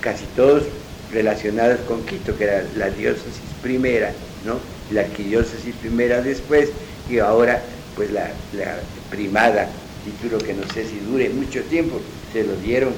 casi 0.00 0.24
todos 0.36 0.64
relacionadas 1.12 1.80
con 1.80 2.04
Quito, 2.04 2.36
que 2.36 2.44
era 2.44 2.64
la 2.76 2.90
diócesis 2.90 3.40
primera, 3.62 4.12
¿no? 4.44 4.58
la 4.90 5.02
arquidiócesis 5.02 5.74
primera 5.76 6.20
después, 6.20 6.70
y 7.08 7.18
ahora 7.18 7.62
pues 7.96 8.10
la, 8.10 8.30
primada, 9.10 9.68
título 10.04 10.38
que 10.38 10.54
no 10.54 10.62
sé 10.72 10.84
si 10.84 10.98
dure 10.98 11.28
mucho 11.30 11.62
tiempo, 11.64 12.00
se 12.32 12.42
lo 12.44 12.56
dieron 12.56 12.92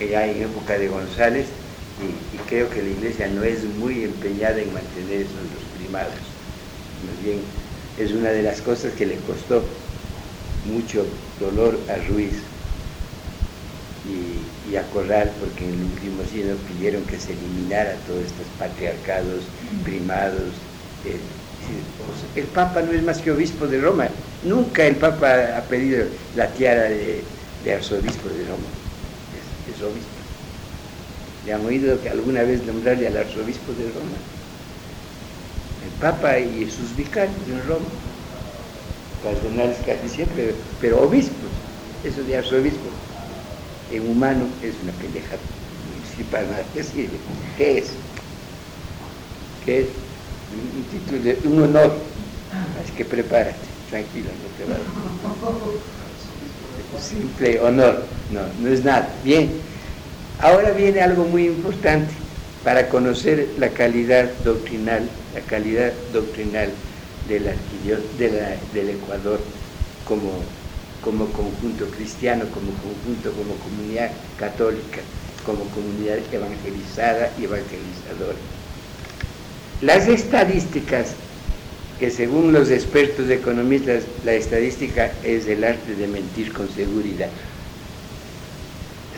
ya 0.00 0.26
en 0.26 0.42
época 0.42 0.78
de 0.78 0.88
González, 0.88 1.46
y, 2.02 2.38
creo 2.48 2.68
que 2.70 2.82
la 2.82 2.90
iglesia 2.90 3.28
no 3.28 3.42
es 3.42 3.64
muy 3.64 4.04
empeñada 4.04 4.60
en 4.60 4.72
mantener 4.72 5.22
esos 5.22 5.34
los 5.34 5.64
primados. 5.78 6.14
Más 7.06 7.24
bien, 7.24 7.40
es 7.98 8.12
una 8.12 8.30
de 8.30 8.42
las 8.42 8.60
cosas 8.60 8.92
que 8.94 9.06
le 9.06 9.16
costó 9.16 9.62
mucho 10.66 11.06
dolor 11.40 11.78
a 11.88 11.96
Ruiz 12.08 12.34
y, 14.04 14.76
a 14.76 14.82
Corral, 14.90 15.30
porque 15.38 15.64
en 15.64 15.74
el 15.74 15.84
último 15.84 16.22
siglo 16.30 16.56
pidieron 16.68 17.02
que 17.04 17.18
se 17.18 17.32
eliminara 17.32 17.94
todos 18.06 18.24
estos 18.24 18.46
patriarcados, 18.58 19.44
primados. 19.84 20.54
Eh, 21.04 21.18
el 22.34 22.44
Papa 22.46 22.82
no 22.82 22.92
es 22.92 23.02
más 23.02 23.18
que 23.18 23.30
obispo 23.30 23.66
de 23.66 23.80
Roma. 23.80 24.08
Nunca 24.44 24.86
el 24.86 24.96
Papa 24.96 25.56
ha 25.56 25.62
pedido 25.62 26.06
la 26.34 26.48
tiara 26.48 26.84
de, 26.84 27.22
arzobispo 27.72 28.28
de 28.28 28.44
Roma. 28.44 28.68
Es, 29.68 29.82
obispo. 29.82 30.11
¿Le 31.44 31.52
han 31.52 31.66
oído 31.66 32.00
que 32.00 32.08
alguna 32.08 32.42
vez 32.42 32.64
nombrarle 32.64 33.08
al 33.08 33.16
arzobispo 33.16 33.72
de 33.72 33.82
Roma? 33.84 34.16
El 35.84 35.90
Papa 36.00 36.38
y 36.38 36.70
sus 36.70 36.94
vicarios 36.96 37.36
en 37.48 37.66
Roma. 37.66 37.86
Cardenales 39.24 39.78
casi 39.84 40.08
siempre, 40.08 40.54
pero 40.80 41.02
obispos. 41.02 41.50
Eso 42.04 42.22
de 42.22 42.36
arzobispo 42.36 42.88
en 43.90 44.08
humano 44.08 44.46
es 44.62 44.74
una 44.82 44.92
pendeja 44.92 45.36
municipal. 45.94 46.46
¿Qué 46.74 46.82
sirve? 46.82 47.18
¿Qué 47.56 47.78
es? 47.78 47.92
¿Qué 49.64 49.80
es? 49.80 49.86
Un, 50.76 50.84
título, 50.84 51.22
de, 51.22 51.38
un 51.44 51.62
honor. 51.62 51.96
Así 52.82 52.92
que 52.92 53.04
prepárate, 53.04 53.56
tranquilo, 53.88 54.28
no 54.28 54.48
te 54.58 54.64
va 54.70 54.76
a... 54.76 54.78
Simple 57.00 57.58
honor, 57.60 58.04
no, 58.30 58.40
no 58.60 58.68
es 58.68 58.84
nada. 58.84 59.08
Bien, 59.24 59.50
ahora 60.42 60.72
viene 60.72 61.00
algo 61.00 61.24
muy 61.24 61.46
importante 61.46 62.12
para 62.62 62.88
conocer 62.88 63.48
la 63.58 63.70
calidad 63.70 64.30
doctrinal, 64.44 65.08
la 65.34 65.40
calidad 65.40 65.92
doctrinal 66.12 66.70
del, 67.28 68.88
Ecuador 68.90 69.40
como 70.06 70.30
como 71.02 71.26
conjunto 71.32 71.86
cristiano, 71.86 72.44
como 72.54 72.70
conjunto, 72.74 73.32
como 73.32 73.54
comunidad 73.56 74.12
católica, 74.38 75.00
como 75.44 75.64
comunidad 75.70 76.18
evangelizada 76.30 77.32
y 77.40 77.44
evangelizadora. 77.44 78.38
Las 79.80 80.06
estadísticas, 80.06 81.14
que 81.98 82.12
según 82.12 82.52
los 82.52 82.70
expertos 82.70 83.28
economistas, 83.30 84.04
la 84.24 84.34
estadística 84.34 85.10
es 85.24 85.48
el 85.48 85.64
arte 85.64 85.96
de 85.96 86.06
mentir 86.06 86.52
con 86.52 86.72
seguridad. 86.72 87.30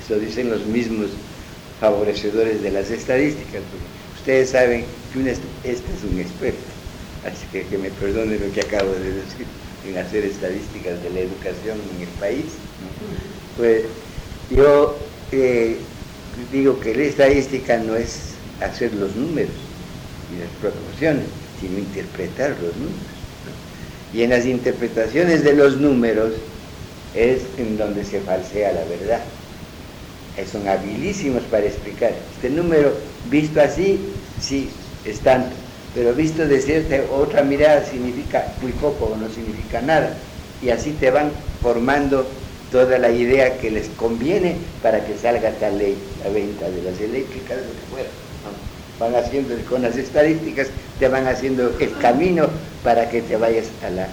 Eso 0.04 0.18
dicen 0.18 0.50
los 0.50 0.66
mismos 0.66 1.10
favorecedores 1.80 2.62
de 2.62 2.70
las 2.70 2.90
estadísticas. 2.90 3.62
Ustedes 4.18 4.50
saben 4.50 4.84
que 5.12 5.30
este 5.30 5.92
es 5.92 6.12
un 6.12 6.20
experto, 6.20 6.60
así 7.24 7.46
que 7.50 7.64
que 7.66 7.78
me 7.78 7.90
perdone 7.90 8.38
lo 8.38 8.52
que 8.52 8.60
acabo 8.60 8.92
de 8.92 9.12
decir 9.12 9.46
en 9.88 9.98
hacer 9.98 10.24
estadísticas 10.24 11.02
de 11.02 11.10
la 11.10 11.20
educación 11.20 11.78
en 11.94 12.02
el 12.02 12.08
país, 12.20 12.44
pues 13.56 13.84
yo 14.50 14.96
eh, 15.32 15.76
digo 16.52 16.80
que 16.80 16.94
la 16.94 17.04
estadística 17.04 17.78
no 17.78 17.96
es 17.96 18.34
hacer 18.60 18.92
los 18.94 19.14
números 19.16 19.54
y 20.34 20.40
las 20.40 20.50
proporciones, 20.60 21.26
sino 21.60 21.78
interpretar 21.78 22.50
los 22.50 22.76
números. 22.76 23.14
Y 24.12 24.22
en 24.22 24.30
las 24.30 24.46
interpretaciones 24.46 25.44
de 25.44 25.54
los 25.54 25.78
números 25.78 26.32
es 27.14 27.42
en 27.58 27.76
donde 27.76 28.04
se 28.04 28.20
falsea 28.20 28.72
la 28.72 28.84
verdad. 28.84 29.20
Son 30.50 30.66
habilísimos 30.68 31.42
para 31.44 31.66
explicar. 31.66 32.12
Este 32.36 32.50
número 32.50 32.92
visto 33.30 33.60
así, 33.60 33.98
sí, 34.40 34.68
es 35.04 35.20
tanto 35.20 35.54
pero 35.94 36.12
visto 36.12 36.46
de 36.46 36.60
cierta 36.60 36.96
otra 37.12 37.42
mirada 37.42 37.84
significa 37.84 38.52
muy 38.60 38.72
poco 38.72 39.06
o 39.06 39.16
no 39.16 39.28
significa 39.28 39.80
nada. 39.80 40.12
Y 40.60 40.70
así 40.70 40.90
te 40.92 41.10
van 41.10 41.30
formando 41.62 42.26
toda 42.72 42.98
la 42.98 43.10
idea 43.10 43.56
que 43.58 43.70
les 43.70 43.88
conviene 43.90 44.56
para 44.82 45.04
que 45.06 45.16
salga 45.16 45.52
tal 45.52 45.78
ley, 45.78 45.96
la 46.24 46.30
venta 46.30 46.68
de 46.68 46.82
las 46.82 47.00
eléctricas, 47.00 47.58
lo 47.58 47.62
que 47.62 47.86
fuera. 47.92 48.08
Van 48.98 49.14
haciendo 49.14 49.54
con 49.68 49.82
las 49.82 49.96
estadísticas, 49.96 50.68
te 50.98 51.08
van 51.08 51.28
haciendo 51.28 51.72
el 51.78 51.96
camino 51.98 52.48
para 52.82 53.08
que 53.08 53.22
te 53.22 53.36
vayas 53.36 53.66
a 53.86 53.90
la... 53.90 54.08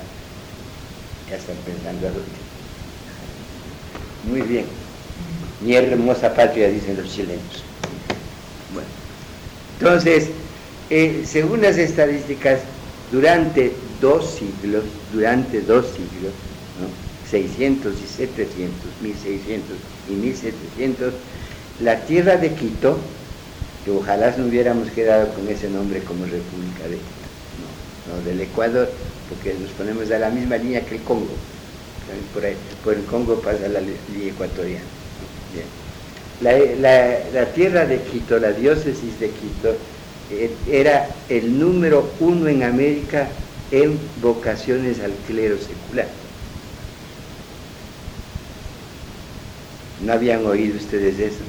Ya 1.29 1.37
están 1.37 1.55
pensando 1.65 2.07
último. 2.07 2.25
Muy 4.29 4.41
bien. 4.41 4.80
Mi 5.63 5.75
hermosa 5.75 6.33
patria, 6.33 6.69
dicen 6.69 6.97
los 6.97 7.13
chilenos. 7.13 7.63
Bueno, 8.73 8.87
entonces, 9.79 10.29
eh, 10.89 11.23
según 11.25 11.61
las 11.61 11.77
estadísticas, 11.77 12.61
durante 13.11 13.73
dos 13.99 14.39
siglos, 14.39 14.83
durante 15.13 15.61
dos 15.61 15.85
siglos, 15.87 16.33
600 17.29 17.93
y 17.93 18.07
700, 18.07 18.73
1600 19.01 19.77
y 20.09 20.11
1700, 20.13 21.13
la 21.81 21.99
tierra 22.05 22.37
de 22.37 22.53
Quito, 22.53 22.97
que 23.85 23.91
ojalá 23.91 24.35
no 24.37 24.45
hubiéramos 24.47 24.89
quedado 24.89 25.33
con 25.33 25.47
ese 25.47 25.69
nombre 25.69 26.01
como 26.01 26.25
República 26.25 26.83
de 26.83 26.97
Quito, 26.97 27.27
no, 28.09 28.25
del 28.25 28.41
Ecuador, 28.41 28.89
porque 29.29 29.53
nos 29.59 29.71
ponemos 29.71 30.11
a 30.11 30.19
la 30.19 30.29
misma 30.29 30.57
línea 30.57 30.85
que 30.85 30.95
el 30.95 31.01
Congo. 31.03 31.35
Por, 32.33 32.43
por 32.83 32.93
el 32.93 33.05
Congo 33.05 33.39
pasa 33.39 33.67
la 33.67 33.79
línea 33.79 34.31
ecuatoriana. 34.31 35.00
La 36.41 37.45
tierra 37.53 37.85
de 37.85 37.99
Quito, 38.01 38.39
la 38.39 38.51
diócesis 38.51 39.19
de 39.19 39.29
Quito, 39.29 39.75
eh, 40.31 40.49
era 40.69 41.09
el 41.27 41.59
número 41.59 42.09
uno 42.21 42.47
en 42.47 42.63
América 42.63 43.27
en 43.69 43.99
vocaciones 44.21 45.01
al 45.01 45.11
clero 45.27 45.57
secular. 45.57 46.07
¿No 50.05 50.13
habían 50.13 50.45
oído 50.45 50.77
ustedes 50.77 51.19
eso? 51.19 51.43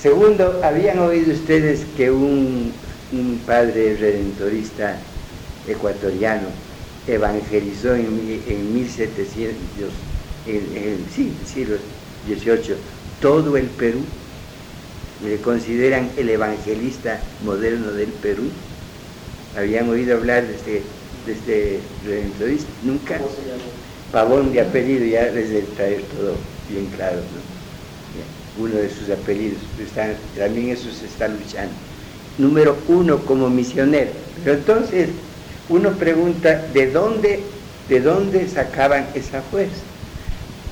Segundo, 0.00 0.60
¿habían 0.62 0.98
oído 0.98 1.32
ustedes 1.32 1.86
que 1.96 2.10
un, 2.10 2.72
padre 3.46 3.96
redentorista 3.96 4.96
ecuatoriano 5.68 6.48
evangelizó 7.06 7.94
en, 7.94 8.42
en 8.48 8.74
1700, 8.74 9.54
en, 10.46 11.06
sí, 11.14 11.32
siglo 11.46 11.76
XVIII, 12.26 12.76
todo 13.20 13.56
el 13.56 13.66
Perú? 13.66 14.00
le 15.22 15.38
consideran 15.38 16.10
el 16.16 16.28
evangelista 16.28 17.20
moderno 17.44 17.92
del 17.92 18.08
Perú. 18.08 18.44
¿Habían 19.56 19.88
oído 19.88 20.16
hablar 20.16 20.46
de 20.46 20.54
este, 20.54 20.82
de 21.26 21.32
este 21.32 21.80
redentorista? 22.04 22.68
Nunca. 22.82 23.20
Pavón 24.12 24.52
de 24.52 24.60
apellido, 24.60 25.04
ya 25.04 25.30
les 25.30 25.50
de 25.50 25.62
traer 25.62 26.02
todo 26.02 26.34
bien 26.68 26.86
claro. 26.96 27.18
uno 28.58 28.74
de 28.76 28.88
sus 28.88 29.10
apellidos, 29.10 29.58
también 30.36 30.68
eso 30.68 30.88
se 30.92 31.06
está 31.06 31.26
luchando. 31.26 31.72
Número 32.38 32.76
uno 32.88 33.18
como 33.24 33.48
misionero. 33.50 34.10
Pero 34.44 34.58
entonces 34.58 35.08
uno 35.68 35.92
pregunta, 35.92 36.64
¿de 36.72 36.90
dónde, 36.90 37.40
de 37.88 38.00
dónde 38.00 38.48
sacaban 38.48 39.06
esa 39.14 39.40
fuerza? 39.42 39.82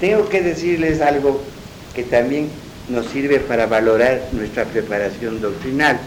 Tengo 0.02 0.28
que 0.28 0.42
decirles 0.42 1.00
algo 1.00 1.40
que 1.94 2.02
también 2.02 2.48
nos 2.88 3.06
sirve 3.06 3.38
para 3.38 3.66
valorar 3.66 4.20
nuestra 4.32 4.64
preparación 4.64 5.40
doctrinal. 5.40 6.00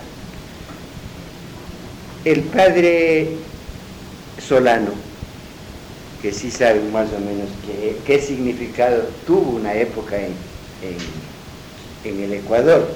El 2.26 2.42
padre 2.42 3.30
Solano, 4.46 4.92
que 6.22 6.34
sí 6.34 6.52
sabe 6.52 6.82
más 6.92 7.08
o 7.14 7.20
menos 7.20 7.48
qué, 8.06 8.20
significado 8.20 9.04
tuvo 9.26 9.52
una 9.52 9.74
época 9.74 10.18
en, 10.18 10.34
en 12.04 12.22
el 12.22 12.34
Ecuador. 12.34 12.92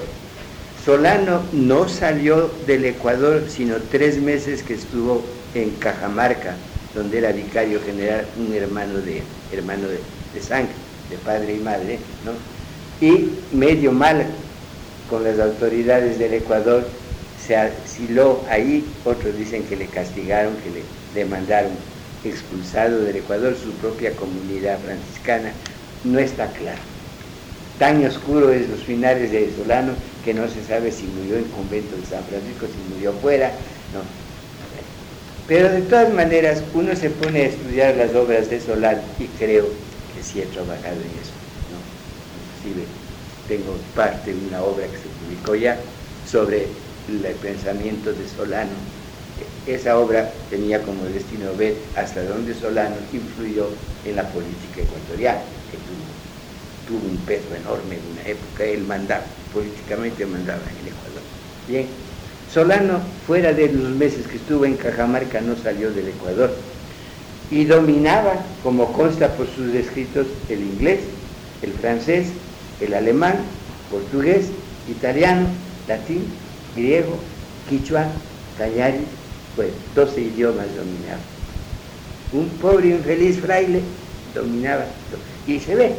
Solano 0.84 1.40
no 1.54 1.88
salió 1.88 2.50
del 2.66 2.84
Ecuador 2.84 3.44
sino 3.48 3.76
tres 3.90 4.20
meses 4.20 4.62
que 4.62 4.74
estuvo 4.74 5.24
en 5.54 5.70
Cajamarca, 5.76 6.56
donde 6.94 7.16
era 7.16 7.32
vicario 7.32 7.80
general, 7.80 8.26
un 8.36 8.52
hermano 8.54 9.00
de, 9.00 9.22
hermano 9.50 9.88
de, 9.88 10.42
sangre, 10.42 10.74
de 11.10 11.16
padre 11.18 11.54
y 11.54 11.58
madre, 11.58 11.98
¿no? 12.24 12.32
y 13.00 13.30
medio 13.52 13.92
mal 13.92 14.26
con 15.08 15.24
las 15.24 15.38
autoridades 15.38 16.18
del 16.18 16.34
Ecuador, 16.34 16.86
se 17.44 17.56
asiló 17.56 18.44
ahí, 18.48 18.84
otros 19.04 19.36
dicen 19.36 19.64
que 19.64 19.76
le 19.76 19.86
castigaron, 19.86 20.54
que 20.56 20.70
le 20.70 20.82
demandaron 21.14 21.72
expulsado 22.24 23.00
del 23.00 23.16
Ecuador, 23.16 23.56
su 23.56 23.72
propia 23.72 24.12
comunidad 24.12 24.78
franciscana, 24.78 25.52
no 26.04 26.18
está 26.18 26.46
claro. 26.52 26.78
Tan 27.78 28.04
oscuro 28.04 28.52
es 28.52 28.68
los 28.68 28.80
finales 28.80 29.32
de 29.32 29.50
Solano 29.56 29.94
que 30.22 30.34
no 30.34 30.46
se 30.48 30.62
sabe 30.62 30.92
si 30.92 31.04
murió 31.04 31.38
en 31.38 31.44
convento 31.44 31.96
de 31.96 32.04
San 32.04 32.22
Francisco, 32.24 32.66
si 32.66 32.94
murió 32.94 33.12
fuera, 33.14 33.48
no. 33.94 34.00
Pero 35.48 35.70
de 35.70 35.80
todas 35.80 36.12
maneras, 36.12 36.62
uno 36.74 36.94
se 36.94 37.08
pone 37.10 37.40
a 37.40 37.46
estudiar 37.46 37.96
las 37.96 38.14
obras 38.14 38.50
de 38.50 38.60
Solano 38.60 39.00
y 39.18 39.24
creo 39.38 39.66
que 40.20 40.26
sí 40.26 40.40
he 40.40 40.46
trabajado 40.46 41.00
en 41.00 41.16
eso. 41.16 41.32
¿no? 41.72 41.80
Inclusive 42.60 42.84
tengo 43.48 43.74
parte 43.96 44.34
de 44.34 44.46
una 44.48 44.62
obra 44.62 44.86
que 44.86 44.98
se 44.98 45.08
publicó 45.24 45.54
ya 45.54 45.78
sobre 46.30 46.66
el 47.08 47.34
pensamiento 47.36 48.12
de 48.12 48.28
Solano. 48.28 48.70
Esa 49.66 49.98
obra 49.98 50.30
tenía 50.50 50.82
como 50.82 51.04
destino 51.04 51.54
ver 51.56 51.74
hasta 51.96 52.22
dónde 52.24 52.54
Solano 52.54 52.96
influyó 53.12 53.68
en 54.04 54.16
la 54.16 54.28
política 54.28 54.82
ecuatoriana, 54.82 55.40
que 55.70 55.78
tuvo, 55.88 56.98
tuvo 56.98 57.10
un 57.10 57.16
peso 57.18 57.48
enorme 57.56 57.96
en 57.96 58.12
una 58.12 58.28
época, 58.28 58.64
él 58.64 58.84
mandaba, 58.84 59.24
políticamente 59.54 60.26
mandaba 60.26 60.60
en 60.60 60.86
el 60.86 60.92
Ecuador. 60.92 61.22
Bien, 61.66 61.86
Solano, 62.52 63.00
fuera 63.26 63.54
de 63.54 63.72
los 63.72 63.90
meses 63.92 64.26
que 64.26 64.36
estuvo 64.36 64.66
en 64.66 64.76
Cajamarca, 64.76 65.40
no 65.40 65.56
salió 65.56 65.90
del 65.90 66.08
Ecuador 66.08 66.52
y 67.50 67.64
dominaba, 67.64 68.34
como 68.62 68.92
consta 68.92 69.28
por 69.34 69.46
sus 69.48 69.74
escritos, 69.74 70.26
el 70.48 70.60
inglés, 70.60 71.00
el 71.62 71.72
francés, 71.72 72.28
el 72.80 72.94
alemán, 72.94 73.34
portugués, 73.90 74.46
italiano, 74.88 75.46
latín, 75.88 76.24
griego, 76.76 77.18
quichua, 77.68 78.06
cañari, 78.56 79.00
pues 79.56 79.70
12 79.94 80.20
idiomas 80.20 80.66
dominaba. 80.76 81.20
Un 82.32 82.48
pobre 82.60 82.90
infeliz 82.90 83.40
fraile 83.40 83.80
dominaba. 84.34 84.86
Y 85.46 85.58
se 85.58 85.74
ve, 85.74 85.94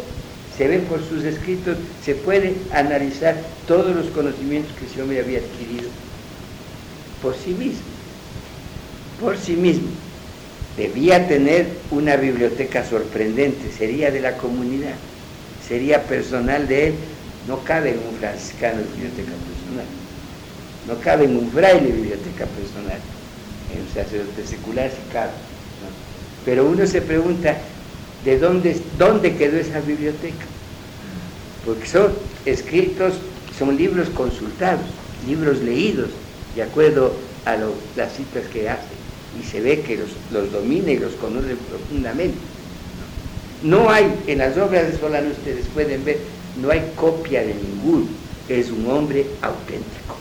se 0.58 0.68
ve 0.68 0.80
por 0.80 1.04
sus 1.04 1.26
escritos, 1.26 1.78
se 2.04 2.16
puede 2.16 2.56
analizar 2.72 3.36
todos 3.68 3.94
los 3.94 4.08
conocimientos 4.08 4.72
que 4.78 4.86
ese 4.86 5.02
hombre 5.02 5.20
había 5.20 5.40
adquirido 5.40 5.90
por 7.22 7.36
sí 7.36 7.52
mismo, 7.52 7.82
por 9.20 9.38
sí 9.38 9.54
mismo. 9.54 9.90
Debía 10.78 11.28
tener 11.28 11.68
una 11.92 12.16
biblioteca 12.16 12.86
sorprendente, 12.86 13.72
sería 13.72 14.12
de 14.12 14.22
la 14.22 14.38
comunidad 14.38 14.96
sería 15.72 16.04
personal 16.04 16.68
de 16.68 16.88
él, 16.88 16.94
no 17.48 17.64
cabe 17.64 17.92
en 17.92 18.00
un 18.00 18.20
franciscano 18.20 18.82
biblioteca 18.94 19.32
personal, 19.32 19.86
no 20.86 20.96
cabe 21.00 21.24
en 21.24 21.38
un 21.38 21.50
fraile 21.50 21.92
biblioteca 21.92 22.46
personal, 22.46 23.00
en 23.74 23.82
un 23.82 23.88
sacerdote 23.88 24.46
secular 24.46 24.90
sí 24.90 24.98
cabe. 25.14 25.32
Pero 26.44 26.66
uno 26.66 26.86
se 26.86 27.02
pregunta, 27.02 27.56
¿de 28.26 28.38
dónde, 28.38 28.82
dónde 28.98 29.38
quedó 29.38 29.58
esa 29.58 29.80
biblioteca? 29.80 30.46
Porque 31.66 31.88
son 31.88 32.12
escritos, 32.46 33.14
son 33.58 33.78
libros 33.78 34.10
consultados, 34.10 34.86
libros 35.26 35.62
leídos, 35.62 36.10
de 36.54 36.64
acuerdo 36.64 37.16
a 37.46 37.56
las 37.56 38.14
citas 38.14 38.44
que 38.52 38.70
hace, 38.70 38.91
y 39.40 39.44
se 39.44 39.62
ve 39.62 39.82
que 39.82 39.98
los, 39.98 40.10
los 40.32 40.52
domina 40.52 40.92
y 40.92 40.98
los 40.98 41.14
conoce 41.14 41.56
profundamente. 41.56 42.38
No 43.64 43.90
hay, 43.90 44.12
en 44.28 44.40
las 44.40 44.58
obras 44.58 44.92
de 44.92 44.98
Solano 44.98 45.30
ustedes 45.30 45.66
pueden 45.74 46.04
ver, 46.04 46.18
no 46.62 46.72
hay 46.72 46.92
copia 46.96 47.42
de 47.42 47.54
ninguno. 47.54 48.08
Es 48.50 48.70
un 48.70 48.90
hombre 48.90 49.26
auténtico. 49.42 50.16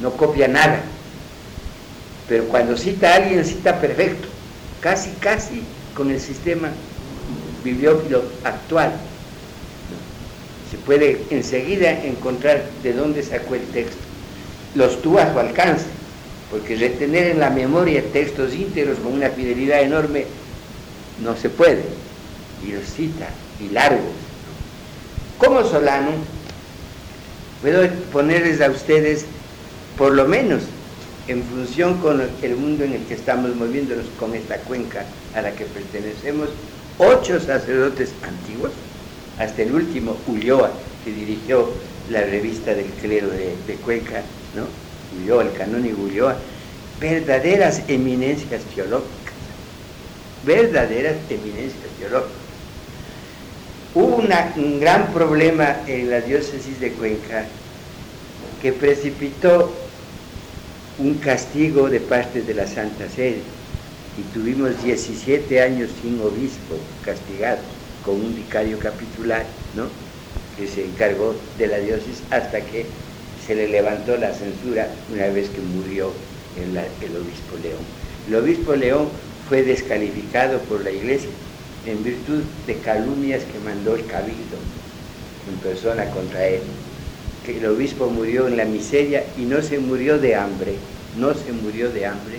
No 0.00 0.10
copia 0.12 0.48
nada. 0.48 0.82
Pero 2.28 2.44
cuando 2.44 2.76
cita 2.76 3.12
a 3.12 3.16
alguien, 3.16 3.44
cita 3.44 3.80
perfecto. 3.80 4.28
Casi, 4.80 5.10
casi 5.20 5.62
con 5.94 6.10
el 6.10 6.20
sistema 6.20 6.70
bibliófilo 7.64 8.22
actual. 8.44 8.92
Se 10.70 10.78
puede 10.78 11.22
enseguida 11.30 12.04
encontrar 12.04 12.64
de 12.82 12.92
dónde 12.92 13.22
sacó 13.22 13.54
el 13.54 13.64
texto. 13.66 14.02
Los 14.74 15.00
tuvo 15.00 15.18
a 15.18 15.32
su 15.32 15.38
alcance. 15.38 15.86
Porque 16.50 16.76
retener 16.76 17.28
en 17.28 17.40
la 17.40 17.50
memoria 17.50 18.02
textos 18.12 18.54
íntegros 18.54 18.98
con 18.98 19.12
una 19.12 19.30
fidelidad 19.30 19.82
enorme 19.82 20.26
no 21.22 21.36
se 21.36 21.48
puede, 21.48 21.84
y 22.66 22.72
los 22.72 22.84
cita, 22.84 23.28
y 23.60 23.72
largos. 23.72 24.00
Como 25.38 25.62
Solano, 25.64 26.10
puedo 27.62 27.88
ponerles 28.12 28.60
a 28.60 28.70
ustedes, 28.70 29.26
por 29.96 30.12
lo 30.12 30.26
menos, 30.26 30.62
en 31.28 31.42
función 31.44 31.98
con 31.98 32.22
el 32.42 32.56
mundo 32.56 32.84
en 32.84 32.94
el 32.94 33.04
que 33.04 33.14
estamos 33.14 33.54
moviéndonos, 33.54 34.06
con 34.18 34.34
esta 34.34 34.56
cuenca 34.58 35.04
a 35.34 35.42
la 35.42 35.52
que 35.52 35.64
pertenecemos, 35.64 36.48
ocho 36.98 37.38
sacerdotes 37.38 38.12
antiguos, 38.22 38.72
hasta 39.38 39.62
el 39.62 39.72
último, 39.72 40.16
Ulloa, 40.26 40.70
que 41.04 41.12
dirigió 41.12 41.72
la 42.10 42.22
revista 42.22 42.74
del 42.74 42.86
clero 42.86 43.28
de, 43.28 43.74
Cuenca, 43.84 44.22
¿no? 44.54 44.66
Ulloa, 45.18 45.44
el 45.44 45.52
canónigo 45.52 46.02
Ulloa, 46.02 46.36
verdaderas 47.00 47.82
eminencias 47.88 48.62
teológicas 48.74 49.20
verdaderas 50.44 51.16
eminencias 51.28 51.90
teológicas. 51.98 52.40
Hubo 53.94 54.16
un 54.56 54.80
gran 54.80 55.12
problema 55.12 55.76
en 55.86 56.10
la 56.10 56.20
diócesis 56.20 56.78
de 56.80 56.92
Cuenca 56.92 57.44
que 58.62 58.72
precipitó 58.72 59.72
un 60.98 61.14
castigo 61.14 61.88
de 61.90 62.00
parte 62.00 62.42
de 62.42 62.54
la 62.54 62.66
Santa 62.66 63.08
Sede 63.08 63.40
y 64.18 64.22
tuvimos 64.34 64.82
17 64.84 65.62
años 65.62 65.90
sin 66.02 66.20
obispo 66.20 66.76
castigado 67.04 67.58
con 68.04 68.16
un 68.16 68.34
vicario 68.34 68.78
capitular, 68.78 69.44
¿no? 69.74 69.88
que 70.56 70.68
se 70.68 70.84
encargó 70.84 71.34
de 71.58 71.66
la 71.66 71.78
diócesis 71.78 72.22
hasta 72.30 72.60
que 72.60 72.86
se 73.50 73.56
le 73.56 73.66
levantó 73.66 74.16
la 74.16 74.32
censura 74.32 74.86
una 75.12 75.26
vez 75.26 75.48
que 75.48 75.60
murió 75.60 76.12
el, 76.56 77.16
obispo 77.16 77.56
León. 77.60 77.80
El 78.28 78.36
obispo 78.36 78.76
León 78.76 79.08
fue 79.48 79.64
descalificado 79.64 80.60
por 80.60 80.84
la 80.84 80.92
iglesia 80.92 81.30
en 81.84 82.04
virtud 82.04 82.44
de 82.68 82.76
calumnias 82.76 83.42
que 83.42 83.58
mandó 83.58 83.96
el 83.96 84.06
cabildo 84.06 84.56
en 85.50 85.58
persona 85.68 86.08
contra 86.10 86.46
él. 86.46 86.60
Que 87.44 87.58
el 87.58 87.66
obispo 87.66 88.08
murió 88.08 88.46
en 88.46 88.56
la 88.56 88.66
miseria 88.66 89.24
y 89.36 89.40
no 89.40 89.60
se 89.62 89.80
murió 89.80 90.16
de 90.20 90.36
hambre, 90.36 90.76
no 91.18 91.34
se 91.34 91.50
murió 91.50 91.90
de 91.90 92.06
hambre, 92.06 92.36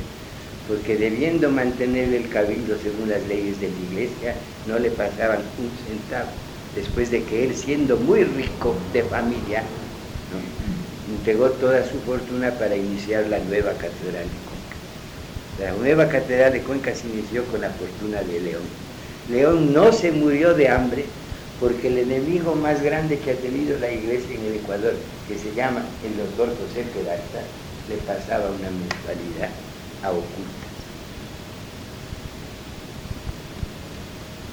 porque 0.65 0.95
debiendo 0.95 1.51
mantener 1.51 2.13
el 2.13 2.29
cabildo 2.29 2.77
según 2.81 3.09
las 3.09 3.27
leyes 3.27 3.59
de 3.59 3.67
la 3.67 3.91
iglesia, 3.91 4.35
no 4.65 4.79
le 4.79 4.89
pasaban 4.91 5.39
un 5.59 5.71
centavo, 5.85 6.29
después 6.73 7.11
de 7.11 7.21
que 7.23 7.43
él, 7.43 7.53
siendo 7.53 7.97
muy 7.97 8.23
rico 8.23 8.73
de 8.93 9.03
familia, 9.03 9.65
entregó 11.21 11.51
toda 11.51 11.87
su 11.87 11.99
fortuna 11.99 12.49
para 12.51 12.75
iniciar 12.75 13.27
la 13.27 13.37
nueva 13.39 13.73
catedral 13.73 14.25
la 15.59 15.73
nueva 15.73 16.07
catedral 16.07 16.53
de 16.53 16.61
Cuenca 16.61 16.95
se 16.95 17.07
inició 17.07 17.45
con 17.45 17.61
la 17.61 17.69
fortuna 17.69 18.23
de 18.23 18.39
León. 18.39 18.63
León 19.29 19.73
no 19.73 19.91
se 19.91 20.11
murió 20.11 20.55
de 20.55 20.67
hambre 20.67 21.05
porque 21.59 21.89
el 21.89 21.99
enemigo 21.99 22.55
más 22.55 22.81
grande 22.81 23.19
que 23.19 23.31
ha 23.31 23.35
tenido 23.35 23.77
la 23.77 23.91
iglesia 23.91 24.35
en 24.35 24.45
el 24.47 24.55
Ecuador, 24.55 24.95
que 25.27 25.37
se 25.37 25.53
llama 25.53 25.83
el 26.03 26.17
doctor 26.17 26.47
José 26.47 26.83
Peralta, 26.91 27.41
le 27.89 27.97
pasaba 27.97 28.49
una 28.49 28.71
mensualidad 28.71 29.51
a 30.01 30.09
oculta. 30.09 30.67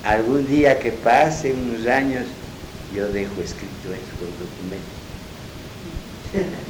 Algún 0.04 0.46
día 0.46 0.78
que 0.78 0.92
pase 0.92 1.54
unos 1.54 1.86
años 1.86 2.26
yo 2.94 3.08
dejo 3.08 3.40
escrito 3.40 3.88
en 3.88 4.00
su 4.18 4.26
documento. 4.44 4.97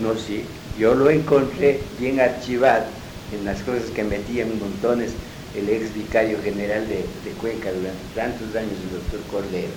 No, 0.01 0.17
sí, 0.17 0.45
yo 0.79 0.95
lo 0.95 1.11
encontré 1.11 1.81
bien 1.99 2.21
archivado 2.21 2.87
en 3.33 3.45
las 3.45 3.61
cosas 3.63 3.91
que 3.91 4.05
metía 4.05 4.45
en 4.45 4.59
montones 4.59 5.11
el 5.57 5.69
ex 5.69 5.93
vicario 5.95 6.39
general 6.43 6.87
de, 6.89 7.33
Cuenca 7.41 7.73
durante 7.73 8.05
tantos 8.15 8.55
años, 8.55 8.73
el 8.83 8.93
doctor 8.93 9.21
Cordero, 9.31 9.73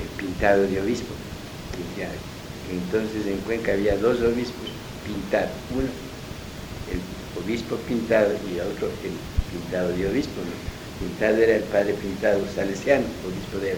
el 0.00 0.08
pintado 0.16 0.62
de 0.62 0.80
obispo. 0.80 1.12
Entonces 2.70 3.26
en 3.26 3.36
Cuenca 3.38 3.72
había 3.72 3.96
dos 3.96 4.20
obispos 4.22 4.68
pintados, 5.04 5.50
uno 5.76 5.88
el 6.90 7.00
obispo 7.44 7.76
pintado 7.76 8.32
y 8.48 8.58
otro 8.60 8.88
el 9.04 9.12
pintado 9.50 9.88
de 9.90 10.08
obispo. 10.08 10.40
Pintado 11.00 11.36
era 11.36 11.56
el 11.56 11.64
padre 11.64 11.94
pintado 11.94 12.46
salesiano, 12.48 13.04
obispo 13.26 13.58
de, 13.58 13.76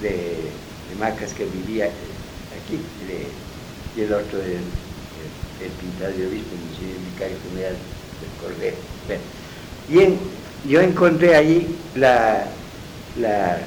de, 0.00 0.52
Macas 0.96 1.34
que 1.34 1.44
vivía 1.46 1.90
y 2.70 4.00
el 4.00 4.12
otro 4.12 4.40
el, 4.40 4.62
el, 5.62 5.70
pintado 5.80 6.12
de 6.16 6.26
obispo, 6.26 6.50
el 6.80 7.12
vicario 7.12 7.36
general 7.50 7.76
del 8.20 8.30
Cordero. 8.40 8.76
Bien, 9.88 10.18
yo 10.68 10.80
encontré 10.80 11.36
allí 11.36 11.66
la, 11.94 12.46
las 13.20 13.60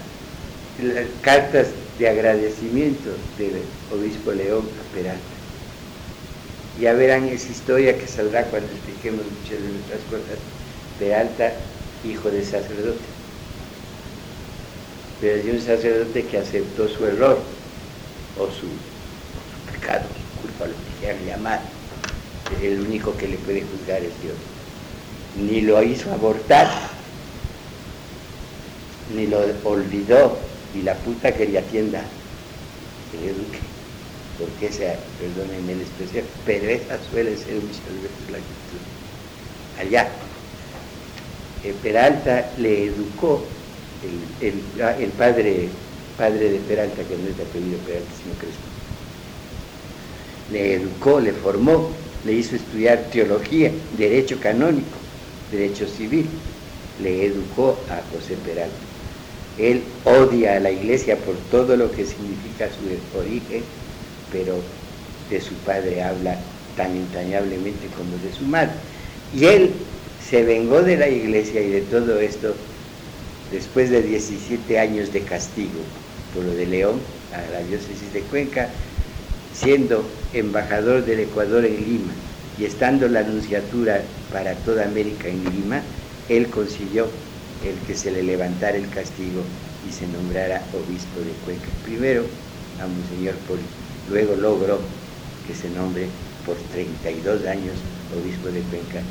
cartas 1.21 1.67
de 1.99 2.09
agradecimiento 2.09 3.09
del 3.37 3.61
obispo 3.91 4.31
León 4.31 4.67
a 4.67 4.95
Peralta. 4.95 5.21
Ya 6.79 6.93
verán 6.93 7.25
esa 7.25 7.49
historia 7.49 7.97
que 7.97 8.07
saldrá 8.07 8.43
cuando 8.45 8.71
expliquemos 8.71 9.21
muchas 9.25 9.61
de 9.61 9.69
nuestras 9.69 9.99
cosas. 10.09 10.37
Peralta, 10.99 11.53
hijo 12.03 12.29
de 12.29 12.43
sacerdote. 12.43 12.99
Pero 15.19 15.43
de 15.43 15.51
un 15.51 15.61
sacerdote 15.61 16.25
que 16.25 16.37
aceptó 16.37 16.87
su 16.87 17.05
error 17.05 17.39
o 18.39 18.45
su, 18.47 18.67
pecado, 19.71 20.05
su 20.07 20.41
culpa, 20.41 20.65
lo 20.65 20.73
que 20.73 20.99
quieran 20.99 21.25
llamar. 21.25 21.61
El 22.61 22.81
único 22.81 23.15
que 23.17 23.27
le 23.27 23.37
puede 23.37 23.61
juzgar 23.63 24.01
es 24.01 24.21
Dios. 24.21 24.35
Ni 25.37 25.61
lo 25.61 25.83
hizo 25.83 26.11
abortar, 26.13 26.67
ni 29.15 29.27
lo 29.27 29.39
olvidó, 29.63 30.37
y 30.73 30.81
la 30.81 30.95
puta 30.95 31.33
que 31.33 31.45
le 31.45 31.59
atienda, 31.59 32.01
que 33.11 33.17
le 33.19 33.31
eduque, 33.31 33.59
porque 34.39 34.67
esa, 34.67 34.99
perdónenme 35.19 35.73
el 35.73 35.81
especial, 35.81 36.25
pero 36.45 36.69
esa 36.69 36.97
suele 37.11 37.35
ser 37.37 37.55
muchas 37.55 38.01
veces 38.01 38.31
la 38.31 38.37
actitud. 38.37 38.81
Allá, 39.79 40.09
el 41.63 41.73
Peralta 41.75 42.51
le 42.57 42.85
educó, 42.85 43.43
el, 44.41 44.61
ah, 44.81 44.95
el, 44.99 45.09
padre, 45.11 45.69
padre 46.17 46.49
de 46.49 46.59
Peralta, 46.59 47.03
que 47.03 47.15
no 47.15 47.29
es 47.29 47.37
de 47.37 47.43
apellido 47.43 47.77
Peralta, 47.79 48.09
sino 48.21 48.33
Crespo, 48.35 48.67
le 50.51 50.73
educó, 50.73 51.19
le 51.19 51.33
formó, 51.33 51.89
le 52.25 52.33
hizo 52.33 52.55
estudiar 52.55 53.05
teología, 53.11 53.71
derecho 53.97 54.39
canónico, 54.39 54.97
derecho 55.51 55.87
civil, 55.87 56.25
le 57.01 57.25
educó 57.25 57.77
a 57.89 58.01
José 58.13 58.35
Peralta. 58.45 58.75
Él 59.57 59.81
odia 60.05 60.57
a 60.57 60.59
la 60.59 60.71
iglesia 60.71 61.17
por 61.17 61.35
todo 61.51 61.75
lo 61.75 61.91
que 61.91 62.05
significa 62.05 62.69
su 62.69 63.19
origen, 63.19 63.63
pero 64.31 64.55
de 65.29 65.41
su 65.41 65.53
padre 65.55 66.03
habla 66.03 66.37
tan 66.75 66.95
entrañablemente 66.95 67.87
como 67.95 68.11
de 68.23 68.37
su 68.37 68.43
madre. 68.45 68.71
Y 69.35 69.45
él 69.45 69.71
se 70.27 70.43
vengó 70.43 70.81
de 70.81 70.97
la 70.97 71.09
iglesia 71.09 71.61
y 71.61 71.69
de 71.69 71.81
todo 71.81 72.19
esto 72.19 72.55
después 73.51 73.89
de 73.89 74.01
17 74.01 74.79
años 74.79 75.11
de 75.13 75.21
castigo 75.21 75.79
por 76.33 76.43
lo 76.43 76.53
de 76.53 76.65
León 76.65 76.99
a 77.33 77.51
la 77.51 77.59
diócesis 77.67 78.13
de 78.13 78.21
Cuenca, 78.21 78.69
siendo 79.53 80.03
embajador 80.33 81.05
del 81.05 81.21
Ecuador 81.21 81.65
en 81.65 81.75
Lima 81.75 82.13
y 82.59 82.65
estando 82.65 83.07
la 83.07 83.21
anunciatura 83.21 84.01
para 84.31 84.53
toda 84.55 84.85
América 84.85 85.27
en 85.27 85.43
Lima, 85.43 85.81
él 86.29 86.47
consiguió 86.47 87.07
el 87.65 87.75
que 87.87 87.95
se 87.95 88.11
le 88.11 88.23
levantara 88.23 88.77
el 88.77 88.89
castigo 88.89 89.41
y 89.87 89.93
se 89.93 90.07
nombrara 90.07 90.61
obispo 90.73 91.19
de 91.21 91.31
Cuenca. 91.45 91.67
Primero 91.83 92.23
a 92.81 92.87
Monseñor 92.87 93.35
Poli, 93.47 93.61
luego 94.09 94.35
logró 94.35 94.79
que 95.47 95.55
se 95.55 95.69
nombre 95.69 96.07
por 96.45 96.55
32 96.73 97.45
años 97.45 97.75
obispo 98.15 98.47
de 98.49 98.61
Cuenca 98.61 99.01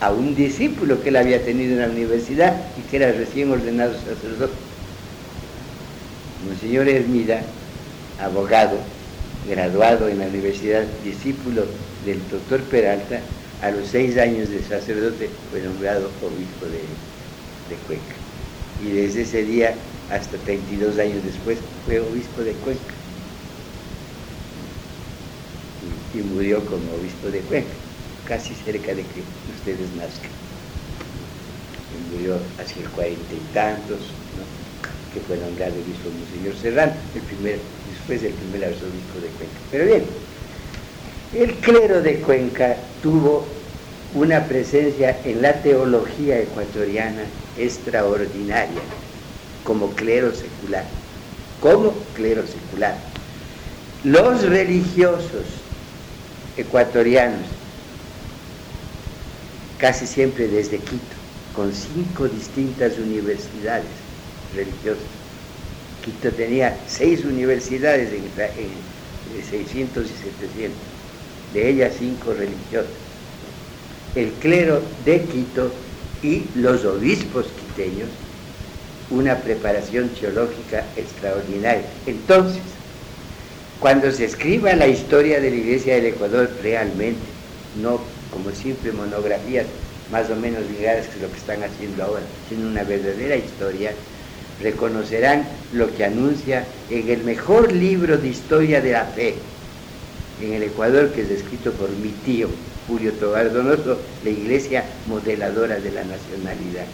a 0.00 0.10
un 0.10 0.34
discípulo 0.34 1.02
que 1.02 1.08
él 1.08 1.16
había 1.16 1.42
tenido 1.42 1.72
en 1.74 1.80
la 1.80 1.88
universidad 1.88 2.54
y 2.76 2.90
que 2.90 2.96
era 2.96 3.12
recién 3.12 3.50
ordenado 3.50 3.94
sacerdote. 3.94 4.75
Monseñor 6.46 6.88
Hermida, 6.88 7.42
abogado, 8.20 8.78
graduado 9.48 10.08
en 10.08 10.18
la 10.18 10.26
universidad, 10.26 10.84
discípulo 11.04 11.64
del 12.04 12.18
doctor 12.30 12.60
Peralta, 12.62 13.20
a 13.62 13.70
los 13.70 13.88
seis 13.88 14.16
años 14.18 14.48
de 14.50 14.62
sacerdote 14.62 15.30
fue 15.50 15.60
nombrado 15.62 16.10
obispo 16.22 16.66
de 16.66 16.80
de 17.68 17.76
Cuenca. 17.86 18.14
Y 18.84 18.92
desde 18.92 19.22
ese 19.22 19.44
día 19.44 19.74
hasta 20.10 20.36
32 20.38 20.98
años 20.98 21.24
después 21.24 21.58
fue 21.84 22.00
obispo 22.00 22.42
de 22.42 22.52
Cuenca. 22.52 22.94
Y, 26.14 26.18
murió 26.22 26.64
como 26.64 26.92
obispo 26.94 27.28
de 27.28 27.40
Cuenca, 27.40 27.68
casi 28.26 28.54
cerca 28.54 28.94
de 28.94 29.02
que 29.02 29.22
ustedes 29.54 29.90
nazcan. 29.96 30.30
Y 31.92 32.16
murió 32.16 32.38
hacia 32.58 32.82
el 32.82 32.88
cuarenta 32.90 33.34
y 33.34 33.52
tantos, 33.52 34.00
que 35.16 35.22
fue 35.22 35.38
nombrado 35.38 35.72
obispo 35.72 36.10
Monseñor 36.10 36.54
Serrano, 36.60 36.92
el 37.14 37.22
primer, 37.22 37.58
después 37.90 38.22
el 38.22 38.34
primer 38.34 38.68
arzobispo 38.68 39.18
de 39.22 39.28
Cuenca. 39.28 39.56
Pero 39.70 39.86
bien, 39.86 40.04
el 41.34 41.54
clero 41.54 42.02
de 42.02 42.20
Cuenca 42.20 42.76
tuvo 43.02 43.46
una 44.14 44.44
presencia 44.44 45.18
en 45.24 45.40
la 45.40 45.54
teología 45.62 46.38
ecuatoriana 46.38 47.22
extraordinaria 47.56 48.82
como 49.64 49.90
clero 49.92 50.34
secular, 50.34 50.84
como 51.62 51.94
clero 52.14 52.44
secular. 52.46 52.96
Los 54.04 54.42
religiosos 54.42 55.46
ecuatorianos, 56.58 57.46
casi 59.78 60.06
siempre 60.06 60.46
desde 60.46 60.76
Quito, 60.76 61.16
con 61.54 61.72
cinco 61.72 62.28
distintas 62.28 62.98
universidades 62.98 64.05
religiosas. 64.54 65.04
Quito 66.04 66.30
tenía 66.30 66.78
seis 66.86 67.24
universidades 67.24 68.12
en, 68.12 68.24
en 68.24 69.44
600 69.50 70.06
y 70.06 70.08
700, 70.08 70.78
de 71.52 71.68
ellas 71.68 71.94
cinco 71.98 72.32
religiosas 72.32 73.06
el 74.16 74.30
clero 74.32 74.80
de 75.04 75.20
Quito 75.22 75.70
y 76.22 76.44
los 76.54 76.84
obispos 76.84 77.46
quiteños 77.46 78.08
una 79.10 79.36
preparación 79.36 80.08
teológica 80.08 80.84
extraordinaria. 80.96 81.84
Entonces, 82.06 82.62
cuando 83.78 84.10
se 84.10 84.24
escriba 84.24 84.72
la 84.74 84.88
historia 84.88 85.38
de 85.40 85.50
la 85.50 85.56
Iglesia 85.56 85.94
del 85.94 86.06
Ecuador 86.06 86.50
realmente, 86.62 87.20
no 87.80 88.00
como 88.32 88.50
siempre 88.50 88.90
monografías 88.90 89.66
más 90.10 90.28
o 90.30 90.36
menos 90.36 90.62
ligadas 90.70 91.06
que 91.06 91.20
lo 91.20 91.30
que 91.30 91.36
están 91.36 91.62
haciendo 91.62 92.02
ahora, 92.02 92.24
sino 92.48 92.66
una 92.66 92.82
verdadera 92.82 93.36
historia, 93.36 93.92
reconocerán 94.62 95.46
lo 95.72 95.94
que 95.94 96.04
anuncia 96.04 96.66
en 96.90 97.08
el 97.08 97.24
mejor 97.24 97.72
libro 97.72 98.18
de 98.18 98.28
historia 98.28 98.80
de 98.80 98.92
la 98.92 99.04
fe 99.04 99.34
en 100.40 100.52
el 100.52 100.62
Ecuador, 100.64 101.10
que 101.12 101.22
es 101.22 101.30
escrito 101.30 101.72
por 101.72 101.90
mi 101.90 102.10
tío, 102.10 102.48
Julio 102.86 103.12
Tobar 103.12 103.52
Donoso, 103.52 103.98
la 104.22 104.30
iglesia 104.30 104.84
modeladora 105.06 105.76
de 105.80 105.90
la 105.90 106.04
nacionalidad. 106.04 106.84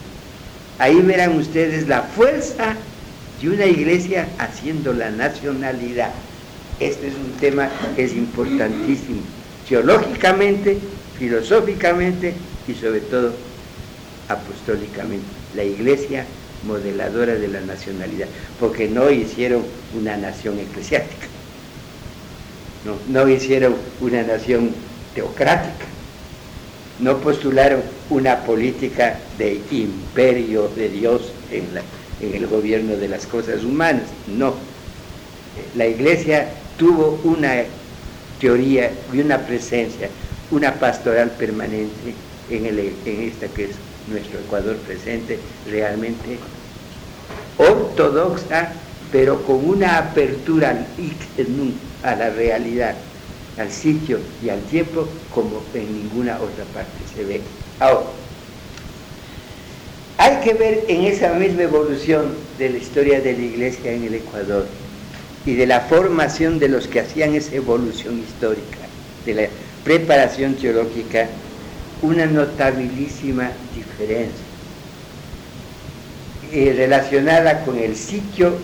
Ahí 0.78 1.00
verán 1.00 1.36
ustedes 1.36 1.88
la 1.88 2.02
fuerza 2.02 2.76
de 3.40 3.48
una 3.48 3.66
iglesia 3.66 4.28
haciendo 4.38 4.92
la 4.92 5.10
nacionalidad. 5.10 6.10
Este 6.80 7.08
es 7.08 7.14
un 7.14 7.32
tema 7.40 7.68
que 7.96 8.04
es 8.04 8.14
importantísimo, 8.14 9.20
teológicamente, 9.68 10.78
filosóficamente 11.18 12.34
y 12.66 12.74
sobre 12.74 13.00
todo 13.00 13.34
apostólicamente. 14.28 15.26
La 15.54 15.64
iglesia 15.64 16.24
modeladora 16.64 17.34
de 17.34 17.48
la 17.48 17.60
nacionalidad, 17.60 18.28
porque 18.58 18.88
no 18.88 19.10
hicieron 19.10 19.64
una 19.98 20.16
nación 20.16 20.58
eclesiástica, 20.58 21.26
no, 22.84 22.96
no 23.08 23.28
hicieron 23.28 23.76
una 24.00 24.22
nación 24.22 24.70
teocrática. 25.14 25.86
No 26.98 27.18
postularon 27.18 27.82
una 28.10 28.40
política 28.44 29.18
de 29.38 29.60
imperio 29.70 30.68
de 30.68 30.88
Dios 30.88 31.32
en, 31.50 31.66
en 32.20 32.34
el 32.34 32.46
gobierno 32.46 32.96
de 32.96 33.08
las 33.08 33.26
cosas 33.26 33.64
humanas, 33.64 34.04
no. 34.28 34.54
La 35.74 35.86
iglesia 35.86 36.48
tuvo 36.76 37.18
una 37.24 37.64
teoría 38.40 38.92
y 39.12 39.20
una 39.20 39.38
presencia, 39.38 40.08
una 40.50 40.74
pastoral 40.74 41.30
permanente 41.30 42.14
en, 42.50 42.66
el, 42.66 42.92
en 43.04 43.22
esta 43.22 43.48
que 43.48 43.64
es 43.64 43.70
nuestro 44.08 44.38
Ecuador 44.40 44.76
presente, 44.76 45.38
realmente 45.70 46.38
ortodoxa, 47.58 48.72
pero 49.10 49.42
con 49.42 49.68
una 49.68 49.98
apertura 49.98 50.86
a 52.02 52.16
la 52.16 52.30
realidad, 52.30 52.94
al 53.58 53.70
sitio 53.70 54.18
y 54.42 54.48
al 54.48 54.60
tiempo 54.62 55.06
como 55.34 55.62
en 55.74 55.92
ninguna 55.92 56.36
otra 56.36 56.64
parte 56.72 56.98
se 57.14 57.24
ve. 57.24 57.40
Ahora, 57.78 58.06
hay 60.18 60.36
que 60.36 60.54
ver 60.54 60.84
en 60.88 61.02
esa 61.02 61.32
misma 61.34 61.62
evolución 61.62 62.34
de 62.58 62.70
la 62.70 62.78
historia 62.78 63.20
de 63.20 63.32
la 63.32 63.42
iglesia 63.42 63.92
en 63.92 64.04
el 64.04 64.14
Ecuador 64.14 64.66
y 65.44 65.54
de 65.54 65.66
la 65.66 65.80
formación 65.80 66.58
de 66.58 66.68
los 66.68 66.86
que 66.86 67.00
hacían 67.00 67.34
esa 67.34 67.54
evolución 67.56 68.20
histórica, 68.20 68.78
de 69.26 69.34
la 69.34 69.48
preparación 69.84 70.54
teológica, 70.54 71.28
una 72.02 72.26
notabilísima 72.26 73.50
diferencia 73.74 74.44
eh, 76.52 76.74
relacionada 76.76 77.64
con 77.64 77.78
el 77.78 77.96
sitio 77.96 78.58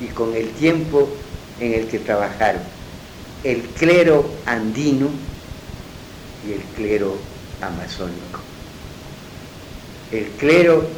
y 0.00 0.06
con 0.06 0.34
el 0.34 0.50
tiempo 0.50 1.08
en 1.60 1.74
el 1.74 1.86
que 1.86 1.98
trabajaron. 1.98 2.62
El 3.44 3.62
clero 3.62 4.28
andino 4.46 5.08
y 6.46 6.52
el 6.54 6.62
clero 6.74 7.16
amazónico. 7.60 8.40
El 10.10 10.24
clero 10.38 10.88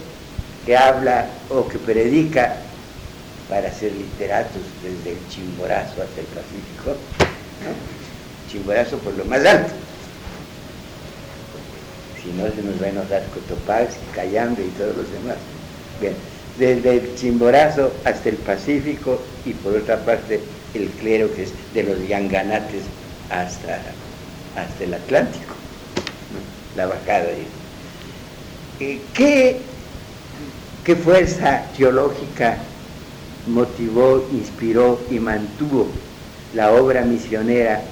que 0.64 0.76
habla 0.76 1.28
o 1.50 1.66
que 1.66 1.78
predica 1.78 2.56
para 3.48 3.72
ser 3.72 3.92
literatos 3.92 4.62
desde 4.82 5.18
el 5.18 5.28
Chimborazo 5.28 6.02
hasta 6.02 6.20
el 6.20 6.26
Pacífico, 6.26 6.96
Chimborazo 8.48 8.98
por 8.98 9.14
lo 9.14 9.24
más 9.24 9.44
alto. 9.44 9.89
Si 12.22 12.30
no, 12.32 12.44
se 12.54 12.62
nos 12.62 12.80
va 12.80 12.86
a 12.86 12.90
enojar 12.90 13.24
Cotopaxi, 13.32 13.98
Cayambe 14.14 14.62
y 14.64 14.70
todos 14.70 14.96
los 14.96 15.10
demás. 15.10 15.36
Bien, 16.00 16.14
desde 16.58 16.98
el 16.98 17.14
Chimborazo 17.14 17.92
hasta 18.04 18.28
el 18.28 18.36
Pacífico 18.36 19.18
y 19.46 19.54
por 19.54 19.74
otra 19.74 20.04
parte 20.04 20.40
el 20.74 20.88
clero 20.88 21.32
que 21.34 21.44
es 21.44 21.52
de 21.72 21.84
los 21.84 22.06
Yanganates 22.06 22.82
hasta, 23.30 23.80
hasta 24.56 24.84
el 24.84 24.94
Atlántico, 24.94 25.54
la 26.76 26.86
bajada. 26.86 27.28
Eh, 28.80 29.00
¿Qué, 29.14 29.58
¿Qué 30.84 30.96
fuerza 30.96 31.64
teológica 31.76 32.58
motivó, 33.46 34.26
inspiró 34.32 35.00
y 35.10 35.18
mantuvo 35.18 35.88
la 36.54 36.72
obra 36.72 37.02
misionera 37.02 37.82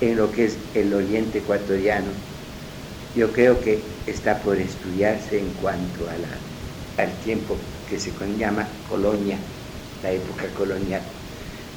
en 0.00 0.16
lo 0.16 0.32
que 0.32 0.46
es 0.46 0.56
el 0.74 0.94
oriente 0.94 1.38
ecuatoriano? 1.38 2.29
Yo 3.16 3.32
creo 3.32 3.60
que 3.60 3.80
está 4.06 4.38
por 4.38 4.56
estudiarse 4.56 5.38
en 5.38 5.48
cuanto 5.60 6.08
a 6.08 6.12
la, 6.12 7.02
al 7.02 7.12
tiempo 7.24 7.56
que 7.88 7.98
se 7.98 8.12
llama 8.38 8.68
colonia, 8.88 9.36
la 10.02 10.12
época 10.12 10.46
colonial. 10.56 11.02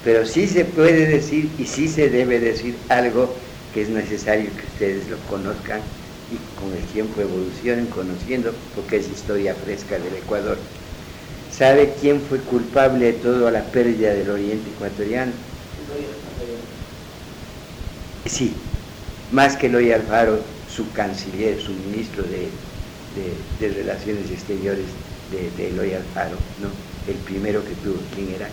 Pero 0.04 0.26
sí 0.26 0.48
se 0.48 0.66
puede 0.66 1.08
decir 1.08 1.50
y 1.58 1.66
sí 1.66 1.88
se 1.88 2.10
debe 2.10 2.40
decir 2.40 2.76
algo 2.90 3.34
que 3.74 3.82
es 3.82 3.90
necesario 3.90 4.50
que 4.56 4.68
ustedes 4.68 5.10
lo 5.10 5.18
conozcan 5.30 5.82
y 6.32 6.38
con 6.60 6.72
el 6.74 6.84
tiempo 6.92 7.22
evolucionen 7.22 7.88
conociendo, 7.88 8.54
porque 8.76 8.98
es 8.98 9.10
historia 9.10 9.56
fresca 9.56 9.98
del 9.98 10.14
Ecuador. 10.16 10.58
¿Sabe 11.52 11.94
quién 12.00 12.22
fue 12.22 12.40
culpable 12.40 13.06
de 13.06 13.14
toda 13.14 13.52
la 13.52 13.64
pérdida 13.64 14.14
del 14.14 14.30
oriente 14.30 14.70
ecuatoriano? 14.70 15.32
Sí, 18.26 18.54
más 19.32 19.58
que 19.58 19.68
Eloy 19.68 19.92
Alfaro, 19.92 20.40
su 20.76 20.92
canciller, 20.92 21.62
su 21.62 21.72
ministro 21.72 22.24
de, 22.24 22.50
Relaciones 23.60 24.32
Exteriores 24.32 24.86
de, 25.32 25.52
de 25.52 25.70
Eloy 25.70 25.94
Alfaro, 25.94 26.36
¿no? 26.62 26.70
El 27.08 27.18
primero 27.20 27.64
que 27.64 27.76
tuvo, 27.76 27.98
¿quién 28.16 28.34
era? 28.34 28.50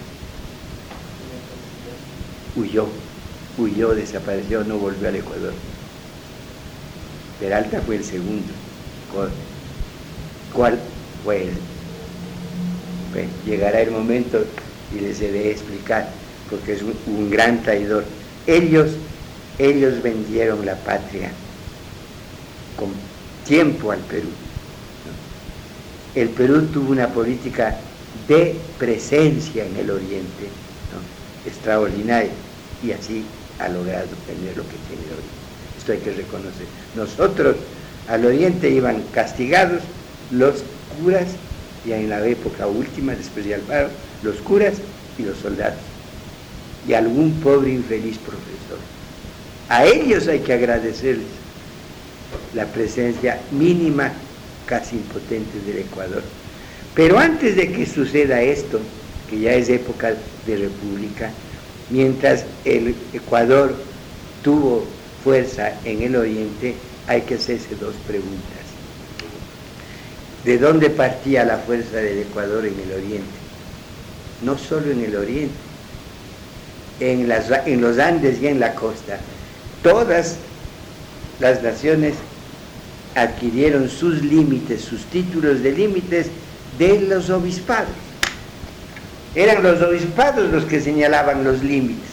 Huyó, 2.57 2.87
huyó, 3.57 3.95
desapareció, 3.95 4.65
no 4.65 4.77
volvió 4.77 5.09
al 5.09 5.17
Ecuador. 5.17 5.55
Peralta 7.41 7.81
fue 7.81 7.97
el 7.97 8.05
segundo. 8.05 8.53
¿Cuál 10.53 10.79
fue 11.25 11.45
el? 11.45 11.55
llegará 13.45 13.81
el 13.81 13.91
momento 13.91 14.45
y 14.95 15.01
les 15.01 15.21
he 15.21 15.33
de 15.33 15.51
explicar, 15.51 16.09
porque 16.49 16.75
es 16.75 16.83
un, 16.83 17.31
gran 17.31 17.63
traidor. 17.63 18.05
Ellos, 18.47 18.91
ellos 19.59 20.03
vendieron 20.03 20.65
la 20.65 20.77
patria 20.77 21.33
con 22.81 22.89
tiempo 23.47 23.93
al 23.93 24.01
Perú. 24.01 24.29
El 26.15 26.31
Perú 26.31 26.67
tuvo 26.73 26.91
una 26.91 27.09
política 27.09 27.79
de 28.27 28.57
presencia 28.79 29.65
en 29.65 29.77
el 29.77 29.91
Oriente 29.91 30.49
extraordinaria 31.47 32.33
y 32.83 32.93
así 32.93 33.25
ha 33.59 33.69
logrado 33.69 34.09
tener 34.27 34.57
lo 34.57 34.65
que 34.65 34.77
tiene 34.89 35.05
hoy. 35.13 35.25
Esto 35.79 35.93
hay 35.93 35.99
que 35.99 36.13
reconocer. 36.13 36.67
Nosotros 36.97 37.57
al 38.09 38.25
Oriente 38.25 38.71
iban 38.71 39.03
castigados 39.13 39.83
los 40.31 40.65
curas 41.01 41.27
y 41.87 41.93
en 41.93 42.09
la 42.09 42.27
época 42.27 42.67
última, 42.67 43.15
después 43.15 43.45
de 43.45 43.55
Alfaro, 43.55 43.89
los 44.23 44.37
curas 44.37 44.75
y 45.19 45.23
los 45.23 45.39
soldados, 45.39 45.79
y 46.89 46.95
algún 46.95 47.33
pobre 47.41 47.73
infeliz 47.73 48.19
profesor. 48.19 48.79
A 49.69 49.87
ellos 49.87 50.27
hay 50.29 50.41
que 50.41 50.53
agradecerles 50.53 51.40
la 52.55 52.67
presencia 52.67 53.41
mínima, 53.51 54.13
casi 54.67 54.97
impotente 54.97 55.59
del 55.67 55.79
Ecuador. 55.79 56.23
Pero 56.95 57.19
antes 57.19 57.57
de 57.57 57.73
que 57.73 57.87
suceda 57.87 58.43
esto, 58.43 58.81
que 59.29 59.41
ya 59.41 59.53
es 59.53 59.69
época 59.69 60.15
de 60.47 60.57
república, 60.57 61.31
mientras 61.91 62.45
el 62.65 62.95
Ecuador 63.13 63.75
tuvo 64.43 64.85
fuerza 65.23 65.73
en 65.85 66.03
el 66.03 66.17
Oriente, 66.17 66.75
hay 67.07 67.23
que 67.23 67.35
hacerse 67.35 67.75
dos 67.81 67.95
preguntas 68.07 68.61
de 70.45 70.59
dónde 70.59 70.91
partía 70.91 71.45
la 71.45 71.59
fuerza 71.59 71.97
del 71.97 72.19
Ecuador 72.19 72.65
en 72.65 72.79
el 72.81 72.93
oriente. 72.93 73.29
No 74.43 74.57
solo 74.57 74.91
en 74.91 75.05
el 75.05 75.17
oriente, 75.17 75.55
en, 77.01 77.31
en 77.67 77.81
los 77.81 77.99
Andes 77.99 78.41
y 78.41 78.47
en 78.47 78.61
la 78.61 78.75
costa. 78.75 79.19
Todas 79.83 80.37
las 81.41 81.63
naciones 81.63 82.15
adquirieron 83.21 83.89
sus 83.89 84.23
límites, 84.23 84.83
sus 84.83 85.05
títulos 85.05 85.63
de 85.63 85.73
límites 85.73 86.27
de 86.79 87.01
los 87.01 87.31
obispados. 87.31 87.91
Eran 89.35 89.63
los 89.63 89.81
obispados 89.83 90.51
los 90.51 90.65
que 90.65 90.81
señalaban 90.81 91.45
los 91.45 91.63
límites. 91.63 92.09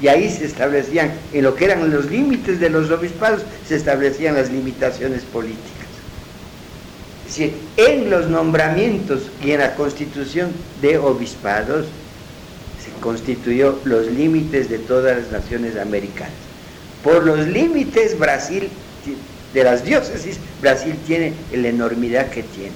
Y 0.00 0.08
ahí 0.08 0.30
se 0.30 0.44
establecían, 0.44 1.12
en 1.32 1.44
lo 1.44 1.54
que 1.54 1.64
eran 1.64 1.90
los 1.90 2.10
límites 2.10 2.60
de 2.60 2.70
los 2.70 2.90
obispados, 2.90 3.42
se 3.66 3.76
establecían 3.76 4.34
las 4.34 4.50
limitaciones 4.50 5.22
políticas. 5.22 5.86
Es 7.26 7.36
decir, 7.36 7.54
en 7.76 8.10
los 8.10 8.28
nombramientos 8.28 9.22
y 9.44 9.52
en 9.52 9.60
la 9.60 9.74
constitución 9.74 10.50
de 10.80 10.98
obispados 10.98 11.86
se 12.82 13.00
constituyó 13.00 13.80
los 13.84 14.06
límites 14.06 14.68
de 14.68 14.78
todas 14.78 15.16
las 15.16 15.32
naciones 15.32 15.76
americanas. 15.76 16.34
Por 17.02 17.24
los 17.24 17.46
límites 17.46 18.18
Brasil, 18.18 18.68
de 19.56 19.64
las 19.64 19.86
diócesis, 19.86 20.36
Brasil 20.60 20.94
tiene 21.06 21.32
la 21.50 21.68
enormidad 21.68 22.28
que 22.28 22.42
tiene. 22.42 22.72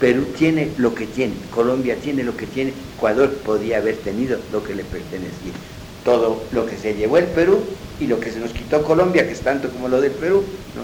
Perú 0.00 0.26
tiene 0.36 0.72
lo 0.76 0.92
que 0.92 1.06
tiene, 1.06 1.34
Colombia 1.54 1.94
tiene 2.02 2.24
lo 2.24 2.36
que 2.36 2.48
tiene, 2.48 2.72
Ecuador 2.96 3.32
podía 3.44 3.76
haber 3.76 3.96
tenido 3.98 4.40
lo 4.50 4.64
que 4.64 4.74
le 4.74 4.82
pertenecía. 4.82 5.52
Todo 6.04 6.42
lo 6.50 6.66
que 6.66 6.76
se 6.76 6.94
llevó 6.94 7.18
el 7.18 7.26
Perú 7.26 7.62
y 8.00 8.08
lo 8.08 8.18
que 8.18 8.32
se 8.32 8.40
nos 8.40 8.50
quitó 8.50 8.82
Colombia, 8.82 9.24
que 9.24 9.34
es 9.34 9.40
tanto 9.40 9.70
como 9.70 9.86
lo 9.86 10.00
del 10.00 10.10
Perú, 10.10 10.42
¿no? 10.74 10.82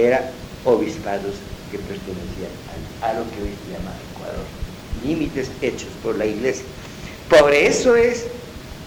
era 0.00 0.30
obispados 0.64 1.34
que 1.72 1.78
pertenecían 1.78 2.52
a, 3.02 3.12
lo 3.14 3.24
que 3.24 3.42
hoy 3.42 3.54
se 3.66 3.72
llama 3.72 3.90
Ecuador. 4.14 4.44
Límites 5.04 5.50
hechos 5.62 5.88
por 6.00 6.16
la 6.16 6.26
iglesia. 6.26 6.64
Por 7.28 7.52
eso 7.52 7.96
es 7.96 8.26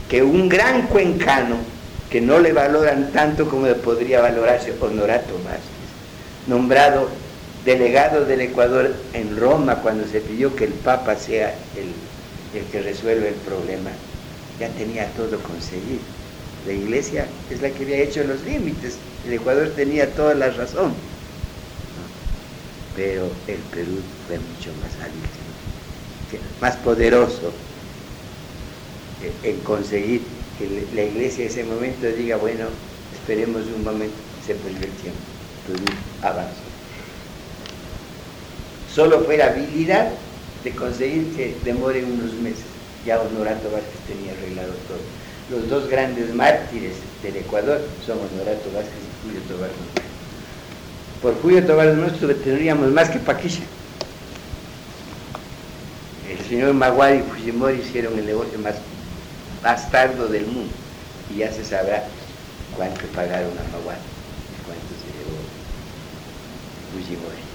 que 0.08 0.24
un 0.24 0.48
gran 0.48 0.88
cuencano, 0.88 1.58
que 2.10 2.22
no 2.22 2.40
le 2.40 2.54
valoran 2.54 3.12
tanto 3.12 3.48
como 3.48 3.68
le 3.68 3.76
podría 3.76 4.22
valorarse 4.22 4.74
Honorato 4.80 5.36
Vázquez, 5.44 5.90
nombrado 6.48 7.10
delegado 7.66 8.26
del 8.26 8.42
Ecuador 8.42 8.96
en 9.14 9.38
Roma 9.38 9.76
cuando 9.76 10.08
se 10.08 10.22
pidió 10.22 10.56
que 10.56 10.66
el 10.66 10.74
Papa 10.74 11.16
sea 11.16 11.54
el, 11.76 12.60
el 12.60 12.66
que 12.72 12.82
resuelve 12.82 13.30
el 13.30 13.36
problema, 13.36 13.92
ya 14.60 14.70
tenía 14.70 15.08
todo 15.12 15.40
conseguido. 15.40 16.02
La 16.66 16.74
iglesia 16.74 17.28
es 17.50 17.62
la 17.62 17.70
que 17.70 17.84
había 17.84 17.98
hecho 17.98 18.24
los 18.24 18.42
límites, 18.44 18.98
el 19.28 19.34
Ecuador 19.34 19.70
tenía 19.76 20.10
toda 20.14 20.34
la 20.34 20.50
razón 20.50 20.94
pero 23.00 23.30
el 23.48 23.60
Perú 23.72 24.02
fue 24.28 24.38
mucho 24.38 24.72
más 24.82 24.92
hábil, 25.02 25.24
más 26.60 26.76
poderoso 26.78 27.54
en 29.42 29.58
conseguir 29.62 30.22
que 30.60 30.86
la 30.94 31.04
iglesia 31.04 31.46
en 31.46 31.50
ese 31.50 31.64
momento 31.64 32.06
diga, 32.08 32.36
bueno, 32.36 32.66
esperemos 33.14 33.64
un 33.76 33.84
momento, 33.84 34.16
se 34.46 34.54
perdió 34.56 34.84
el 34.84 34.92
tiempo, 34.92 35.20
Perú 35.66 35.86
avanzó. 36.22 36.70
Solo 38.94 39.22
fue 39.22 39.38
la 39.38 39.48
habilidad 39.48 40.12
de 40.64 40.72
conseguir 40.72 41.34
que 41.36 41.56
demore 41.64 42.04
unos 42.04 42.34
meses. 42.34 42.66
Ya 43.06 43.22
Honorato 43.22 43.72
Vázquez 43.72 44.00
tenía 44.08 44.34
arreglado 44.34 44.74
todo. 44.88 45.00
Los 45.50 45.70
dos 45.70 45.90
grandes 45.90 46.34
mártires 46.36 46.96
del 47.24 47.38
Ecuador 47.38 47.80
son 48.06 48.18
Honorato 48.18 48.70
Vázquez 48.76 49.00
y 49.00 49.28
Julio 49.28 49.42
Tobar 49.48 49.70
Por 51.22 51.42
Julio 51.42 51.66
Tobar 51.66 51.88
nuestro 51.94 52.36
tendríamos 52.36 52.92
más 52.92 53.10
que 53.10 53.20
Paquilla. 53.20 53.64
El 56.30 56.46
señor 56.46 56.74
Maguari 56.74 57.20
y 57.20 57.22
Fujimori 57.22 57.80
hicieron 57.80 58.20
el 58.20 58.26
negocio 58.26 58.60
más 58.60 58.76
bastardo 59.64 60.28
del 60.28 60.46
mundo 60.46 60.74
y 61.34 61.38
ya 61.38 61.52
se 61.52 61.64
sabrá 61.64 62.04
cuánto 62.76 63.06
pagaron 63.08 63.52
a 63.52 63.64
Maguari 63.72 64.00
y 64.00 64.66
cuánto 64.66 64.94
se 64.96 65.10
llevó 65.18 65.38
Fujimori. 66.94 67.50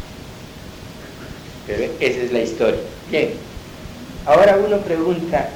Pero 1.66 1.92
esa 2.00 2.20
es 2.20 2.32
la 2.32 2.40
historia. 2.40 2.80
Bien, 3.10 3.30
ahora 4.26 4.56
uno 4.56 4.78
pregunta, 4.78 5.48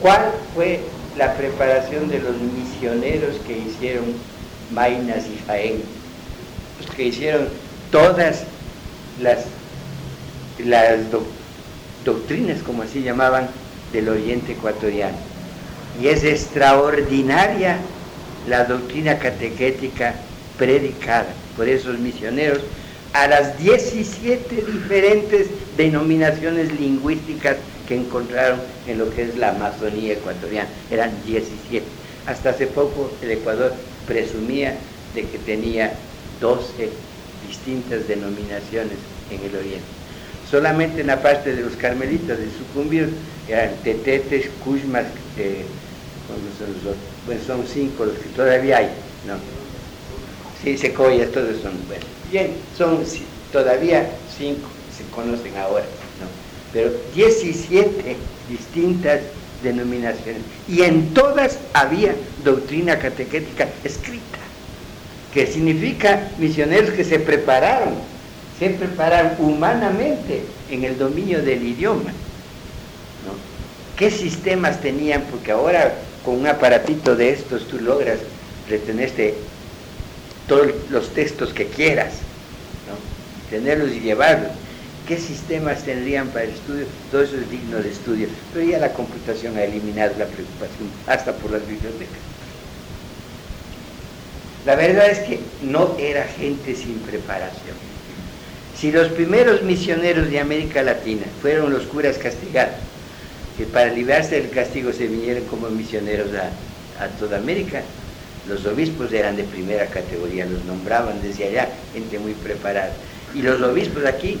¿cuál 0.00 0.32
fue 0.54 0.80
la 1.16 1.34
preparación 1.34 2.08
de 2.08 2.20
los 2.20 2.36
misioneros 2.36 3.36
que 3.46 3.58
hicieron 3.58 4.04
Mainas 4.70 5.24
y 5.26 5.42
Jaén? 5.46 5.82
Los 6.80 6.94
que 6.94 7.04
hicieron 7.04 7.48
todas 7.90 8.44
las, 9.20 9.44
las 10.64 10.98
doctrinas, 12.04 12.62
como 12.62 12.82
así 12.82 13.02
llamaban, 13.02 13.48
del 13.94 14.08
Oriente 14.08 14.52
Ecuatoriano. 14.52 15.16
Y 16.02 16.08
es 16.08 16.24
extraordinaria 16.24 17.78
la 18.48 18.64
doctrina 18.64 19.18
catequética 19.18 20.14
predicada 20.58 21.32
por 21.56 21.68
esos 21.68 21.98
misioneros 21.98 22.60
a 23.12 23.28
las 23.28 23.56
17 23.58 24.56
diferentes 24.56 25.46
denominaciones 25.76 26.78
lingüísticas 26.78 27.56
que 27.86 27.94
encontraron 27.94 28.60
en 28.88 28.98
lo 28.98 29.08
que 29.14 29.22
es 29.22 29.36
la 29.36 29.50
Amazonía 29.50 30.14
ecuatoriana. 30.14 30.68
Eran 30.90 31.12
17. 31.24 31.86
Hasta 32.26 32.50
hace 32.50 32.66
poco 32.66 33.12
el 33.22 33.30
Ecuador 33.30 33.72
presumía 34.06 34.76
de 35.14 35.22
que 35.26 35.38
tenía 35.38 35.92
12 36.40 36.90
distintas 37.46 38.08
denominaciones 38.08 38.98
en 39.30 39.44
el 39.44 39.56
Oriente. 39.56 40.03
Solamente 40.54 41.00
en 41.00 41.08
la 41.08 41.20
parte 41.20 41.52
de 41.52 41.62
los 41.62 41.72
carmelitas 41.72 42.38
de 42.38 42.46
Sucumbir 42.56 43.08
eran 43.48 43.70
tetetes, 43.82 44.48
cushmas, 44.64 45.04
eh, 45.36 45.64
son 46.28 47.44
son 47.44 47.66
cinco 47.66 48.04
los 48.04 48.16
que 48.16 48.28
todavía 48.28 48.76
hay, 48.76 48.88
¿no? 49.26 49.34
Sí, 50.62 50.78
secoyas, 50.78 51.32
todos 51.32 51.60
son, 51.60 51.72
bueno, 51.88 52.04
bien, 52.30 52.52
son 52.78 53.00
todavía 53.52 54.08
cinco, 54.38 54.68
se 54.96 55.02
conocen 55.12 55.56
ahora, 55.56 55.86
¿no? 56.20 56.28
Pero 56.72 56.92
17 57.16 58.16
distintas 58.48 59.22
denominaciones, 59.60 60.42
y 60.68 60.82
en 60.82 61.12
todas 61.14 61.58
había 61.72 62.14
doctrina 62.44 62.96
catequética 63.00 63.70
escrita, 63.82 64.38
que 65.32 65.48
significa 65.48 66.30
misioneros 66.38 66.90
que 66.90 67.02
se 67.02 67.18
prepararon, 67.18 68.13
se 68.58 68.70
prepararon 68.70 69.32
humanamente 69.38 70.44
en 70.70 70.84
el 70.84 70.96
dominio 70.98 71.42
del 71.42 71.62
idioma. 71.62 72.12
¿Qué 73.96 74.10
sistemas 74.10 74.80
tenían? 74.80 75.22
Porque 75.30 75.52
ahora 75.52 75.94
con 76.24 76.36
un 76.36 76.46
aparatito 76.46 77.14
de 77.14 77.30
estos 77.30 77.68
tú 77.68 77.80
logras 77.80 78.18
retenerte 78.68 79.34
todos 80.48 80.68
los 80.90 81.10
textos 81.10 81.52
que 81.52 81.66
quieras, 81.66 82.14
tenerlos 83.50 83.92
y 83.92 84.00
llevarlos. 84.00 84.50
¿Qué 85.06 85.18
sistemas 85.18 85.82
tendrían 85.84 86.28
para 86.28 86.44
el 86.44 86.50
estudio? 86.50 86.86
Todo 87.10 87.22
eso 87.22 87.36
es 87.36 87.50
digno 87.50 87.76
de 87.76 87.90
estudio. 87.90 88.26
Pero 88.54 88.66
ya 88.66 88.78
la 88.78 88.92
computación 88.94 89.56
ha 89.58 89.64
eliminado 89.64 90.14
la 90.18 90.24
preocupación 90.24 90.88
hasta 91.06 91.32
por 91.34 91.50
las 91.50 91.60
bibliotecas. 91.60 92.18
La 94.64 94.76
verdad 94.76 95.10
es 95.10 95.18
que 95.20 95.40
no 95.62 95.94
era 95.98 96.24
gente 96.24 96.74
sin 96.74 96.98
preparación. 97.00 97.76
Si 98.84 98.92
los 98.92 99.08
primeros 99.08 99.62
misioneros 99.62 100.28
de 100.28 100.38
América 100.38 100.82
Latina 100.82 101.24
fueron 101.40 101.72
los 101.72 101.84
curas 101.84 102.18
castigados, 102.18 102.74
que 103.56 103.64
para 103.64 103.90
librarse 103.90 104.34
del 104.34 104.50
castigo 104.50 104.92
se 104.92 105.06
vinieron 105.06 105.42
como 105.46 105.70
misioneros 105.70 106.28
a, 107.00 107.08
toda 107.18 107.38
América. 107.38 107.80
Los 108.46 108.66
obispos 108.66 109.10
eran 109.10 109.36
de 109.36 109.44
primera 109.44 109.86
categoría, 109.86 110.44
los 110.44 110.62
nombraban 110.66 111.22
desde 111.22 111.46
allá, 111.46 111.70
gente 111.94 112.18
muy 112.18 112.34
preparada. 112.34 112.92
Y 113.34 113.40
los 113.40 113.58
obispos 113.62 114.04
aquí 114.04 114.36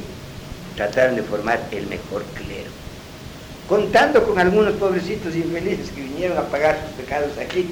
trataron 0.76 1.16
de 1.16 1.22
formar 1.22 1.58
el 1.72 1.86
mejor 1.86 2.22
clero, 2.34 2.68
contando 3.66 4.26
con 4.26 4.38
algunos 4.38 4.74
pobrecitos 4.74 5.34
infelices 5.34 5.88
que 5.88 6.02
vinieron 6.02 6.36
a 6.36 6.42
pagar 6.48 6.78
sus 6.84 7.02
pecados 7.02 7.30
aquí. 7.38 7.70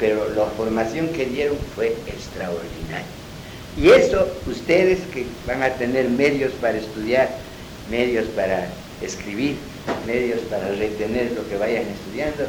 Pero 0.00 0.30
la 0.34 0.46
formación 0.46 1.08
que 1.08 1.26
dieron 1.26 1.58
fue 1.76 1.88
extraordinaria. 2.06 3.21
Y 3.76 3.88
eso, 3.90 4.28
ustedes 4.46 5.00
que 5.12 5.24
van 5.46 5.62
a 5.62 5.70
tener 5.70 6.08
medios 6.08 6.52
para 6.60 6.78
estudiar, 6.78 7.30
medios 7.90 8.26
para 8.28 8.68
escribir, 9.00 9.56
medios 10.06 10.40
para 10.50 10.68
retener 10.68 11.32
lo 11.32 11.48
que 11.48 11.56
vayan 11.56 11.84
estudiando, 11.88 12.44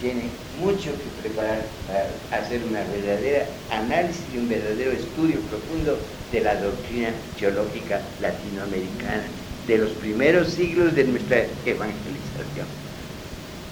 tienen 0.00 0.30
mucho 0.60 0.90
que 0.90 1.28
preparar 1.28 1.62
para 1.86 2.40
hacer 2.40 2.60
una 2.68 2.82
verdadera 2.84 3.46
análisis 3.70 4.22
y 4.34 4.38
un 4.38 4.48
verdadero 4.48 4.92
estudio 4.92 5.38
profundo 5.42 5.98
de 6.32 6.40
la 6.40 6.56
doctrina 6.56 7.10
teológica 7.38 8.00
latinoamericana, 8.20 9.24
de 9.68 9.78
los 9.78 9.90
primeros 9.92 10.48
siglos 10.48 10.94
de 10.94 11.04
nuestra 11.04 11.44
evangelización. 11.66 12.66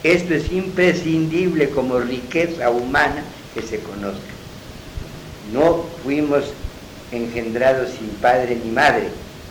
Esto 0.05 0.35
es 0.35 0.53
imprescindible 0.53 1.71
como 1.71 1.99
riqueza 1.99 2.71
humana 2.71 3.25
que 3.55 3.63
se 3.63 3.81
conozca. 3.81 4.21
No 5.53 5.85
fuimos 6.05 6.53
engendrados 7.13 7.91
sin 7.91 8.09
padre 8.21 8.57
ni 8.63 8.71
madre 8.71 9.09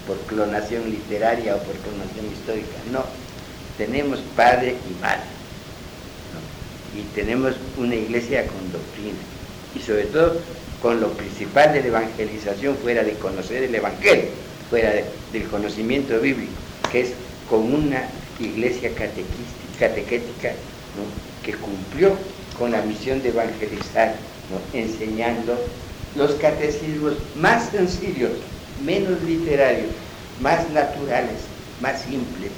por 0.07 0.18
clonación 0.22 0.90
literaria 0.90 1.56
o 1.56 1.60
por 1.60 1.76
clonación 1.76 2.26
histórica, 2.31 2.77
no 2.91 3.03
tenemos 3.77 4.19
padre 4.36 4.76
y 4.90 5.02
madre. 5.02 5.23
Y 6.98 7.02
tenemos 7.14 7.56
una 7.77 7.95
iglesia 7.95 8.45
con 8.48 8.72
doctrina. 8.72 9.19
Y 9.76 9.80
sobre 9.80 10.06
todo 10.06 10.41
con 10.81 10.99
lo 10.99 11.10
principal 11.14 11.73
de 11.73 11.81
la 11.81 11.88
evangelización 11.88 12.76
fuera 12.77 13.03
de 13.03 13.14
conocer 13.14 13.64
el 13.64 13.76
Evangelio, 13.76 14.26
fuera 14.69 14.94
del 15.31 15.44
conocimiento 15.49 16.19
bíblico, 16.19 16.52
que 16.91 17.02
es 17.02 17.11
con 17.49 17.73
una 17.73 18.07
iglesia 18.40 18.91
catequética 19.77 20.53
que 21.44 21.53
cumplió 21.53 22.15
con 22.57 22.72
la 22.72 22.81
misión 22.81 23.22
de 23.22 23.30
evangelizar, 23.30 24.15
enseñando 24.73 25.57
los 26.15 26.31
catecismos 26.36 27.14
más 27.36 27.69
sencillos, 27.69 28.31
menos 28.84 29.22
literarios, 29.23 29.91
más 30.41 30.69
naturales, 30.72 31.41
más 31.81 32.02
simples, 32.02 32.52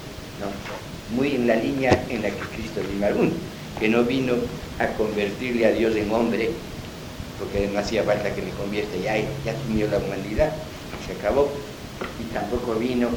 muy 1.16 1.36
en 1.36 1.48
la 1.48 1.56
línea 1.56 2.06
en 2.10 2.22
la 2.22 2.30
que 2.30 2.40
Cristo 2.56 2.82
vino 2.92 3.32
que 3.80 3.88
no 3.90 4.04
vino 4.04 4.36
a 4.80 4.88
convertirle 4.98 5.66
a 5.66 5.72
Dios 5.72 5.96
en 5.96 6.12
hombre, 6.12 6.52
porque 7.40 7.68
no 7.68 7.80
hacía 7.80 8.04
falta 8.04 8.34
que 8.34 8.42
le 8.42 8.52
convierta, 8.52 8.96
ya, 8.98 9.18
ya 9.18 9.52
asumió 9.52 9.88
la 9.88 9.98
humanidad, 9.98 10.52
se 11.06 11.14
acabó, 11.14 11.50
y 12.20 12.34
tampoco 12.34 12.76
vino 12.76 13.10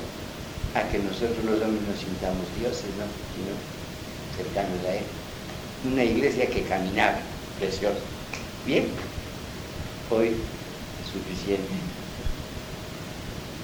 a 0.75 0.83
que 0.91 0.99
nosotros 0.99 1.45
los 1.45 1.61
hombres 1.61 1.87
nos 1.89 1.99
sintamos 1.99 2.47
dioses, 2.59 2.91
¿no? 2.99 3.07
sino 3.37 3.55
cercanos 4.37 4.85
a 4.87 4.95
Él. 4.97 5.05
Una 5.93 6.05
iglesia 6.05 6.47
que 6.47 6.63
caminaba, 6.63 7.19
preciosa. 7.59 7.99
Bien, 8.67 8.87
hoy 10.11 10.29
es 10.29 11.13
suficiente. 11.13 11.75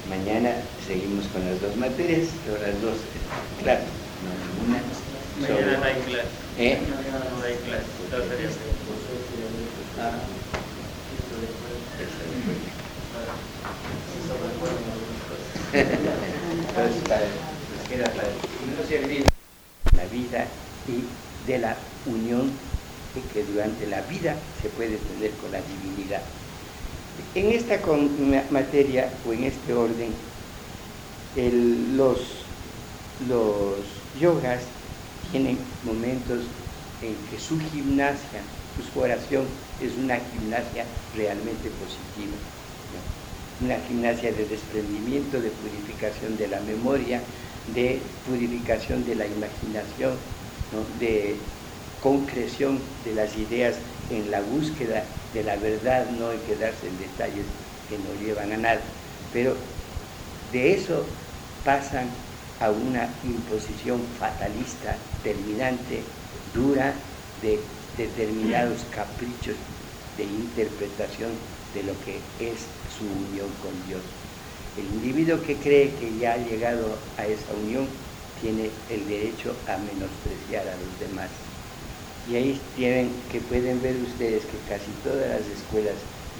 Mañana 0.09 0.55
seguimos 0.85 1.25
con 1.27 1.45
las 1.45 1.61
dos 1.61 1.75
materias, 1.77 2.27
pero 2.45 2.59
las 2.61 2.81
dos, 2.81 2.97
claro 3.63 3.81
no 4.21 4.29
ninguna. 4.37 4.81
Mañana 5.41 5.77
no 5.77 5.83
hay 5.83 5.95
clase. 6.01 6.27
¿Eh? 6.57 6.79
No 6.87 7.43
hay 7.43 7.55
clase. 7.55 7.85
Ah. 9.99 10.11
Entonces, 15.73 17.03
para, 17.07 17.21
nos 17.21 17.87
queda 17.89 18.05
para 18.11 18.27
no 18.27 18.87
servir 18.87 19.25
la 19.95 20.05
vida 20.05 20.47
y 20.87 21.49
de 21.49 21.59
la 21.59 21.77
unión 22.05 22.51
que 23.33 23.43
durante 23.43 23.87
la 23.87 24.01
vida 24.01 24.35
se 24.61 24.69
puede 24.69 24.97
tener 24.97 25.31
con 25.31 25.51
la 25.51 25.59
divinidad. 25.61 26.21
En 27.35 27.51
esta 27.51 27.79
materia 28.49 29.11
o 29.27 29.33
en 29.33 29.43
este 29.43 29.73
orden, 29.73 30.11
los 31.97 32.19
yogas 34.19 34.61
tienen 35.31 35.57
momentos 35.85 36.39
en 37.01 37.15
que 37.29 37.39
su 37.39 37.59
gimnasia, 37.59 38.41
su 38.93 38.99
oración 38.99 39.45
es 39.81 39.91
una 39.97 40.17
gimnasia 40.17 40.85
realmente 41.15 41.69
positiva. 41.69 42.37
una 43.63 43.77
gimnasia 43.87 44.31
de 44.31 44.45
desprendimiento, 44.45 45.39
de 45.39 45.51
purificación 45.51 46.35
de 46.37 46.47
la 46.47 46.59
memoria, 46.61 47.21
de 47.75 47.99
purificación 48.27 49.05
de 49.05 49.13
la 49.15 49.27
imaginación, 49.27 50.17
de 50.99 51.35
concreción 52.01 52.79
de 53.05 53.13
las 53.13 53.35
ideas 53.37 53.75
en 54.09 54.31
la 54.31 54.41
búsqueda 54.41 55.03
de 55.33 55.43
la 55.43 55.55
verdad, 55.55 56.09
no 56.09 56.31
en 56.31 56.39
quedarse 56.41 56.87
en 56.87 56.97
detalles 56.97 57.45
que 57.89 57.97
no 57.97 58.13
llevan 58.21 58.51
a 58.51 58.57
nada. 58.57 58.81
Pero 59.33 59.55
de 60.51 60.73
eso 60.73 61.05
pasan 61.63 62.09
a 62.59 62.69
una 62.69 63.07
imposición 63.23 64.01
fatalista, 64.19 64.95
terminante, 65.23 66.01
dura, 66.53 66.93
de 67.41 67.59
determinados 67.97 68.85
caprichos 68.93 69.55
de 70.17 70.23
interpretación 70.23 71.31
de 71.73 71.83
lo 71.83 71.93
que 72.05 72.19
es 72.39 72.59
su 72.97 73.05
unión 73.05 73.49
con 73.61 73.73
Dios. 73.87 74.01
El 74.77 74.85
individuo 74.85 75.41
que 75.41 75.55
cree 75.55 75.89
que 75.95 76.17
ya 76.19 76.33
ha 76.33 76.37
llegado 76.37 76.97
a 77.17 77.25
esa 77.25 77.51
unión 77.53 77.87
tiene 78.41 78.69
el 78.89 79.07
derecho 79.07 79.55
a 79.67 79.77
menospreciar 79.77 80.67
a 80.67 80.75
los 80.75 80.99
demás. 80.99 81.40
Y 82.29 82.35
ahí 82.35 82.61
tienen 82.75 83.09
que 83.31 83.39
pueden 83.41 83.81
ver 83.81 83.95
ustedes 83.97 84.45
que 84.45 84.57
casi 84.69 84.91
todas 85.03 85.27
las 85.27 85.47
escuelas 85.47 85.95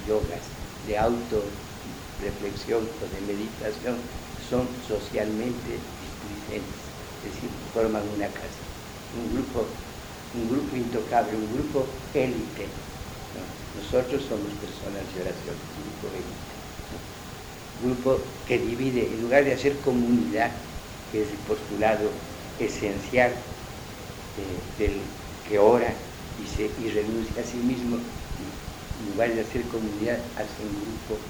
yogas 0.08 0.46
de 0.88 0.98
auto 0.98 1.42
reflexión 2.22 2.86
o 2.86 3.06
de 3.10 3.22
meditación 3.34 3.98
son 4.50 4.68
socialmente 4.88 5.72
displicentes, 6.02 6.82
es 7.26 7.34
decir, 7.34 7.50
forman 7.74 8.04
una 8.16 8.28
casa, 8.28 8.62
un 9.18 9.26
grupo, 9.34 9.66
un 10.38 10.50
grupo 10.50 10.76
intocable, 10.76 11.34
un 11.36 11.50
grupo 11.58 11.86
élite. 12.14 12.66
Nosotros 13.78 14.22
somos 14.24 14.52
personas 14.62 15.04
de 15.16 15.22
oración, 15.22 15.56
un 15.56 15.82
grupo 15.82 16.06
élite. 16.14 16.52
Un 17.82 17.96
grupo 17.96 18.20
que 18.48 18.60
divide, 18.60 19.08
en 19.08 19.22
lugar 19.22 19.44
de 19.46 19.54
hacer 19.54 19.74
comunidad, 19.80 20.52
que 21.12 21.24
es 21.24 21.30
el 21.30 21.42
postulado 21.50 22.10
esencial 22.60 23.32
del 24.78 25.21
que 25.52 25.60
ora 25.60 26.16
y, 26.34 26.48
se, 26.48 26.64
y 26.78 26.90
renuncia 26.90 27.42
a 27.42 27.46
sí 27.46 27.62
mismo, 27.62 27.98
en 28.38 29.06
lugar 29.06 29.34
de 29.36 29.42
hacer 29.42 29.68
comunidad, 29.68 30.32
hace 30.38 30.64
un 30.66 30.80
grupo 30.80 31.30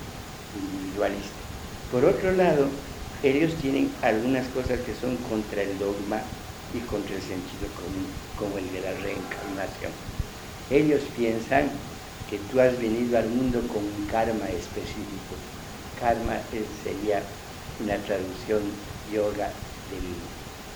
individualista. 0.52 1.44
Por 1.90 2.06
otro 2.06 2.32
lado, 2.32 2.86
ellos 3.24 3.58
tienen 3.58 3.98
algunas 4.02 4.48
cosas 4.50 4.82
que 4.82 4.94
son 4.94 5.24
contra 5.24 5.64
el 5.64 5.80
dogma 5.80 6.38
y 6.70 6.86
contra 6.86 7.16
el 7.16 7.24
sentido 7.24 7.74
común, 7.74 8.32
como 8.36 8.60
el 8.60 8.72
de 8.72 8.82
la 8.82 8.94
reencarnación. 8.94 9.94
Ellos 10.70 11.10
piensan 11.10 11.96
que 12.28 12.40
tú 12.40 12.60
has 12.60 12.78
venido 12.78 13.18
al 13.18 13.30
mundo 13.30 13.68
con 13.68 13.86
un 13.86 14.06
karma 14.06 14.50
específico. 14.52 15.50
Karma 15.96 16.48
sería 16.84 17.40
una 17.80 18.04
traducción 18.04 18.88
yoga 19.04 19.66
del 19.84 20.31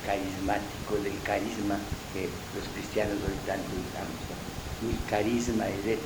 carismático, 0.06 0.98
del 1.00 1.22
carisma 1.24 1.78
que 2.12 2.30
los 2.54 2.70
cristianos 2.70 3.22
hoy 3.24 3.38
tanto 3.46 3.76
usamos. 3.76 4.22
Mi 4.80 4.96
carisma 5.06 5.68
es 5.70 5.84
de, 5.86 5.98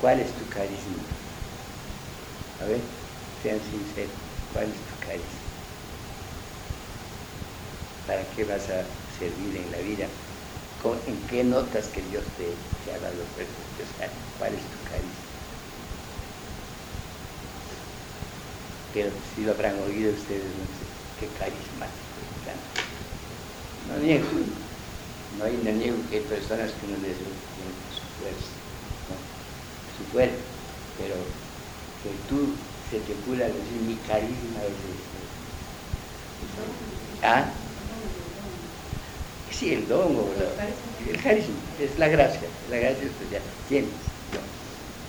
¿cuál 0.00 0.20
es 0.20 0.34
tu 0.36 0.48
carisma? 0.48 1.02
A 2.60 2.64
ver, 2.66 2.80
sean 3.42 3.60
sinceros, 3.62 4.18
¿cuál 4.52 4.70
es 4.72 4.80
tu 4.86 4.94
carisma? 5.00 5.48
¿Para 8.06 8.28
qué 8.30 8.44
vas 8.44 8.68
a 8.70 8.84
servir 9.08 9.56
en 9.56 9.70
la 9.70 9.78
vida? 9.78 10.06
¿En 11.06 11.26
qué 11.26 11.44
notas 11.44 11.88
que 11.88 12.02
Dios 12.02 12.24
te, 12.36 12.46
ha 12.92 12.98
dado 12.98 13.24
¿Cuál 14.38 14.54
es 14.54 14.70
tu 14.70 14.78
carisma? 14.84 15.30
Pero 18.92 19.10
si 19.22 19.44
lo 19.44 19.52
habrán 19.52 19.78
oído 19.80 20.12
ustedes, 20.12 20.54
no 20.56 20.66
sé, 20.74 20.86
qué 21.16 21.32
carismático 21.32 22.09
No 23.90 23.98
niego, 23.98 24.26
no, 25.38 25.44
hay, 25.44 25.56
no 25.64 25.72
niego 25.72 25.96
que 26.08 26.16
hay 26.18 26.22
personas 26.22 26.70
que 26.72 26.86
no 26.86 26.96
les 27.02 27.16
su 27.18 28.06
fuerza, 28.22 28.46
su 29.98 30.04
fuerza, 30.12 30.36
pero 30.96 31.14
que 32.02 32.10
tú 32.28 32.38
se 32.90 33.00
te 33.00 33.14
pueda 33.26 33.46
decir 33.46 33.82
mi 33.82 33.96
carisma 34.06 34.60
es 34.62 34.78
este. 34.94 35.20
¿Ah? 37.22 37.44
Sí, 39.50 39.74
el 39.74 39.88
don, 39.88 40.16
o 40.16 40.22
el 41.10 41.22
carisma, 41.22 41.54
es 41.80 41.98
la 41.98 42.08
gracia, 42.08 42.48
la 42.70 42.76
gracia 42.78 43.06
especial. 43.06 43.42
¿Quién? 43.68 43.84
Yo. 44.32 44.38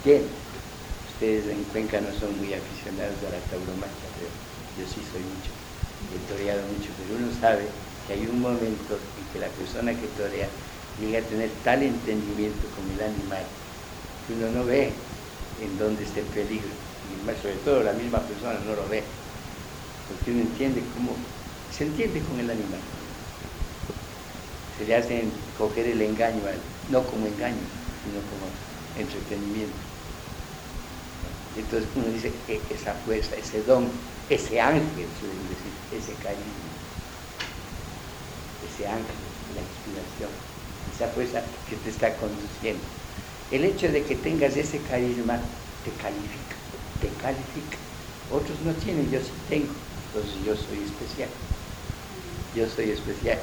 ¿Quién? 0.03 0.23
Ustedes 1.13 1.45
en 1.47 1.63
Cuenca 1.65 2.01
no 2.01 2.11
son 2.13 2.35
muy 2.37 2.53
aficionados 2.53 3.17
a 3.23 3.29
la 3.29 3.39
tauromaquia, 3.45 4.09
pero 4.17 4.29
yo 4.75 4.85
sí 4.87 5.01
soy 5.03 5.21
mucho, 5.21 5.51
he 6.09 6.19
toreado 6.27 6.65
mucho, 6.67 6.89
pero 6.97 7.15
uno 7.15 7.31
sabe 7.31 7.90
que 8.07 8.13
hay 8.13 8.25
un 8.27 8.41
momento 8.41 8.97
en 9.17 9.25
que 9.33 9.39
la 9.39 9.47
persona 9.47 9.91
que 9.93 10.07
torea 10.17 10.47
llega 10.99 11.19
a 11.19 11.21
tener 11.23 11.49
tal 11.63 11.83
entendimiento 11.83 12.67
con 12.75 12.89
el 12.91 13.01
animal 13.01 13.45
que 14.27 14.33
uno 14.33 14.49
no 14.51 14.65
ve 14.65 14.91
en 15.61 15.77
dónde 15.77 16.03
está 16.03 16.19
el 16.19 16.25
peligro, 16.27 16.69
y 17.07 17.41
sobre 17.41 17.55
todo 17.65 17.83
la 17.83 17.93
misma 17.93 18.19
persona 18.19 18.59
no 18.65 18.75
lo 18.75 18.87
ve, 18.89 19.03
porque 20.07 20.31
uno 20.31 20.41
entiende 20.41 20.81
cómo 20.95 21.15
se 21.71 21.85
entiende 21.85 22.19
con 22.21 22.39
el 22.39 22.49
animal. 22.49 22.79
Le 24.87 24.95
hacen 24.95 25.31
coger 25.59 25.85
el 25.85 26.01
engaño, 26.01 26.41
no 26.89 27.03
como 27.05 27.27
engaño, 27.27 27.61
sino 28.03 28.19
como 28.33 28.49
entretenimiento. 28.97 29.77
Entonces 31.55 31.87
uno 31.95 32.05
dice 32.07 32.31
que 32.47 32.59
esa 32.73 32.93
fuerza, 33.05 33.35
ese 33.35 33.61
don, 33.61 33.85
ese 34.27 34.59
ángel, 34.59 35.05
suelen 35.19 35.47
decir, 35.47 35.71
ese 35.91 36.13
carisma, 36.23 36.60
ángel, 38.87 39.15
la 39.55 39.61
inspiración, 39.61 40.29
esa 40.95 41.07
fuerza 41.09 41.41
que 41.69 41.75
te 41.77 41.89
está 41.89 42.15
conduciendo. 42.17 42.81
El 43.51 43.65
hecho 43.65 43.91
de 43.91 44.03
que 44.03 44.15
tengas 44.15 44.55
ese 44.55 44.79
carisma 44.79 45.39
te 45.83 45.91
califica, 46.01 46.55
te 47.01 47.09
califica. 47.21 47.77
Otros 48.31 48.61
no 48.61 48.71
tienen, 48.73 49.09
yo 49.11 49.19
sí 49.19 49.31
tengo, 49.49 49.73
entonces 50.07 50.43
yo 50.45 50.55
soy 50.55 50.83
especial. 50.83 51.29
Yo 52.55 52.67
soy 52.67 52.91
especial. 52.91 53.39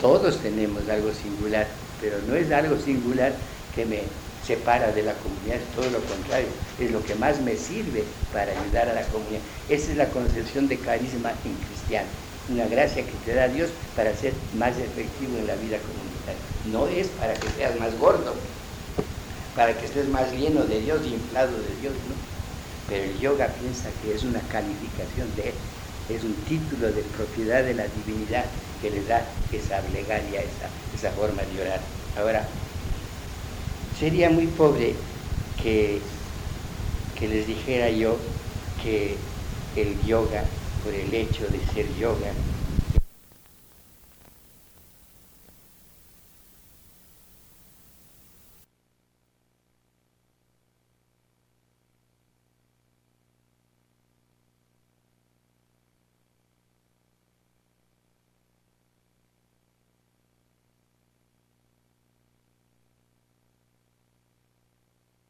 Todos 0.00 0.40
tenemos 0.40 0.88
algo 0.88 1.12
singular, 1.12 1.66
pero 2.00 2.16
no 2.26 2.34
es 2.34 2.50
algo 2.50 2.78
singular 2.78 3.32
que 3.74 3.86
me 3.86 4.02
separa 4.42 4.92
de 4.92 5.02
la 5.02 5.14
comunidad, 5.14 5.56
es 5.56 5.70
todo 5.70 5.88
lo 5.90 6.00
contrario, 6.04 6.48
es 6.78 6.90
lo 6.90 7.02
que 7.02 7.14
más 7.14 7.40
me 7.40 7.56
sirve 7.56 8.04
para 8.32 8.52
ayudar 8.52 8.88
a 8.88 8.94
la 8.94 9.06
comunidad. 9.08 9.40
Esa 9.68 9.92
es 9.92 9.96
la 9.96 10.10
concepción 10.10 10.66
de 10.68 10.78
carisma 10.78 11.32
en 11.44 11.54
cristiano, 11.58 12.08
una 12.52 12.66
gracia 12.68 13.06
que 13.06 13.12
te 13.24 13.34
da 13.34 13.48
Dios 13.48 13.70
para 13.96 14.14
ser 14.14 14.34
más 14.52 14.78
efectivo 14.78 15.36
en 15.38 15.46
la 15.46 15.56
vida 15.56 15.78
comunitaria. 15.82 16.40
No 16.64 16.86
es 16.88 17.08
para 17.08 17.40
que 17.40 17.50
seas 17.50 17.78
más 17.78 17.96
gordo, 17.98 18.34
para 19.54 19.76
que 19.78 19.86
estés 19.86 20.08
más 20.08 20.32
lleno 20.32 20.64
de 20.66 20.80
Dios 20.80 21.06
y 21.06 21.14
inflado 21.14 21.62
de 21.62 21.74
Dios, 21.76 21.94
no. 22.08 22.14
Pero 22.86 23.04
el 23.04 23.18
yoga 23.18 23.54
piensa 23.54 23.90
que 24.00 24.14
es 24.14 24.24
una 24.24 24.46
calificación 24.48 25.34
de 25.34 25.50
él, 25.50 25.54
es 26.08 26.24
un 26.24 26.44
título 26.44 26.92
de 26.92 27.04
propiedad 27.04 27.64
de 27.64 27.74
la 27.74 27.88
divinidad 27.88 28.44
que 28.78 28.90
le 28.90 29.04
da 29.04 29.46
esa 29.50 29.86
plegaria, 29.86 30.42
esa, 30.42 30.70
esa 30.92 31.12
forma 31.12 31.44
de 31.44 31.60
orar. 31.60 31.80
Ahora, 32.14 32.58
sería 33.90 34.30
muy 34.30 34.48
pobre 34.48 35.08
que, 35.56 36.12
que 37.14 37.28
les 37.28 37.46
dijera 37.46 37.90
yo 37.90 38.34
que 38.76 39.30
el 39.74 40.02
yoga, 40.02 40.61
por 40.82 40.94
el 40.94 41.14
hecho 41.14 41.48
de 41.48 41.64
ser 41.64 41.94
yoga, 41.94 42.34